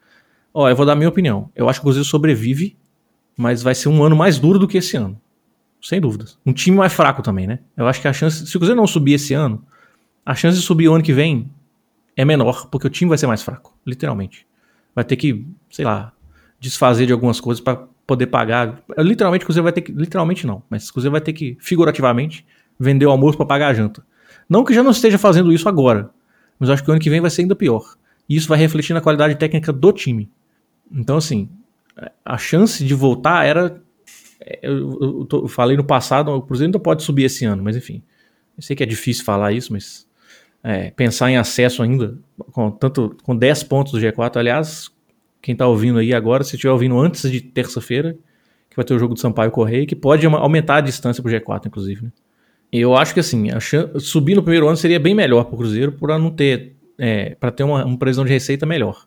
[0.54, 1.50] Ó, eu vou dar minha opinião.
[1.54, 2.74] Eu acho que o Cruzeiro sobrevive,
[3.36, 5.20] mas vai ser um ano mais duro do que esse ano.
[5.82, 6.38] Sem dúvidas.
[6.46, 7.58] Um time mais fraco também, né?
[7.76, 8.46] Eu acho que a chance.
[8.46, 9.62] Se o Cruzeiro não subir esse ano,
[10.24, 11.50] a chance de subir o ano que vem
[12.16, 14.46] é menor, porque o time vai ser mais fraco, literalmente.
[14.94, 16.14] Vai ter que, sei lá,
[16.58, 18.82] desfazer de algumas coisas para poder pagar.
[18.98, 19.92] Literalmente, o Cruzeiro vai ter que.
[19.92, 22.46] Literalmente não, mas o Cruzeiro vai ter que, figurativamente,
[22.78, 24.04] vender o almoço para pagar a janta.
[24.48, 26.10] Não que já não esteja fazendo isso agora,
[26.58, 27.96] mas acho que o ano que vem vai ser ainda pior.
[28.28, 30.30] E isso vai refletir na qualidade técnica do time.
[30.90, 31.48] Então, assim,
[32.24, 33.82] a chance de voltar era.
[34.40, 37.62] É, eu, eu, tô, eu falei no passado, o Cruzeiro ainda pode subir esse ano,
[37.62, 38.02] mas enfim.
[38.56, 40.06] Eu sei que é difícil falar isso, mas
[40.62, 42.18] é, pensar em acesso ainda,
[42.52, 44.36] com, tanto com 10 pontos do G4.
[44.36, 44.90] Aliás,
[45.46, 48.18] quem está ouvindo aí agora, se estiver ouvindo antes de terça-feira,
[48.68, 51.40] que vai ter o jogo do Sampaio Correia, que pode aumentar a distância para o
[51.40, 52.06] G4, inclusive.
[52.06, 52.12] Né?
[52.72, 53.46] Eu acho que assim,
[54.00, 57.52] subir no primeiro ano seria bem melhor para o Cruzeiro, para não ter, é, para
[57.52, 59.06] ter uma, uma previsão de receita melhor.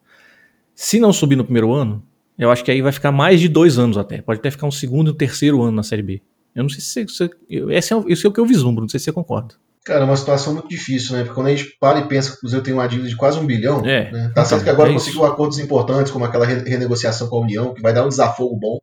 [0.74, 2.02] Se não subir no primeiro ano,
[2.38, 4.22] eu acho que aí vai ficar mais de dois anos até.
[4.22, 6.22] Pode até ficar um segundo e um terceiro ano na Série B.
[6.56, 8.98] Eu não sei se, se esse, é, esse é o que eu vislumbro, não sei
[8.98, 9.56] se você concorda.
[9.86, 11.24] Cara, é uma situação muito difícil, né?
[11.24, 13.40] Porque quando a gente para e pensa que o Cruzeiro tem uma dívida de quase
[13.40, 14.32] um bilhão, é, né?
[14.36, 17.82] tá certo que agora é conseguiu acordos importantes, como aquela renegociação com a União, que
[17.82, 18.80] vai dar um desafogo bom,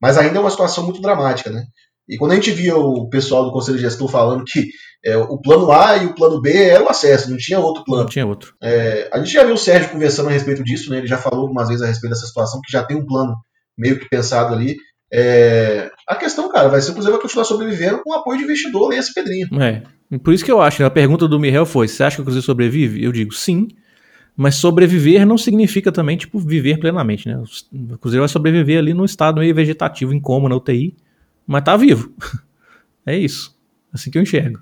[0.00, 1.64] mas ainda é uma situação muito dramática, né?
[2.08, 4.68] E quando a gente via o pessoal do Conselho de Gestor falando que
[5.04, 8.02] é, o plano A e o plano B era o acesso, não tinha outro plano.
[8.02, 8.54] Não tinha outro.
[8.62, 10.98] É, a gente já viu o Sérgio conversando a respeito disso, né?
[10.98, 13.34] Ele já falou algumas vezes a respeito dessa situação, que já tem um plano
[13.78, 14.76] meio que pensado ali.
[15.14, 18.44] É, a questão, cara, vai ser o Cruzeiro vai continuar sobrevivendo com o apoio de
[18.44, 19.48] investidor, e esse Pedrinho.
[19.60, 19.82] É.
[20.18, 22.44] Por isso que eu acho, a pergunta do Miguel foi: você acha que o Cruzeiro
[22.44, 23.04] sobrevive?
[23.04, 23.68] Eu digo sim,
[24.34, 27.42] mas sobreviver não significa também, tipo, viver plenamente, né?
[27.92, 30.96] O Cruzeiro vai sobreviver ali num estado meio vegetativo, em coma, na UTI,
[31.46, 32.10] mas tá vivo.
[33.04, 33.54] é isso.
[33.92, 34.60] Assim que eu enxergo.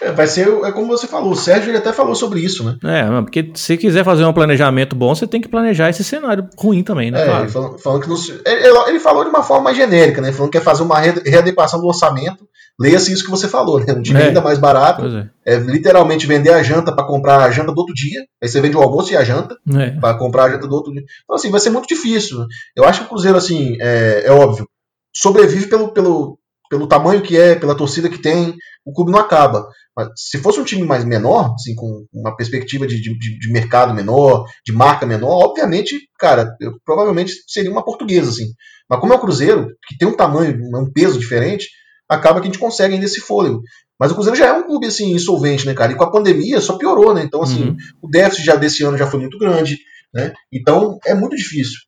[0.00, 2.76] É, vai ser, é como você falou, o Sérgio ele até falou sobre isso, né?
[2.84, 6.82] É, porque se quiser fazer um planejamento bom, você tem que planejar esse cenário ruim
[6.82, 7.22] também, né?
[7.22, 7.44] É, claro.
[7.44, 10.32] ele, falou, falou que não, ele, ele, falou de uma forma mais genérica, né?
[10.32, 12.46] Falando que quer fazer uma readequação do orçamento.
[12.78, 13.94] Leia-se isso que você falou, né?
[13.94, 14.26] Um time é.
[14.26, 15.06] ainda mais barato.
[15.46, 15.54] É.
[15.54, 15.58] é.
[15.58, 18.20] literalmente vender a janta para comprar a janta do outro dia.
[18.42, 19.92] Aí você vende o almoço e a janta é.
[19.92, 21.02] para comprar a janta do outro dia.
[21.24, 22.44] Então, assim, vai ser muito difícil.
[22.76, 24.68] Eu acho que o Cruzeiro, assim, é, é óbvio,
[25.14, 26.38] sobrevive pelo, pelo,
[26.68, 28.54] pelo tamanho que é, pela torcida que tem,
[28.84, 29.66] o clube não acaba.
[29.96, 33.94] Mas se fosse um time mais menor, assim, com uma perspectiva de, de, de mercado
[33.94, 38.52] menor, de marca menor, obviamente, cara, eu, provavelmente seria uma portuguesa, assim.
[38.88, 41.68] Mas como é o Cruzeiro, que tem um tamanho, um peso diferente,
[42.08, 43.62] acaba que a gente consegue ainda esse fôlego.
[43.98, 45.92] Mas o Cruzeiro já é um clube, assim, insolvente, né, cara?
[45.92, 47.22] E com a pandemia só piorou, né?
[47.22, 47.76] Então, assim, uhum.
[48.02, 49.78] o déficit já desse ano já foi muito grande,
[50.14, 50.34] né?
[50.52, 51.78] Então, é muito difícil.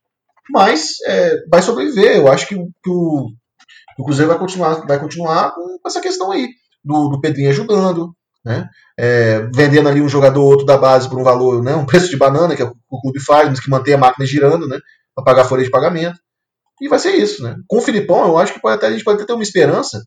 [0.49, 2.17] Mas é, vai sobreviver.
[2.17, 3.29] Eu acho que, que o,
[3.99, 6.47] o Cruzeiro vai continuar, vai continuar com essa questão aí
[6.83, 8.69] do, do Pedrinho ajudando, né?
[8.97, 11.75] É, vendendo ali um jogador ou outro da base por um valor, né?
[11.75, 14.79] um preço de banana que o clube faz, mas que mantém a máquina girando, né?
[15.13, 16.19] Para pagar a folha de pagamento.
[16.81, 17.57] E vai ser isso, né?
[17.67, 20.01] Com o Filipão, eu acho que pode até, a gente pode até ter uma esperança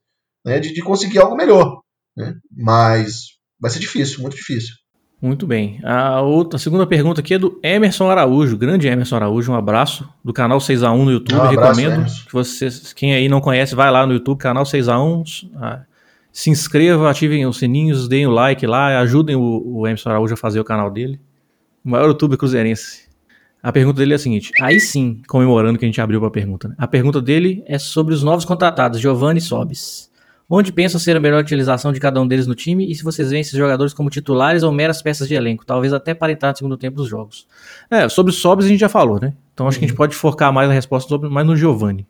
[0.45, 1.81] né, de, de conseguir algo melhor.
[2.17, 2.35] Né?
[2.51, 4.75] Mas vai ser difícil, muito difícil.
[5.23, 5.79] Muito bem.
[5.85, 10.09] A outra, a segunda pergunta aqui é do Emerson Araújo, grande Emerson Araújo, um abraço
[10.25, 12.25] do canal 6x1 no YouTube, um abraço, recomendo Emerson.
[12.27, 15.83] que vocês, quem aí não conhece, vai lá no YouTube, canal 6x1, ah,
[16.33, 20.37] se inscrevam, ativem os sininhos, deem o like lá, ajudem o, o Emerson Araújo a
[20.37, 21.21] fazer o canal dele.
[21.85, 23.09] O maior youtuber cruzeirense.
[23.63, 26.33] A pergunta dele é a seguinte: aí sim, comemorando que a gente abriu para a
[26.33, 26.67] pergunta.
[26.67, 26.75] Né?
[26.77, 30.11] A pergunta dele é sobre os novos contratados, Giovanni Sobis.
[30.55, 33.31] Onde pensam ser a melhor utilização de cada um deles no time e se vocês
[33.31, 36.57] veem esses jogadores como titulares ou meras peças de elenco, talvez até para entrar no
[36.59, 37.47] segundo tempo dos jogos?
[37.91, 39.33] É, sobre Sobis a gente já falou, né?
[39.55, 39.79] Então acho uhum.
[39.79, 39.97] que a gente uhum.
[39.97, 42.07] pode focar mais na resposta sobre, mais no Giovanni.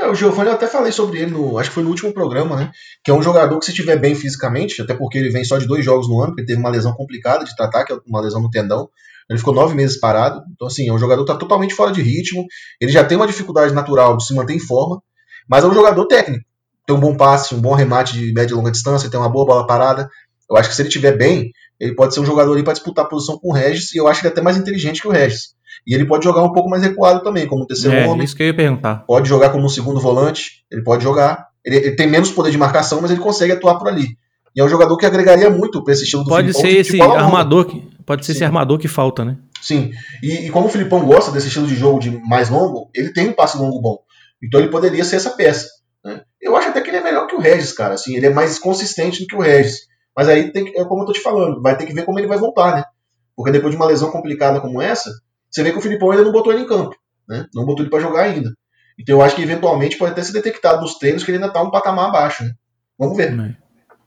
[0.00, 2.56] É, o Giovanni eu até falei sobre ele, no, acho que foi no último programa,
[2.56, 2.70] né?
[3.04, 5.66] Que é um jogador que se estiver bem fisicamente, até porque ele vem só de
[5.66, 8.22] dois jogos no ano, porque ele teve uma lesão complicada de tratar, que é uma
[8.22, 8.88] lesão no tendão.
[9.28, 10.42] Ele ficou nove meses parado.
[10.54, 12.46] Então, assim, é um jogador que está totalmente fora de ritmo.
[12.80, 15.02] Ele já tem uma dificuldade natural de se manter em forma,
[15.46, 16.50] mas é um jogador técnico.
[16.92, 19.66] Um bom passe, um bom remate de média e longa distância, tem uma boa bola
[19.66, 20.08] parada.
[20.50, 23.04] Eu acho que se ele estiver bem, ele pode ser um jogador ali para disputar
[23.04, 25.08] a posição com o Regis, e eu acho que ele é até mais inteligente que
[25.08, 25.54] o Regis.
[25.86, 28.24] E ele pode jogar um pouco mais recuado também, como um terceiro É, homem.
[28.24, 29.04] isso que eu ia perguntar.
[29.06, 30.64] Pode jogar como um segundo volante.
[30.70, 31.46] Ele pode jogar.
[31.64, 34.16] Ele, ele tem menos poder de marcação, mas ele consegue atuar por ali.
[34.54, 37.00] E é um jogador que agregaria muito para esse estilo do Pode Filipão, ser esse
[37.00, 38.44] armador que pode ser esse Sim.
[38.44, 39.38] armador que falta, né?
[39.62, 39.90] Sim.
[40.22, 43.28] E, e como o Filipão gosta desse estilo de jogo de mais longo, ele tem
[43.28, 43.98] um passe longo bom.
[44.42, 45.66] Então ele poderia ser essa peça.
[46.42, 47.94] Eu acho até que ele é melhor que o Regis, cara.
[47.94, 49.86] Assim, ele é mais consistente do que o Regis.
[50.14, 52.18] Mas aí tem que, é como eu tô te falando, vai ter que ver como
[52.18, 52.84] ele vai voltar, né?
[53.34, 55.10] Porque depois de uma lesão complicada como essa,
[55.50, 56.94] você vê que o Filipão ainda não botou ele em campo,
[57.28, 57.46] né?
[57.54, 58.52] Não botou ele para jogar ainda.
[58.98, 61.62] Então eu acho que eventualmente pode até ser detectado nos treinos que ele ainda tá
[61.62, 62.52] um patamar abaixo, né?
[62.98, 63.32] Vamos ver.
[63.38, 63.56] É.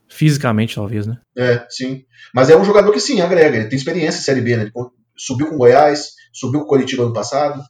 [0.08, 1.18] Fisicamente, talvez, né?
[1.36, 2.04] É, sim.
[2.32, 3.56] Mas é um jogador que sim, agrega.
[3.56, 4.62] Ele tem experiência em Série B, né?
[4.62, 4.72] Ele
[5.16, 7.60] subiu com o Goiás, subiu com o Coritiba ano passado.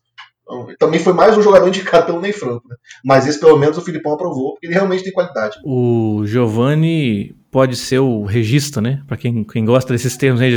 [0.79, 2.77] Também foi mais um jogador indicado pelo Ney Franco, né?
[3.05, 5.59] Mas esse, pelo menos, o Filipão aprovou, porque ele realmente tem qualidade.
[5.65, 9.03] O Giovanni pode ser o regista, né?
[9.09, 10.49] Pra quem, quem gosta desses termos, né?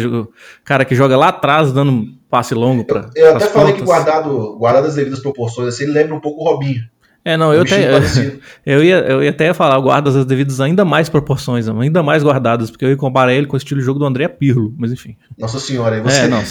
[0.63, 4.87] cara que joga lá atrás dando passe longo para Eu até falei que guardado, guardado
[4.87, 6.83] as devidas proporções, assim, ele lembra um pouco o Robinho.
[7.23, 7.89] É, não, eu até.
[8.65, 12.69] Eu ia, eu ia até falar, guardas as devidas ainda mais proporções, ainda mais guardadas,
[12.69, 15.15] porque eu ia comparar ele com o estilo de jogo do André Pirlo, mas enfim.
[15.37, 16.19] Nossa senhora, aí você.
[16.19, 16.41] É, não.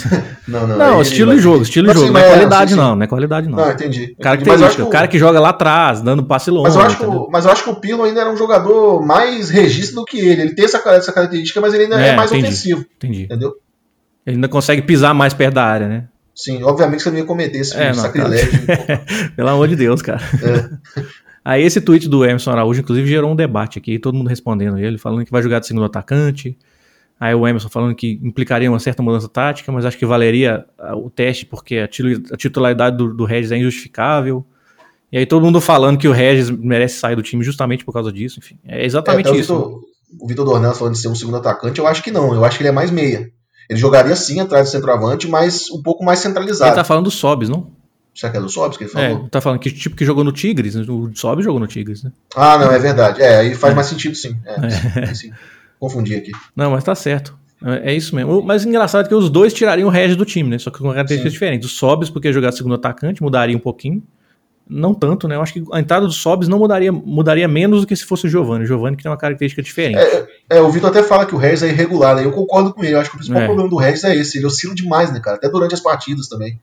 [0.48, 2.96] não, não, Não, estilo de jogo, estilo de jogo, sim, não é é, qualidade não,
[2.96, 3.58] não é qualidade não.
[3.58, 4.16] Não, entendi.
[4.20, 6.64] Característica, o cara que joga lá atrás, dando passe longo.
[6.64, 9.50] Mas eu, acho que mas eu acho que o Pilo ainda era um jogador mais
[9.50, 10.42] registro do que ele.
[10.42, 13.24] Ele tem essa, essa característica, mas ele ainda é, É, mais ofensivo, Entendi.
[13.24, 13.54] entendeu?
[14.26, 16.04] Ele ainda consegue pisar mais perto da área, né?
[16.38, 18.60] Sim, obviamente você não ia cometer esse É, não, sacrilégio.
[19.34, 20.20] Pelo amor de Deus, cara.
[20.40, 21.02] É.
[21.44, 24.98] Aí esse tweet do Emerson Araújo, inclusive, gerou um debate aqui, todo mundo respondendo ele,
[24.98, 26.56] falando que vai jogar de segundo atacante.
[27.18, 30.94] Aí o Emerson falando que implicaria uma certa mudança tática, mas acho que valeria ah,
[30.94, 31.88] o teste porque a
[32.36, 34.46] titularidade do, do Regis é injustificável.
[35.10, 38.12] E aí todo mundo falando que o Regis merece sair do time justamente por causa
[38.12, 38.56] disso, enfim.
[38.64, 39.52] É exatamente É, isso.
[39.52, 39.80] O Vitor,
[40.20, 42.32] o Vitor Dornelles falando de ser um segundo atacante, eu acho que não.
[42.32, 43.32] Eu acho que ele é mais meia.
[43.68, 46.74] Ele jogaria sim atrás do centroavante, mas um pouco mais Ele centralizado.
[46.74, 47.66] tá falando do Sobs, não?
[48.14, 49.28] Será que é do Sobs que ele É, falou?
[49.28, 52.10] tá falando que tipo que jogou no Tigres, o Sobs jogou no Tigres, né?
[52.34, 53.22] Ah, não, é verdade.
[53.22, 54.36] É, aí faz mais sentido sim.
[54.44, 55.32] É, sim, sim.
[55.78, 56.32] Confundi aqui.
[56.56, 57.36] Não, mas tá certo.
[57.64, 58.42] É é isso mesmo.
[58.42, 60.58] Mas engraçado é que os dois tirariam o Regis do time, né?
[60.58, 61.34] Só que com características Sim.
[61.34, 61.70] diferentes.
[61.70, 64.02] O Sobs, porque jogar segundo atacante, mudaria um pouquinho.
[64.70, 65.36] Não tanto, né?
[65.36, 68.26] Eu acho que a entrada do Sobs não mudaria, mudaria menos do que se fosse
[68.26, 68.64] o Giovanni.
[68.64, 69.98] O Giovanni que tem uma característica diferente.
[70.50, 72.24] É, o Vitor até fala que o Regis é irregular, né?
[72.24, 72.94] Eu concordo com ele.
[72.94, 73.46] Eu acho que o principal É.
[73.46, 74.38] problema do Regis é esse.
[74.38, 75.36] Ele oscila demais, né, cara?
[75.36, 76.60] Até durante as partidas também.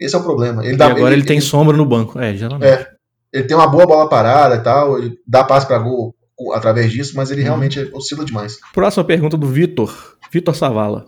[0.00, 0.64] Esse é o problema.
[0.64, 2.18] Ele e dá, agora ele, tem sombra no banco.
[2.18, 2.66] É, geralmente.
[2.72, 2.88] É.
[3.32, 6.14] ele tem uma boa bola parada e tal, ele dá passe pra gol
[6.52, 7.46] através disso, mas ele Uhum.
[7.46, 8.58] realmente oscila demais.
[8.72, 10.16] Próxima pergunta do Vitor.
[10.32, 11.06] Vitor Savala.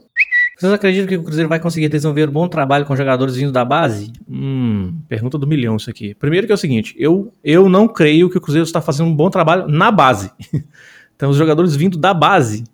[0.59, 3.65] Vocês acreditam que o Cruzeiro vai conseguir desenvolver um bom trabalho com jogadores vindo da
[3.65, 4.11] base?
[4.29, 6.15] Hum, pergunta do milhão isso aqui.
[6.15, 9.15] Primeiro que é o seguinte, eu, eu não creio que o Cruzeiro está fazendo um
[9.15, 10.31] bom trabalho na base.
[11.15, 12.65] então os jogadores vindo da base.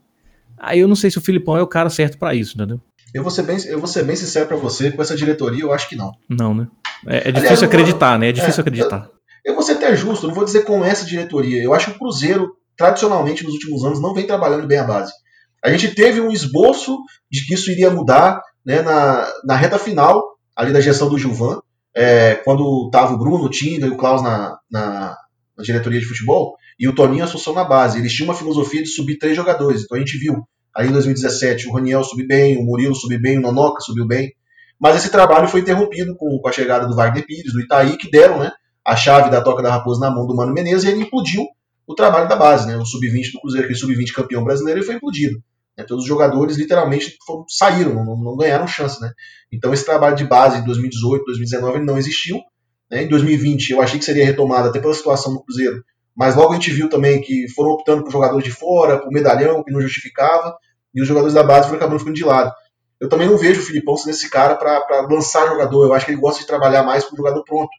[0.57, 2.81] Aí eu não sei se o Filipão é o cara certo pra isso, entendeu?
[3.13, 5.73] Eu vou ser bem, eu vou ser bem sincero pra você, com essa diretoria eu
[5.73, 6.13] acho que não.
[6.29, 6.69] Não, né?
[7.07, 8.29] É, é Aliás, difícil eu vou- acreditar, né?
[8.29, 9.11] É difícil é, acreditar.
[9.45, 11.61] Eu vou ser até justo, não vou dizer com essa diretoria.
[11.61, 15.13] Eu acho que o Cruzeiro, tradicionalmente, nos últimos anos, não vem trabalhando bem a base.
[15.65, 16.99] A gente teve um esboço
[17.31, 20.23] de que isso iria mudar né, na, na reta final
[20.57, 21.61] ali da gestão do Gilvan,
[21.95, 25.17] é, quando estava o Bruno, o Tinda e o Klaus na, na,
[25.57, 27.99] na diretoria de futebol, e o Toninho associou na base.
[27.99, 29.83] Eles tinham uma filosofia de subir três jogadores.
[29.83, 33.39] Então a gente viu aí em 2017 o Raniel subir bem, o Murilo subir bem,
[33.39, 34.33] o Nonoca subiu bem.
[34.81, 38.11] Mas esse trabalho foi interrompido com, com a chegada do Wagner Pires, do Itaí, que
[38.11, 38.51] deram né,
[38.85, 41.47] a chave da Toca da Raposa na mão do Mano Menezes e ele implodiu
[41.87, 42.67] o trabalho da base.
[42.67, 45.41] Né, o sub-20 do Cruzeiro, aquele sub-20 campeão brasileiro, ele foi implodido.
[45.77, 49.01] Né, todos os jogadores literalmente foram, saíram, não, não ganharam chance.
[49.01, 49.13] Né?
[49.51, 52.39] Então esse trabalho de base em 2018, 2019 ele não existiu.
[52.91, 53.05] Né?
[53.05, 55.83] Em 2020 eu achei que seria retomado até pela situação do Cruzeiro,
[56.15, 59.65] mas logo a gente viu também que foram optando por jogadores de fora, por medalhão,
[59.65, 60.57] que não justificava,
[60.95, 62.53] e os jogadores da base foram acabando ficando de lado.
[63.01, 65.87] Eu também não vejo o Filipão sendo esse cara para lançar jogador.
[65.87, 67.71] Eu acho que ele gosta de trabalhar mais com o jogador pronto.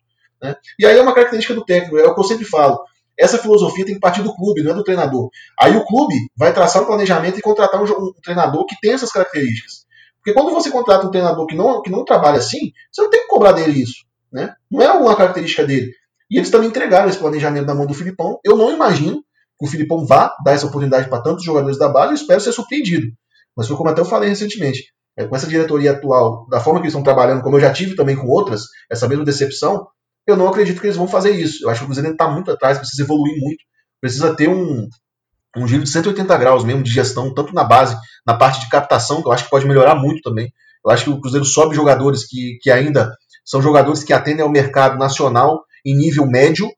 [0.42, 0.54] Né?
[0.78, 2.84] E aí é uma característica do técnico, é o que eu sempre falo.
[3.18, 5.30] Essa filosofia tem que partir do clube, não é do treinador.
[5.60, 9.12] Aí o clube vai traçar um planejamento e contratar um, um treinador que tem essas
[9.12, 9.86] características.
[10.18, 13.22] Porque quando você contrata um treinador que não, que não trabalha assim, você não tem
[13.22, 14.06] que cobrar dele isso.
[14.32, 14.54] Né?
[14.72, 15.92] Não é uma característica dele.
[16.32, 18.40] E eles também entregaram esse planejamento na mão do Filipão.
[18.44, 19.24] Eu não imagino
[19.60, 22.10] que o Filipão vá dar essa oportunidade para tantos jogadores da base.
[22.10, 23.08] Eu espero ser surpreendido.
[23.56, 24.86] Mas foi como até eu falei recentemente.
[25.16, 27.96] É, com essa diretoria atual, da forma que eles estão trabalhando, como eu já tive
[27.96, 29.86] também com outras, essa mesma decepção,
[30.26, 31.64] eu não acredito que eles vão fazer isso.
[31.64, 33.64] Eu acho que o Cruzeiro está muito atrás, precisa evoluir muito,
[34.00, 34.88] precisa ter um,
[35.58, 37.96] um giro de 180 graus mesmo de gestão, tanto na base,
[38.26, 40.52] na parte de captação, que eu acho que pode melhorar muito também.
[40.86, 43.12] Eu acho que o Cruzeiro sobe jogadores que, que ainda
[43.46, 46.70] são jogadores que atendem ao mercado nacional em nível médio,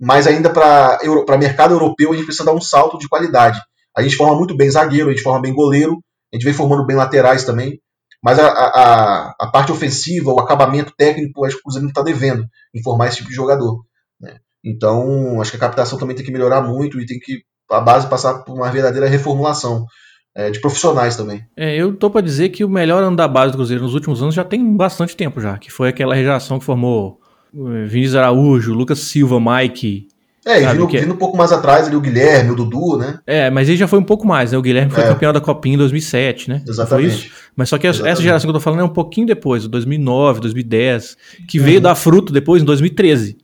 [0.00, 3.60] mas ainda para mercado europeu a gente precisa dar um salto de qualidade.
[3.96, 5.98] A gente forma muito bem zagueiro, a gente forma bem goleiro,
[6.32, 7.80] a gente vem formando bem laterais também.
[8.22, 12.02] Mas a, a, a parte ofensiva, o acabamento técnico, acho que o Cruzeiro não está
[12.02, 13.84] devendo em formar esse tipo de jogador.
[14.20, 14.36] Né?
[14.64, 18.06] Então, acho que a captação também tem que melhorar muito e tem que a base
[18.06, 19.86] passar por uma verdadeira reformulação
[20.34, 21.44] é, de profissionais também.
[21.56, 24.22] É, eu tô para dizer que o melhor ano da base do Cruzeiro nos últimos
[24.22, 27.18] anos já tem bastante tempo já, que foi aquela geração que formou
[27.54, 30.08] eh, Vinícius Araújo, Lucas Silva, Mike.
[30.44, 30.98] É, e vindo, que...
[30.98, 33.18] vindo um pouco mais atrás ali o Guilherme, o Dudu, né?
[33.26, 34.58] É, mas ele já foi um pouco mais, né?
[34.58, 35.08] O Guilherme foi é.
[35.08, 36.62] campeão da Copinha em 2007, né?
[36.66, 37.32] Exatamente.
[37.54, 38.12] Mas só que Exatamente.
[38.12, 41.16] essa geração que eu tô falando é um pouquinho depois, 2009, 2010,
[41.48, 41.64] que uhum.
[41.64, 43.36] veio dar fruto depois em 2013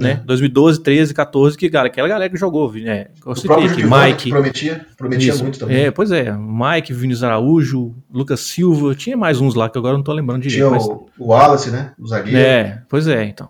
[0.00, 0.22] né?
[0.24, 3.08] 2012, 13, 14, que, cara, aquela galera que jogou, né?
[3.24, 4.30] Eu citei aqui, Mike.
[4.30, 5.76] Prometia, prometia isso, muito também.
[5.76, 10.02] É, pois é, Mike, Vinícius Araújo, Lucas Silva, tinha mais uns lá que agora não
[10.02, 10.58] tô lembrando direito.
[10.58, 10.84] Tinha mas...
[10.86, 11.92] o, o Wallace, né?
[11.98, 12.38] O zagueiro.
[12.38, 13.48] É, pois é, então.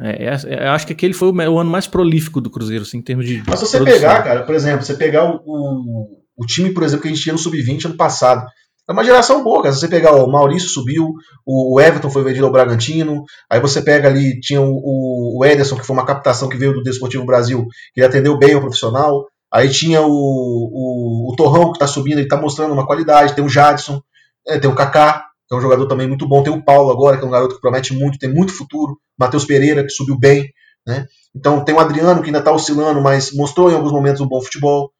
[0.00, 2.84] É, é, é, eu acho que aquele foi o, o, ano mais prolífico do Cruzeiro,
[2.84, 3.42] assim, em termos de.
[3.46, 4.00] Mas se você produção.
[4.00, 7.22] pegar, cara, por exemplo, você pegar o, o, o time, por exemplo, que a gente
[7.22, 8.46] tinha no Sub-20 ano passado,
[8.88, 9.74] é uma geração boa, cara.
[9.74, 11.12] Se você pegar o Maurício subiu,
[11.44, 15.84] o Everton foi vendido ao Bragantino, aí você pega ali, tinha o, o Ederson, que
[15.84, 19.26] foi uma captação que veio do Desportivo Brasil, que atendeu bem o profissional.
[19.52, 23.34] Aí tinha o, o, o Torrão, que está subindo, ele está mostrando uma qualidade.
[23.34, 24.00] Tem o Jadson,
[24.46, 26.42] é, tem o Kaká, que é um jogador também muito bom.
[26.42, 28.98] Tem o Paulo agora, que é um garoto que promete muito, tem muito futuro.
[29.18, 30.52] Matheus Pereira, que subiu bem.
[30.86, 31.06] Né?
[31.34, 34.40] Então tem o Adriano, que ainda está oscilando, mas mostrou em alguns momentos um bom
[34.40, 34.90] futebol.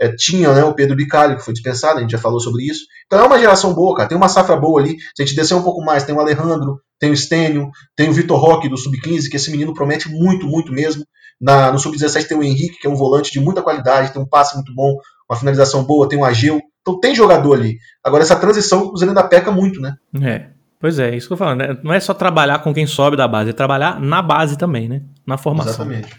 [0.00, 2.84] É, tinha né, o Pedro Bicalho, que foi dispensado, a gente já falou sobre isso.
[3.06, 4.08] Então é uma geração boa, cara.
[4.08, 4.96] Tem uma safra boa ali.
[5.14, 8.12] Se a gente descer um pouco mais, tem o Alejandro, tem o Stênio, tem o
[8.12, 11.04] Vitor Roque do Sub-15, que esse menino promete muito, muito mesmo.
[11.40, 14.28] Na, no Sub-17 tem o Henrique, que é um volante de muita qualidade, tem um
[14.28, 14.96] passe muito bom,
[15.28, 16.60] uma finalização boa, tem o Ageu.
[16.80, 17.78] Então tem jogador ali.
[18.02, 19.96] Agora essa transição o Cruzeiro ainda peca muito, né?
[20.22, 20.46] É.
[20.80, 21.58] Pois é, isso que eu tô falando.
[21.58, 21.76] Né?
[21.82, 25.02] Não é só trabalhar com quem sobe da base, é trabalhar na base também, né?
[25.26, 25.72] Na formação.
[25.72, 26.16] Exatamente.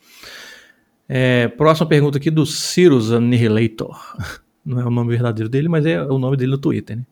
[1.08, 3.98] É, próxima pergunta aqui do Cyrus Annihilator.
[4.64, 7.04] Não é o nome verdadeiro dele, mas é o nome dele no Twitter, né?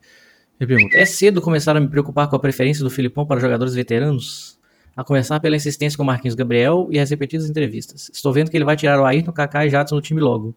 [0.59, 3.73] Ele pergunta: É cedo começar a me preocupar com a preferência do Filipão para jogadores
[3.73, 4.57] veteranos?
[4.95, 8.09] A começar pela insistência com Marquinhos Gabriel e as repetidas entrevistas.
[8.11, 10.55] Estou vendo que ele vai tirar o Ayrton, Kaká e Jadson do time logo.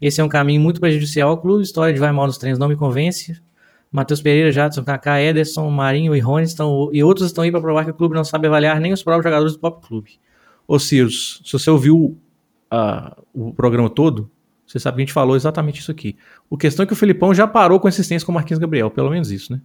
[0.00, 1.62] Esse é um caminho muito prejudicial ao clube.
[1.62, 3.40] História de vai mal nos treinos não me convence.
[3.90, 7.84] Matheus Pereira, Jadson, Kaká, Ederson, Marinho e Rony estão, e outros estão aí para provar
[7.84, 10.18] que o clube não sabe avaliar nem os próprios jogadores do próprio clube.
[10.66, 12.18] Ô Cirus, se você ouviu
[13.32, 14.28] o programa todo,
[14.66, 16.16] você sabe que a gente falou exatamente isso aqui.
[16.50, 19.10] O questão é que o Felipão já parou com assistência com o Marquinhos Gabriel, pelo
[19.10, 19.60] menos isso, né?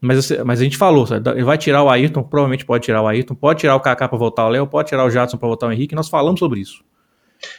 [0.00, 3.34] Mas, mas a gente falou, ele vai tirar o Ayrton, provavelmente pode tirar o Ayrton,
[3.34, 5.72] pode tirar o Kaká para voltar o Léo, pode tirar o Jadson para voltar o
[5.72, 6.84] Henrique, nós falamos sobre isso.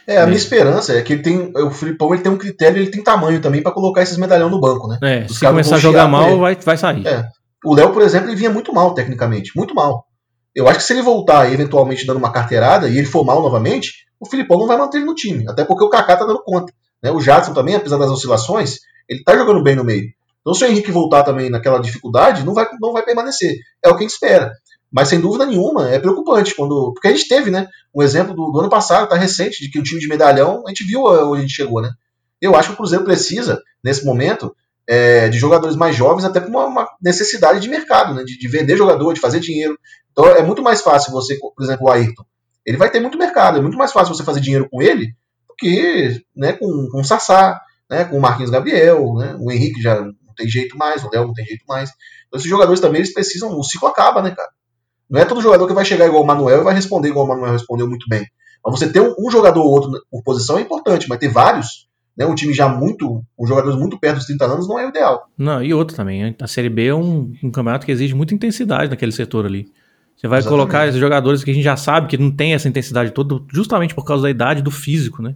[0.06, 0.26] É, a é.
[0.26, 1.52] minha esperança é que ele tem.
[1.56, 4.60] O Filipão ele tem um critério, ele tem tamanho também para colocar esses medalhão no
[4.60, 4.98] banco, né?
[5.02, 7.06] É, se começar a jogar mal, vai, vai sair.
[7.06, 7.26] É.
[7.64, 10.06] O Léo, por exemplo, ele vinha muito mal tecnicamente, muito mal.
[10.54, 14.06] Eu acho que se ele voltar eventualmente dando uma carteirada e ele for mal novamente,
[14.18, 15.44] o Filipão não vai manter ele no time.
[15.48, 16.72] Até porque o Kaká tá dando conta.
[17.02, 17.10] Né?
[17.10, 18.78] O Jadson também, apesar das oscilações,
[19.08, 20.08] ele tá jogando bem no meio.
[20.40, 23.56] Então se o Henrique voltar também naquela dificuldade, não vai, não vai permanecer.
[23.84, 24.52] É o que a gente espera.
[24.92, 26.92] Mas sem dúvida nenhuma, é preocupante quando.
[26.92, 27.68] Porque a gente teve, né?
[27.94, 30.70] Um exemplo do, do ano passado, tá recente, de que o time de medalhão, a
[30.70, 31.90] gente viu onde a gente chegou, né?
[32.40, 34.54] Eu acho que o Cruzeiro precisa, nesse momento,
[34.88, 38.24] é, de jogadores mais jovens, até por uma, uma necessidade de mercado, né?
[38.24, 39.78] De, de, vender jogador, de fazer dinheiro.
[40.10, 42.24] Então é muito mais fácil você, por exemplo, o Ayrton.
[42.66, 45.14] Ele vai ter muito mercado, é muito mais fácil você fazer dinheiro com ele
[45.48, 49.36] do que né, com, com o Sassá, né, com o Marquinhos Gabriel, né?
[49.38, 51.90] O Henrique já não tem jeito mais, o Léo não tem jeito mais.
[52.26, 54.48] Então esses jogadores também eles precisam, o ciclo acaba, né, cara?
[55.10, 57.28] Não é todo jogador que vai chegar igual o Manuel e vai responder igual o
[57.28, 58.24] Manuel respondeu muito bem.
[58.64, 62.26] Mas você ter um, jogador ou outro por posição é importante, mas ter vários, né,
[62.26, 65.28] um time já muito, com jogadores muito perto dos 30 anos, não é o ideal.
[65.36, 66.36] Não, e outro também.
[66.38, 69.72] A Série B é um, um campeonato que exige muita intensidade naquele setor ali.
[70.16, 70.60] Você vai Exatamente.
[70.60, 73.94] colocar esses jogadores que a gente já sabe que não tem essa intensidade toda, justamente
[73.94, 75.34] por causa da idade do físico, né?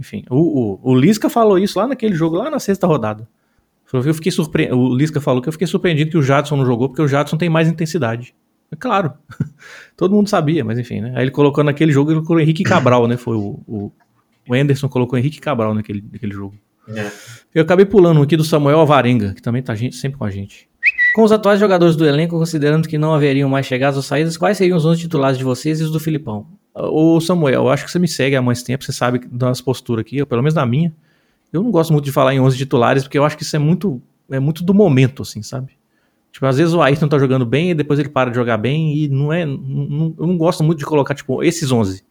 [0.00, 3.28] Enfim, o, o, o Lisca falou isso lá naquele jogo, lá na sexta rodada.
[3.92, 4.72] Eu fiquei surpre...
[4.72, 7.36] O Lisca falou que eu fiquei surpreendido que o Jadson não jogou, porque o Jadson
[7.36, 8.34] tem mais intensidade.
[8.70, 9.12] É claro.
[9.96, 11.12] Todo mundo sabia, mas enfim, né?
[11.16, 13.16] Aí ele colocou naquele jogo, ele colocou o Henrique Cabral, né?
[13.16, 13.92] Foi o, o,
[14.48, 16.54] o Anderson colocou Henrique Cabral naquele, naquele jogo.
[16.88, 17.10] É.
[17.54, 20.68] Eu acabei pulando aqui do Samuel Alvarenga, que também tá gente, sempre com a gente.
[21.14, 24.56] Com os atuais jogadores do elenco, considerando que não haveriam mais chegadas ou saídas, quais
[24.56, 26.46] seriam os 11 titulares de vocês e os do Filipão?
[26.74, 30.02] Ô Samuel, eu acho que você me segue há mais tempo, você sabe das posturas
[30.02, 30.94] aqui, pelo menos na minha.
[31.52, 33.58] Eu não gosto muito de falar em 11 titulares, porque eu acho que isso é
[33.58, 34.00] muito,
[34.30, 35.72] é muito do momento, assim, sabe?
[36.36, 38.94] Tipo, às vezes o Ayrton tá jogando bem e depois ele para de jogar bem
[38.94, 39.46] e não é.
[39.46, 42.04] Não, eu não gosto muito de colocar, tipo, esses 11.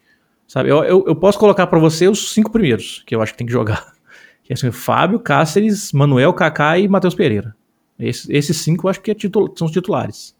[0.47, 0.67] Sabe?
[0.67, 3.45] Eu, eu, eu posso colocar para você os cinco primeiros, que eu acho que tem
[3.45, 3.93] que jogar.
[4.43, 7.55] Que é assim, Fábio, Cáceres, Manuel, Kaká e Matheus Pereira.
[7.99, 9.15] Esses, esses cinco eu acho que é
[9.55, 10.36] são os titulares.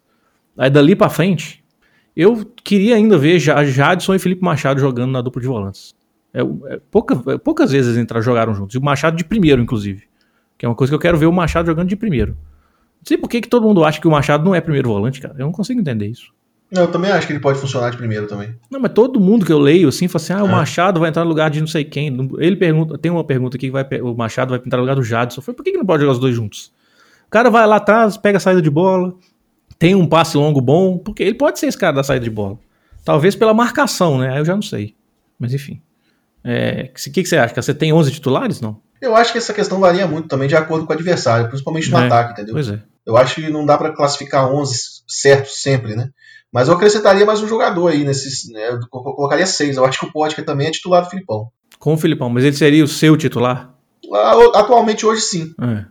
[0.56, 1.64] Aí dali para frente,
[2.16, 5.92] eu queria ainda ver Jadson e Felipe Machado jogando na dupla de volantes.
[6.32, 8.76] É, é, pouca, é, poucas vezes eles entraram, jogaram juntos.
[8.76, 10.04] E o Machado de primeiro, inclusive.
[10.56, 12.36] Que é uma coisa que eu quero ver o Machado jogando de primeiro.
[13.06, 15.34] Sei por que, que todo mundo acha que o Machado não é primeiro volante, cara.
[15.38, 16.34] Eu não consigo entender isso.
[16.70, 18.54] Não, eu também acho que ele pode funcionar de primeiro também.
[18.68, 20.50] Não, mas todo mundo que eu leio assim fala assim: ah, o É.
[20.50, 22.08] Machado vai entrar no lugar de não sei quem.
[22.38, 25.02] Ele pergunta, tem uma pergunta aqui que vai, o Machado vai entrar no lugar do
[25.02, 25.40] Jadson.
[25.40, 26.72] Falei, por que, que não pode jogar os dois juntos?
[27.26, 29.14] O cara vai lá atrás, pega a saída de bola,
[29.78, 32.58] tem um passe longo bom, porque ele pode ser esse cara da saída de bola.
[33.04, 34.32] Talvez pela marcação, né?
[34.32, 34.96] Aí eu já não sei.
[35.38, 35.80] Mas enfim.
[36.42, 37.54] É, O que, que você acha?
[37.54, 38.60] Que Você tem 11 titulares?
[38.60, 38.80] Não?
[39.00, 41.98] Eu acho que essa questão varia muito também de acordo com o adversário, principalmente no
[41.98, 42.54] É, ataque, entendeu?
[42.54, 42.80] Pois é.
[43.06, 44.76] Eu acho que não dá pra classificar 11
[45.06, 46.10] certo sempre, né?
[46.52, 48.50] Mas eu acrescentaria mais um jogador aí nesses.
[48.50, 48.70] Né?
[48.70, 49.76] Eu co- colocaria seis.
[49.76, 51.50] Eu acho que o Potker também é titular do Filipão.
[51.78, 53.74] Com o Filipão, mas ele seria o seu titular?
[54.12, 55.54] Ah, Atualmente, hoje sim.
[55.60, 55.84] É.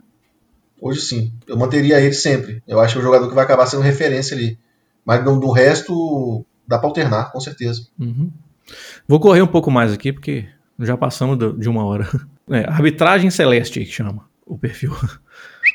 [0.80, 1.32] Hoje sim.
[1.46, 2.62] Eu manteria ele sempre.
[2.66, 4.58] Eu acho que é um jogador que vai acabar sendo referência ali.
[5.04, 7.86] Mas do, do resto, dá pra alternar, com certeza.
[7.98, 8.30] Uhum.
[9.06, 10.46] Vou correr um pouco mais aqui, porque
[10.80, 12.08] já passamos de uma hora.
[12.48, 14.94] É, arbitragem celeste que chama o perfil.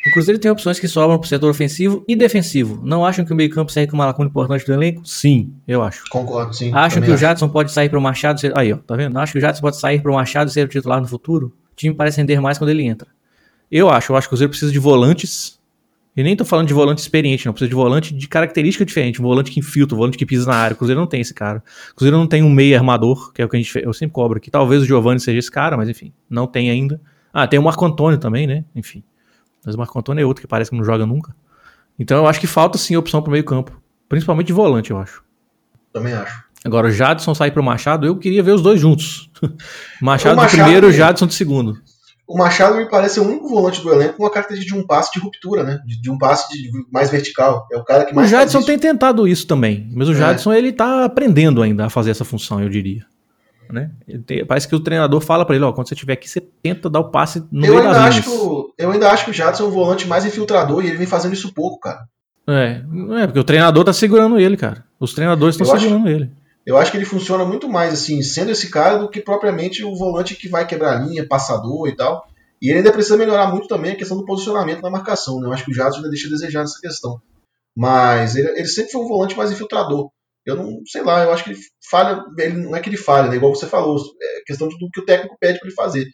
[0.08, 2.82] O Cruzeiro tem opções que sobram pro setor ofensivo e defensivo.
[2.84, 5.06] Não acham que o meio-campo serve como uma lacuna importante do elenco?
[5.06, 6.04] Sim, eu acho.
[6.10, 6.72] Concordo, sim.
[6.74, 7.22] Acham que o acho.
[7.22, 8.58] Jadson pode sair pro Machado ser.
[8.58, 9.18] Aí, ó, tá vendo?
[9.18, 11.54] Acham que o Jadson pode sair pro Machado ser o titular no futuro?
[11.72, 13.08] O time parece render mais quando ele entra.
[13.72, 15.60] Eu acho, eu acho que o Cruzeiro precisa de volantes.
[16.18, 17.54] E nem tô falando de volante experiente, não.
[17.54, 19.22] Precisa de volante de característica diferente.
[19.22, 20.74] Um volante que infiltra, um volante que pisa na área.
[20.74, 21.64] O Cruzeiro não tem esse cara.
[21.92, 24.14] O Cruzeiro não tem um meio armador, que é o que a gente eu sempre
[24.14, 24.52] cobro aqui.
[24.52, 27.00] Talvez o Giovanni seja esse cara, mas enfim, não tem ainda.
[27.32, 28.66] Ah, tem o Marco Antônio também, né?
[28.76, 29.04] Enfim.
[29.66, 31.36] Mas o Marco Antônio é outro que parece que não joga nunca.
[32.00, 33.80] Então eu acho que falta sim opção pro meio campo.
[34.10, 35.24] Principalmente de volante, eu acho.
[35.94, 36.44] Também acho.
[36.64, 39.32] Agora, o Jadson sair pro Machado, eu queria ver os dois juntos.
[40.02, 41.76] Machado, O Machado- de primeiro, o Jadson de segundo.
[42.28, 45.12] O Machado me parece o único volante do elenco com uma característica de um passe
[45.12, 45.80] de ruptura, né?
[45.86, 47.68] De, de um passe de- mais vertical.
[47.72, 50.16] É o cara que O mais faz Jadson tem tentado isso também, mas o É.
[50.16, 53.06] Jadson ele tá aprendendo ainda a fazer essa função, eu diria.
[53.72, 53.92] Né?
[54.26, 56.90] Tem- parece que o treinador fala pra ele, ó, quando você estiver aqui, você tenta
[56.90, 59.34] dar o passe no Eu meio ainda, acho que o, eu ainda acho que o
[59.34, 62.06] Jadson é o volante mais infiltrador e ele vem fazendo isso pouco, cara.
[62.48, 64.84] É, não é porque o treinador tá segurando ele, cara.
[65.00, 66.32] Os treinadores estão Eu acho- segurando ele.
[66.66, 69.96] Eu acho que ele funciona muito mais assim, sendo esse cara, do que propriamente o
[69.96, 72.28] volante que vai quebrar a linha, passador e tal.
[72.62, 75.48] E ele ainda precisa melhorar muito também a questão do posicionamento na marcação, né?
[75.48, 77.20] Eu acho que o Jadson ainda deixa a desejar nessa questão.
[77.76, 80.10] Mas ele, ele sempre foi um volante mais infiltrador.
[80.46, 83.30] Eu não sei lá, eu acho que ele falha, ele, não é que ele falha,
[83.30, 83.36] né?
[83.36, 86.08] Igual você falou, é questão do que o técnico pede para ele fazer.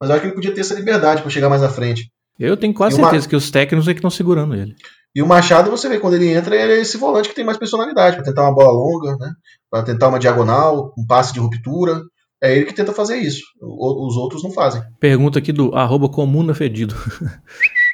[0.00, 2.10] Mas eu acho que ele podia ter essa liberdade para chegar mais à frente.
[2.38, 4.74] Eu tenho quase E uma- certeza que os técnicos é que estão segurando ele.
[5.14, 7.58] E o Machado, você vê, quando ele entra, ele é esse volante que tem mais
[7.58, 9.32] personalidade, para tentar uma bola longa, né?
[9.70, 12.00] Para tentar uma diagonal, um passe de ruptura.
[12.40, 13.42] É ele que tenta fazer isso.
[13.60, 14.80] O- Os outros não fazem.
[15.00, 16.94] Pergunta aqui do arroba comuna fedido.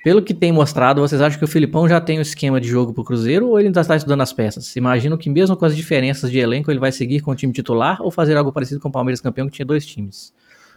[0.05, 2.92] Pelo que tem mostrado, vocês acham que o Filipão já tem o esquema de jogo
[2.92, 4.76] pro Cruzeiro ou ele ainda está estudando as peças?
[4.76, 8.02] Imagino que mesmo com as diferenças de elenco, ele vai seguir com o time titular
[8.02, 10.32] ou fazer algo parecido com o Palmeiras campeão, que tinha dois times?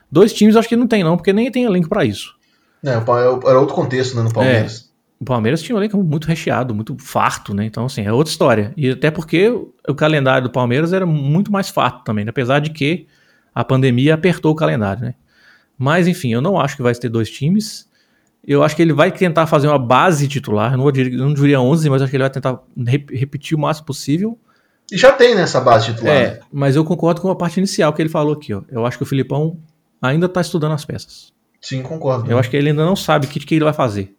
[0.09, 2.35] Dois times eu acho que não tem não, porque nem tem elenco pra isso.
[2.81, 4.87] É, o Pa- era outro contexto né, no Palmeiras.
[5.19, 7.65] O Palmeiras tinha um elenco muito recheado, muito farto, né?
[7.65, 8.73] Então, assim, é outra história.
[8.77, 12.29] E até porque o calendário do Palmeiras era muito mais farto também, né?
[12.29, 13.07] apesar de que
[13.53, 15.15] a pandemia apertou o calendário, né?
[15.77, 17.86] Mas, enfim, eu não acho que vai ter dois times.
[18.47, 20.71] Eu acho que ele vai tentar fazer uma base titular.
[20.71, 23.11] Eu não, vou dir- eu não diria 11, mas acho que ele vai tentar rep-
[23.13, 24.39] repetir o máximo possível.
[24.91, 26.15] E já tem nessa base titular.
[26.15, 26.39] É, né?
[26.51, 28.53] mas eu concordo com a parte inicial que ele falou aqui.
[28.53, 28.61] Ó.
[28.69, 29.59] Eu acho que o Filipão
[30.01, 31.33] ainda tá estudando as peças.
[31.59, 32.31] Sim, concordo.
[32.31, 34.15] Eu acho que ele ainda não sabe o que, que ele vai fazer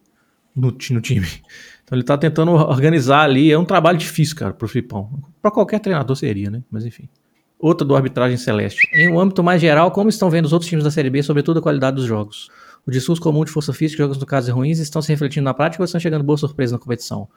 [0.55, 1.27] no, no time.
[1.89, 3.51] Então ele tá tentando organizar ali.
[3.51, 5.09] É um trabalho difícil, cara, pro Filipão.
[5.41, 6.61] Pra qualquer treinador seria, né?
[6.69, 7.09] Mas enfim.
[7.57, 8.87] Outra do arbitragem celeste.
[8.93, 11.57] Em um âmbito mais geral, como estão vendo os outros times da Série B, sobretudo
[11.57, 12.47] a qualidade dos jogos?
[12.89, 15.81] O discurso comum de força física, jogos no caso ruins, estão se refletindo na prática
[15.81, 17.27] ou estão chegando boas surpresas na competição?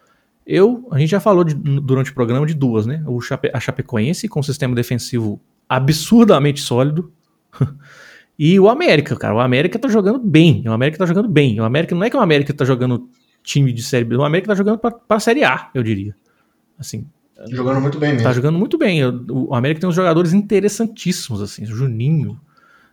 [0.47, 3.03] Eu, a gente já falou de- durante o programa de duas, né?
[3.07, 7.13] O Chape, a Chapecoense com um sistema defensivo absurdamente sólido.
[8.39, 9.35] e o América, cara.
[9.35, 10.63] O América tá jogando bem.
[10.67, 11.61] O América tá jogando bem.
[11.61, 13.09] O América não é que o América tá jogando
[13.43, 16.15] time de série B, o América tá jogando pra, pra série A, eu diria.
[16.79, 17.07] Assim,
[17.51, 18.23] Jogando muito bem mesmo.
[18.25, 19.01] tá jogando muito bem.
[19.29, 21.65] O América tem uns jogadores interessantíssimos, assim.
[21.65, 22.41] O Juninho,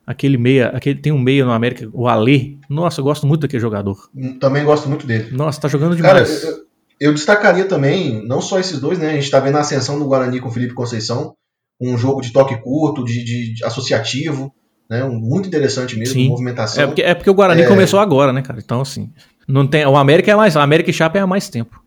[0.09, 2.57] aquele meia, aquele tem um meia no América, o Alê.
[2.69, 4.09] Nossa, eu gosto muito daquele jogador.
[4.39, 5.29] Também gosto muito dele.
[5.31, 6.43] Nossa, tá jogando Cara, demais.
[6.43, 6.57] eu,
[6.99, 9.11] eu destacaria também, não só esses dois, né?
[9.11, 11.33] A gente tá vendo a ascensão do Guarani com o Felipe Conceição.
[11.79, 14.51] Um jogo de toque curto, de, de- de associativo.
[14.89, 15.03] Né?
[15.05, 16.29] Um, muito interessante mesmo, Sim.
[16.29, 16.83] movimentação.
[16.83, 17.67] É porque, é porque o Guarani É.
[17.67, 18.59] começou agora, né, cara?
[18.59, 19.11] Então, assim,
[19.47, 21.79] não tem, o América é mais, o América e Chapa é há mais tempo.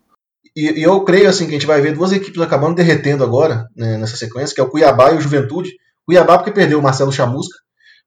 [0.56, 3.66] E, e eu creio assim que a gente vai ver duas equipes acabando derretendo agora,
[3.76, 5.70] né, nessa sequência, que é o Cuiabá e o Juventude.
[6.06, 7.58] Cuiabá porque perdeu o Marcelo Chamusca,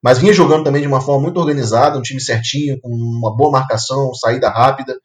[0.05, 3.49] mas vinha jogando também de uma forma muito organizada, um time certinho, com uma boa
[3.49, 4.95] marcação, saída rápida.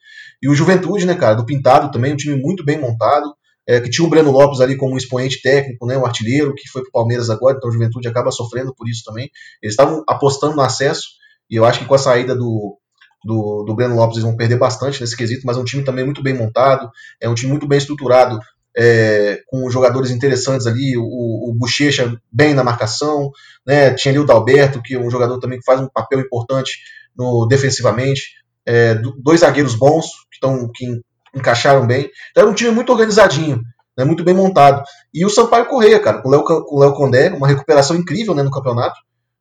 [0.42, 3.34] E o Juventude, né, cara, do Pintado também, um time muito bem montado,
[3.66, 6.68] é, que tinha o Breno Lopes ali como um expoente técnico, né, um artilheiro, que
[6.68, 9.30] foi pro Palmeiras agora, então o Juventude acaba sofrendo por isso também.
[9.62, 11.04] Eles estavam apostando no acesso,
[11.50, 12.76] e eu acho que com a saída do,
[13.24, 16.04] do, do Breno Lopes, eles vão perder bastante nesse quesito, mas é um time também
[16.04, 18.38] muito bem montado, é um time muito bem estruturado,
[18.76, 23.30] é, com jogadores interessantes ali, o, o Bochecha bem na marcação,
[23.66, 26.78] né, tinha ali o Dalberto, que é um jogador também que faz um papel importante
[27.16, 28.22] no defensivamente,
[28.64, 31.00] é, dois zagueiros bons, que, tão, que
[31.34, 33.60] encaixaram bem, então era um time muito organizadinho,
[33.96, 37.96] né, muito bem montado, e o Sampaio Correia, cara, com o Léo Condé, uma recuperação
[37.96, 38.98] incrível né, no campeonato,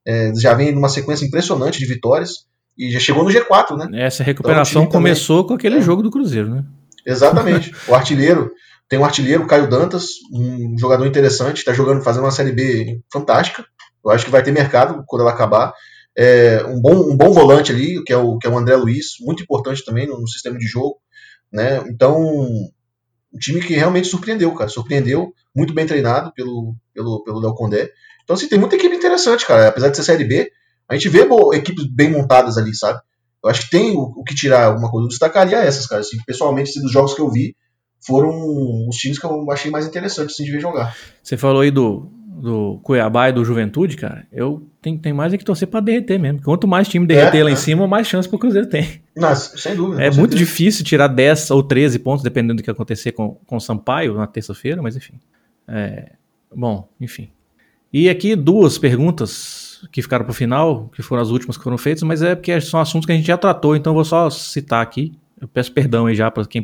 [0.08, 2.50] é, já vem numa sequência impressionante de vitórias,
[2.80, 4.06] e já chegou no G4, né?
[4.06, 5.82] Essa recuperação então, começou também, com aquele é.
[5.82, 6.64] jogo do Cruzeiro, né?
[7.06, 7.74] Exatamente.
[7.86, 8.52] o artilheiro,
[8.90, 13.64] tem um artilheiro, Caio Dantas, um jogador interessante, está jogando, fazendo uma Série B fantástica.
[14.04, 15.74] Eu acho que vai ter mercado quando ela acabar.
[16.18, 19.12] É, um, bom, um bom volante ali, que é o, que é o André Luiz,
[19.22, 20.98] muito importante também no, no sistema de jogo.
[21.54, 21.84] Né?
[21.88, 24.70] Então, um time que realmente surpreendeu, cara.
[24.70, 27.92] Surpreendeu, muito bem treinado pelo, pelo, pelo Léo Condé.
[28.24, 29.68] Então, assim, tem muita equipe interessante, cara.
[29.68, 30.52] Apesar de ser Série B,
[30.88, 33.00] a gente vê equipes bem montadas ali, sabe?
[33.44, 35.06] Eu acho que tem o, o que tirar alguma coisa.
[35.06, 36.02] Eu destacaria essas, cara.
[36.02, 37.56] Assim, pessoalmente, assim, dos jogos que eu vi,
[38.02, 40.96] foram os times que eu achei mais interessantes assim, de ver jogar.
[41.22, 44.26] Você falou aí do, do Cuiabá e do Juventude, cara.
[44.32, 46.42] Eu tenho, tenho mais é que torcer para derreter mesmo.
[46.42, 47.54] Quanto mais time derreter é, lá é.
[47.54, 49.02] em cima, mais chance pro Cruzeiro tem.
[49.16, 50.02] Nossa, sem dúvida.
[50.04, 53.60] É muito difícil tirar 10 ou 13 pontos, dependendo do que acontecer com, com o
[53.60, 55.14] Sampaio na terça-feira, mas enfim.
[55.68, 56.14] É,
[56.56, 57.30] bom, enfim.
[57.92, 61.78] E aqui duas perguntas que ficaram para o final, que foram as últimas que foram
[61.78, 64.30] feitas, mas é porque são assuntos que a gente já tratou, então eu vou só
[64.30, 65.14] citar aqui.
[65.42, 66.62] Eu peço perdão aí já para quem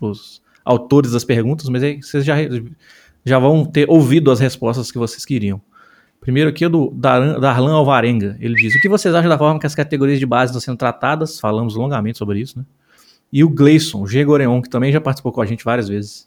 [0.00, 2.36] os autores das perguntas, mas aí vocês já,
[3.24, 5.60] já vão ter ouvido as respostas que vocês queriam.
[6.20, 8.36] Primeiro aqui é do Darlan Alvarenga.
[8.40, 10.78] Ele diz: O que vocês acham da forma que as categorias de base estão sendo
[10.78, 11.38] tratadas?
[11.38, 12.64] Falamos longamente sobre isso, né?
[13.30, 14.24] E o Gleison, o G.
[14.24, 16.26] Goreon, que também já participou com a gente várias vezes.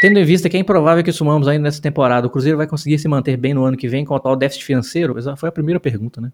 [0.00, 2.98] Tendo em vista que é improvável que sumamos ainda nessa temporada, o Cruzeiro vai conseguir
[2.98, 5.18] se manter bem no ano que vem com o tal déficit financeiro?
[5.18, 6.32] Essa foi a primeira pergunta, né?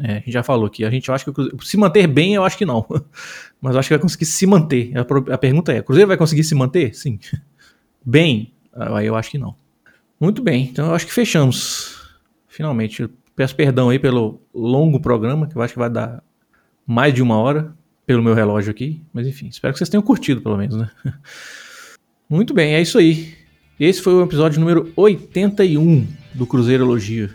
[0.00, 0.84] É, a gente já falou aqui.
[0.84, 2.84] A gente acha que se manter bem, eu acho que não.
[3.60, 4.92] Mas eu acho que vai conseguir se manter.
[4.96, 6.94] A, a pergunta é: o Cruzeiro vai conseguir se manter?
[6.94, 7.18] Sim.
[8.04, 9.56] Bem, aí eu acho que não.
[10.20, 12.02] Muito bem, então eu acho que fechamos.
[12.46, 13.02] Finalmente.
[13.02, 16.22] Eu peço perdão aí pelo longo programa, que eu acho que vai dar
[16.86, 17.74] mais de uma hora,
[18.06, 19.02] pelo meu relógio aqui.
[19.12, 20.90] Mas enfim, espero que vocês tenham curtido, pelo menos, né?
[22.28, 23.34] Muito bem, é isso aí.
[23.78, 27.30] Esse foi o episódio número 81 do Cruzeiro Elogia.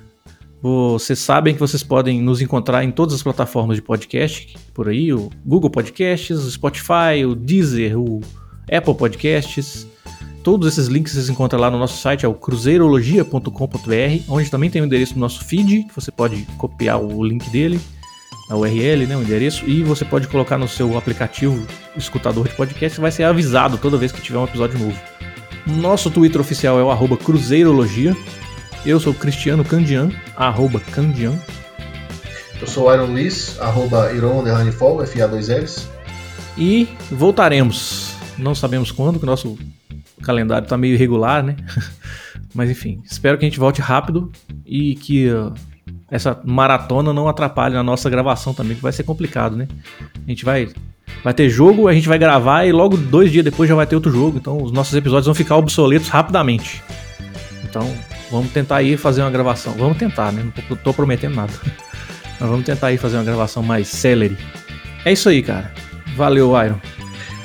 [0.61, 5.13] Vocês sabem que vocês podem nos encontrar em todas as plataformas de podcast por aí,
[5.13, 8.19] o Google Podcasts, o Spotify, o Deezer, o
[8.69, 9.87] Apple Podcasts.
[10.43, 14.81] Todos esses links vocês encontram lá no nosso site, é o cruzeirologia.com.br, onde também tem
[14.81, 17.79] o endereço do nosso feed, que você pode copiar o link dele,
[18.49, 22.95] a URL, né, o endereço, e você pode colocar no seu aplicativo escutador de podcast,
[22.95, 24.99] você vai ser avisado toda vez que tiver um episódio novo.
[25.67, 28.15] Nosso Twitter oficial é o arroba cruzeirologia,
[28.85, 31.33] eu sou Cristiano Candian, arroba Candian.
[32.61, 35.87] Eu sou Iron Luiz, arroba Iron Fall, FA2Ls.
[36.57, 38.13] E voltaremos.
[38.37, 39.57] Não sabemos quando, que o nosso
[40.21, 41.55] calendário está meio irregular, né?
[42.53, 44.31] Mas enfim, espero que a gente volte rápido
[44.65, 45.53] e que uh,
[46.09, 49.67] essa maratona não atrapalhe a nossa gravação também, que vai ser complicado, né?
[50.25, 50.69] A gente vai,
[51.23, 53.95] vai ter jogo, a gente vai gravar e logo dois dias depois já vai ter
[53.95, 56.81] outro jogo, então os nossos episódios vão ficar obsoletos rapidamente.
[57.63, 57.87] Então,
[58.31, 59.73] Vamos tentar aí fazer uma gravação.
[59.73, 60.45] Vamos tentar, né?
[60.69, 61.53] Não tô prometendo nada.
[62.39, 64.37] Mas vamos tentar aí fazer uma gravação mais celery.
[65.03, 65.73] É isso aí, cara.
[66.15, 66.79] Valeu, Iron.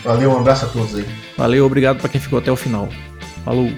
[0.04, 1.06] Valeu, um abraço a todos aí.
[1.36, 2.88] Valeu, obrigado para quem ficou até o final.
[3.44, 3.70] Falou.